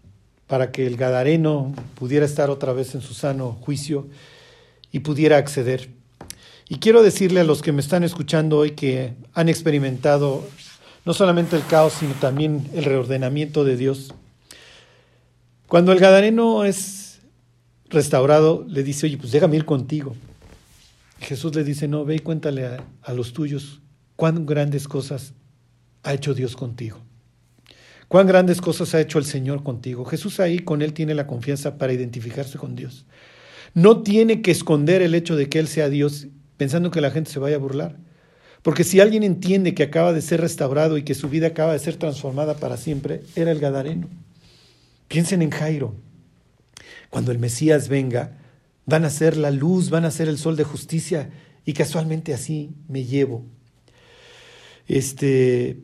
para 0.46 0.72
que 0.72 0.86
el 0.86 0.96
Gadareno 0.96 1.74
pudiera 1.96 2.24
estar 2.24 2.48
otra 2.48 2.72
vez 2.72 2.94
en 2.94 3.02
su 3.02 3.12
sano 3.12 3.58
juicio 3.60 4.08
y 4.90 5.00
pudiera 5.00 5.36
acceder. 5.36 5.90
Y 6.66 6.78
quiero 6.78 7.02
decirle 7.02 7.40
a 7.40 7.44
los 7.44 7.60
que 7.60 7.72
me 7.72 7.82
están 7.82 8.04
escuchando 8.04 8.56
hoy 8.56 8.70
que 8.70 9.12
han 9.34 9.50
experimentado 9.50 10.48
no 11.04 11.12
solamente 11.12 11.56
el 11.56 11.66
caos, 11.66 11.92
sino 11.92 12.14
también 12.14 12.70
el 12.72 12.86
reordenamiento 12.86 13.64
de 13.64 13.76
Dios. 13.76 14.14
Cuando 15.66 15.92
el 15.92 15.98
Gadareno 15.98 16.64
es 16.64 17.20
restaurado, 17.90 18.64
le 18.66 18.82
dice, 18.82 19.04
oye, 19.04 19.18
pues 19.18 19.30
déjame 19.30 19.56
ir 19.56 19.66
contigo. 19.66 20.16
Jesús 21.20 21.54
le 21.54 21.64
dice, 21.64 21.86
no, 21.86 22.06
ve 22.06 22.14
y 22.14 22.20
cuéntale 22.20 22.64
a, 22.64 22.82
a 23.02 23.12
los 23.12 23.34
tuyos 23.34 23.82
cuán 24.16 24.46
grandes 24.46 24.88
cosas 24.88 25.34
ha 26.02 26.14
hecho 26.14 26.32
Dios 26.32 26.56
contigo. 26.56 27.06
Cuán 28.08 28.26
grandes 28.26 28.60
cosas 28.60 28.94
ha 28.94 29.00
hecho 29.00 29.18
el 29.18 29.26
Señor 29.26 29.62
contigo. 29.62 30.04
Jesús 30.06 30.40
ahí 30.40 30.60
con 30.60 30.80
él 30.80 30.94
tiene 30.94 31.14
la 31.14 31.26
confianza 31.26 31.76
para 31.76 31.92
identificarse 31.92 32.58
con 32.58 32.74
Dios. 32.74 33.04
No 33.74 34.02
tiene 34.02 34.40
que 34.40 34.50
esconder 34.50 35.02
el 35.02 35.14
hecho 35.14 35.36
de 35.36 35.48
que 35.48 35.58
Él 35.58 35.68
sea 35.68 35.88
Dios 35.88 36.28
pensando 36.56 36.90
que 36.90 37.00
la 37.00 37.10
gente 37.10 37.30
se 37.30 37.38
vaya 37.38 37.56
a 37.56 37.60
burlar. 37.60 37.96
Porque 38.62 38.82
si 38.82 39.00
alguien 39.00 39.22
entiende 39.22 39.74
que 39.74 39.84
acaba 39.84 40.12
de 40.12 40.22
ser 40.22 40.40
restaurado 40.40 40.98
y 40.98 41.04
que 41.04 41.14
su 41.14 41.28
vida 41.28 41.48
acaba 41.48 41.72
de 41.74 41.78
ser 41.78 41.96
transformada 41.96 42.56
para 42.56 42.76
siempre, 42.76 43.22
era 43.36 43.52
el 43.52 43.60
Gadareno. 43.60 44.08
Piensen 45.06 45.42
en 45.42 45.50
Jairo. 45.50 45.94
Cuando 47.10 47.30
el 47.30 47.38
Mesías 47.38 47.88
venga, 47.88 48.38
van 48.84 49.04
a 49.04 49.10
ser 49.10 49.36
la 49.36 49.50
luz, 49.50 49.90
van 49.90 50.04
a 50.04 50.10
ser 50.10 50.28
el 50.28 50.38
sol 50.38 50.56
de 50.56 50.64
justicia 50.64 51.30
y 51.64 51.72
casualmente 51.72 52.34
así 52.34 52.70
me 52.88 53.04
llevo. 53.04 53.44
Este, 54.86 55.78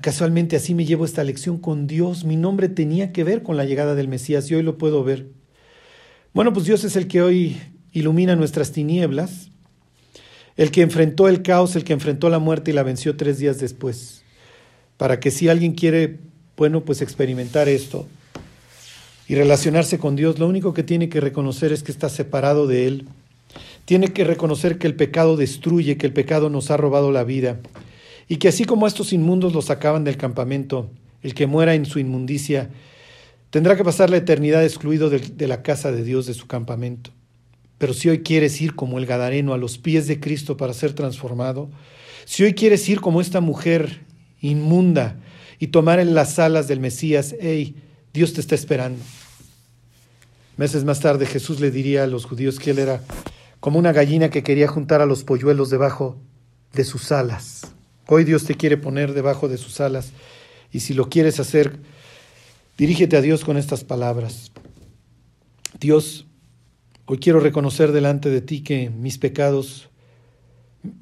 Casualmente 0.00 0.56
así 0.56 0.74
me 0.74 0.86
llevo 0.86 1.04
esta 1.04 1.24
lección 1.24 1.58
con 1.58 1.86
Dios. 1.86 2.24
Mi 2.24 2.36
nombre 2.36 2.68
tenía 2.68 3.12
que 3.12 3.24
ver 3.24 3.42
con 3.42 3.56
la 3.56 3.64
llegada 3.64 3.94
del 3.94 4.08
Mesías 4.08 4.50
y 4.50 4.54
hoy 4.54 4.62
lo 4.62 4.78
puedo 4.78 5.04
ver. 5.04 5.26
Bueno, 6.32 6.52
pues 6.52 6.64
Dios 6.64 6.84
es 6.84 6.96
el 6.96 7.06
que 7.06 7.20
hoy 7.22 7.60
ilumina 7.92 8.34
nuestras 8.34 8.72
tinieblas, 8.72 9.50
el 10.56 10.70
que 10.70 10.82
enfrentó 10.82 11.28
el 11.28 11.42
caos, 11.42 11.76
el 11.76 11.84
que 11.84 11.92
enfrentó 11.92 12.30
la 12.30 12.38
muerte 12.38 12.70
y 12.70 12.74
la 12.74 12.82
venció 12.82 13.16
tres 13.16 13.38
días 13.38 13.60
después. 13.60 14.22
Para 14.96 15.20
que 15.20 15.30
si 15.30 15.48
alguien 15.48 15.74
quiere, 15.74 16.18
bueno, 16.56 16.84
pues 16.84 17.02
experimentar 17.02 17.68
esto 17.68 18.06
y 19.28 19.34
relacionarse 19.34 19.98
con 19.98 20.16
Dios, 20.16 20.38
lo 20.38 20.48
único 20.48 20.72
que 20.72 20.82
tiene 20.82 21.08
que 21.08 21.20
reconocer 21.20 21.72
es 21.72 21.82
que 21.82 21.92
está 21.92 22.08
separado 22.08 22.66
de 22.66 22.86
Él. 22.86 23.06
Tiene 23.84 24.08
que 24.08 24.24
reconocer 24.24 24.78
que 24.78 24.86
el 24.86 24.96
pecado 24.96 25.36
destruye, 25.36 25.98
que 25.98 26.06
el 26.06 26.12
pecado 26.12 26.48
nos 26.48 26.70
ha 26.70 26.78
robado 26.78 27.12
la 27.12 27.22
vida 27.22 27.60
y 28.28 28.36
que 28.36 28.48
así 28.48 28.64
como 28.64 28.86
estos 28.86 29.12
inmundos 29.12 29.52
los 29.52 29.66
sacaban 29.66 30.04
del 30.04 30.16
campamento, 30.16 30.90
el 31.22 31.34
que 31.34 31.46
muera 31.46 31.74
en 31.74 31.86
su 31.86 31.98
inmundicia 31.98 32.70
tendrá 33.50 33.76
que 33.76 33.84
pasar 33.84 34.10
la 34.10 34.16
eternidad 34.16 34.64
excluido 34.64 35.10
de, 35.10 35.46
la 35.46 35.62
casa 35.62 35.92
de 35.92 36.04
Dios 36.04 36.26
de 36.26 36.34
su 36.34 36.46
campamento. 36.46 37.10
Pero 37.78 37.92
si 37.92 38.08
hoy 38.08 38.20
quieres 38.20 38.60
ir 38.60 38.74
como 38.74 38.98
el 38.98 39.06
Gadareno 39.06 39.52
a 39.52 39.58
los 39.58 39.78
pies 39.78 40.06
de 40.06 40.20
Cristo 40.20 40.56
para 40.56 40.74
ser 40.74 40.92
transformado, 40.92 41.70
si 42.24 42.44
hoy 42.44 42.54
quieres 42.54 42.88
ir 42.88 43.00
como 43.00 43.20
esta 43.20 43.40
mujer 43.40 44.00
inmunda 44.40 45.20
y 45.58 45.68
tomar 45.68 45.98
en 45.98 46.14
las 46.14 46.38
alas 46.38 46.68
del 46.68 46.80
Mesías, 46.80 47.34
hey, 47.40 47.76
Dios 48.12 48.32
te 48.32 48.40
está 48.40 48.54
esperando. 48.54 49.02
Meses 50.56 50.84
más 50.84 51.00
tarde 51.00 51.26
Jesús 51.26 51.60
le 51.60 51.70
diría 51.70 52.04
a 52.04 52.06
los 52.06 52.24
judíos 52.24 52.58
que 52.58 52.70
él 52.70 52.78
era 52.78 53.02
como 53.60 53.78
una 53.78 53.92
gallina 53.92 54.30
que 54.30 54.42
quería 54.42 54.68
juntar 54.68 55.00
a 55.00 55.06
los 55.06 55.24
polluelos 55.24 55.70
debajo 55.70 56.16
de 56.72 56.84
sus 56.84 57.10
alas. 57.12 57.73
Hoy 58.06 58.24
Dios 58.24 58.44
te 58.44 58.54
quiere 58.54 58.76
poner 58.76 59.14
debajo 59.14 59.48
de 59.48 59.56
sus 59.56 59.80
alas 59.80 60.12
Y 60.70 60.80
si 60.80 60.92
lo 60.92 61.08
quieres 61.08 61.40
hacer, 61.40 61.78
dirígete 62.76 63.16
a 63.16 63.22
Dios 63.22 63.44
con 63.44 63.56
estas 63.56 63.84
palabras. 63.84 64.52
Dios, 65.80 66.26
hoy 67.06 67.18
quiero 67.18 67.40
reconocer 67.40 67.92
delante 67.92 68.28
de 68.28 68.40
ti 68.40 68.62
que 68.62 68.90
mis 68.90 69.18
pecados 69.18 69.88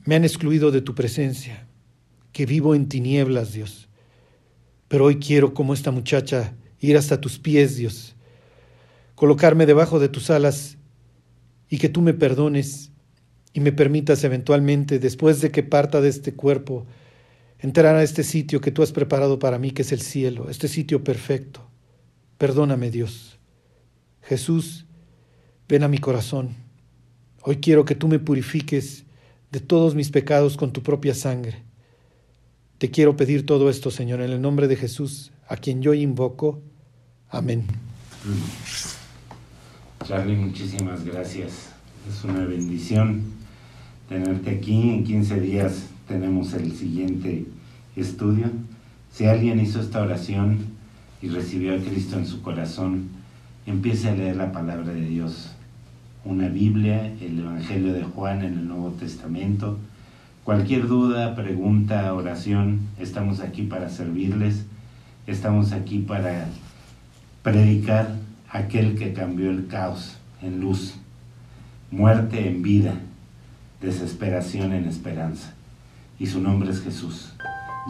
me 0.05 0.15
han 0.15 0.25
excluido 0.25 0.71
de 0.71 0.81
tu 0.81 0.95
presencia, 0.95 1.67
que 2.33 2.47
vivo 2.47 2.75
en 2.75 2.89
tinieblas, 2.89 3.53
Dios. 3.53 3.89
Pero 4.89 5.07
hoy 5.07 5.17
quiero, 5.19 5.55
como 5.55 5.75
esta 5.75 5.91
muchacha, 5.91 6.55
ir 6.79 6.97
hasta 6.97 7.21
tus 7.21 7.39
pies, 7.39 7.77
Dios, 7.77 8.15
colocarme 9.15 9.67
debajo 9.67 9.99
de 9.99 10.09
tus 10.09 10.31
alas 10.31 10.77
y 11.69 11.79
que 11.79 11.89
tú 11.89 12.01
me 12.01 12.15
perdones 12.15 12.92
y 13.53 13.61
me 13.61 13.73
permitas 13.73 14.25
eventualmente, 14.25 14.99
después 14.99 15.41
de 15.41 15.51
que 15.51 15.63
parta 15.63 16.01
de 16.01 16.09
este 16.09 16.35
cuerpo, 16.35 16.87
entrar 17.59 17.95
a 17.95 18.03
este 18.03 18.25
sitio 18.25 18.61
que 18.61 18.71
tú 18.71 18.83
has 18.83 18.93
preparado 18.93 19.39
para 19.39 19.59
mí, 19.59 19.71
que 19.71 19.83
es 19.83 19.93
el 19.93 20.01
cielo, 20.01 20.49
este 20.51 20.69
sitio 20.69 21.05
perfecto. 21.05 21.69
Perdóname, 22.39 22.91
Dios. 22.91 23.39
Jesús, 24.23 24.87
ven 25.69 25.83
a 25.83 25.89
mi 25.89 25.99
corazón. 25.99 26.57
Hoy 27.43 27.57
quiero 27.57 27.85
que 27.85 27.95
tú 27.95 28.09
me 28.09 28.19
purifiques 28.19 29.05
de 29.51 29.61
todos 29.61 29.95
mis 29.95 30.11
pecados 30.11 30.57
con 30.57 30.73
tu 30.73 30.83
propia 30.83 31.15
sangre. 31.15 31.63
Te 32.79 32.91
quiero 32.91 33.17
pedir 33.17 33.47
todo 33.47 33.71
esto, 33.71 33.91
Señor, 33.91 34.21
en 34.23 34.31
el 34.31 34.41
nombre 34.41 34.67
de 34.67 34.77
Jesús, 34.77 35.31
a 35.47 35.57
quien 35.57 35.83
yo 35.83 35.95
invoco. 35.95 36.63
Amén. 37.29 37.65
Charlie, 40.05 40.37
muchísimas 40.37 41.05
gracias. 41.05 41.71
Es 42.09 42.25
una 42.25 42.45
bendición 42.45 43.23
tenerte 44.09 44.51
aquí. 44.51 44.91
En 44.91 45.05
15 45.05 45.41
días 45.41 45.87
tenemos 46.09 46.53
el 46.55 46.73
siguiente 46.73 47.47
estudio. 47.97 48.47
Si 49.11 49.27
alguien 49.27 49.61
hizo 49.61 49.81
esta 49.81 50.03
oración 50.03 50.59
y 51.21 51.29
recibió 51.29 51.75
a 51.75 51.79
Cristo 51.79 52.19
en 52.19 52.27
su 52.27 52.43
corazón, 52.43 53.09
empiece 53.67 54.09
a 54.09 54.15
leer 54.15 54.37
la 54.37 54.53
palabra 54.53 54.93
de 54.93 55.07
Dios. 55.07 55.53
Una 56.25 56.49
Biblia, 56.49 57.13
el 57.21 57.41
Evangelio 57.41 57.93
de 57.93 58.05
Juan 58.05 58.43
en 58.43 58.55
el 58.55 58.69
Nuevo 58.69 58.91
Testamento. 58.91 59.79
Cualquier 60.45 60.87
duda, 60.87 61.35
pregunta, 61.35 62.13
oración, 62.15 62.81
estamos 62.99 63.41
aquí 63.41 63.63
para 63.63 63.89
servirles. 63.89 64.67
Estamos 65.27 65.73
aquí 65.73 65.99
para 65.99 66.49
predicar 67.43 68.17
aquel 68.51 68.97
que 68.97 69.13
cambió 69.13 69.51
el 69.51 69.67
caos 69.67 70.17
en 70.43 70.61
luz, 70.61 70.95
muerte 71.91 72.49
en 72.49 72.63
vida, 72.63 73.01
desesperación 73.83 74.73
en 74.73 74.87
esperanza. 74.87 75.53
Y 76.19 76.27
su 76.27 76.41
nombre 76.41 76.71
es 76.71 76.81
Jesús, 76.81 77.33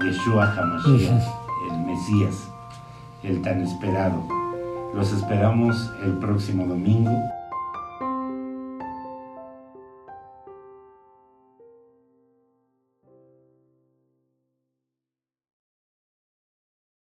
Yeshua 0.03 0.53
HaMashiach, 0.53 1.22
el 1.70 1.78
Mesías, 1.86 2.49
el 3.22 3.43
tan 3.43 3.61
esperado. 3.61 4.26
Los 4.95 5.12
esperamos 5.12 5.90
el 6.03 6.12
próximo 6.14 6.66
domingo. 6.66 7.12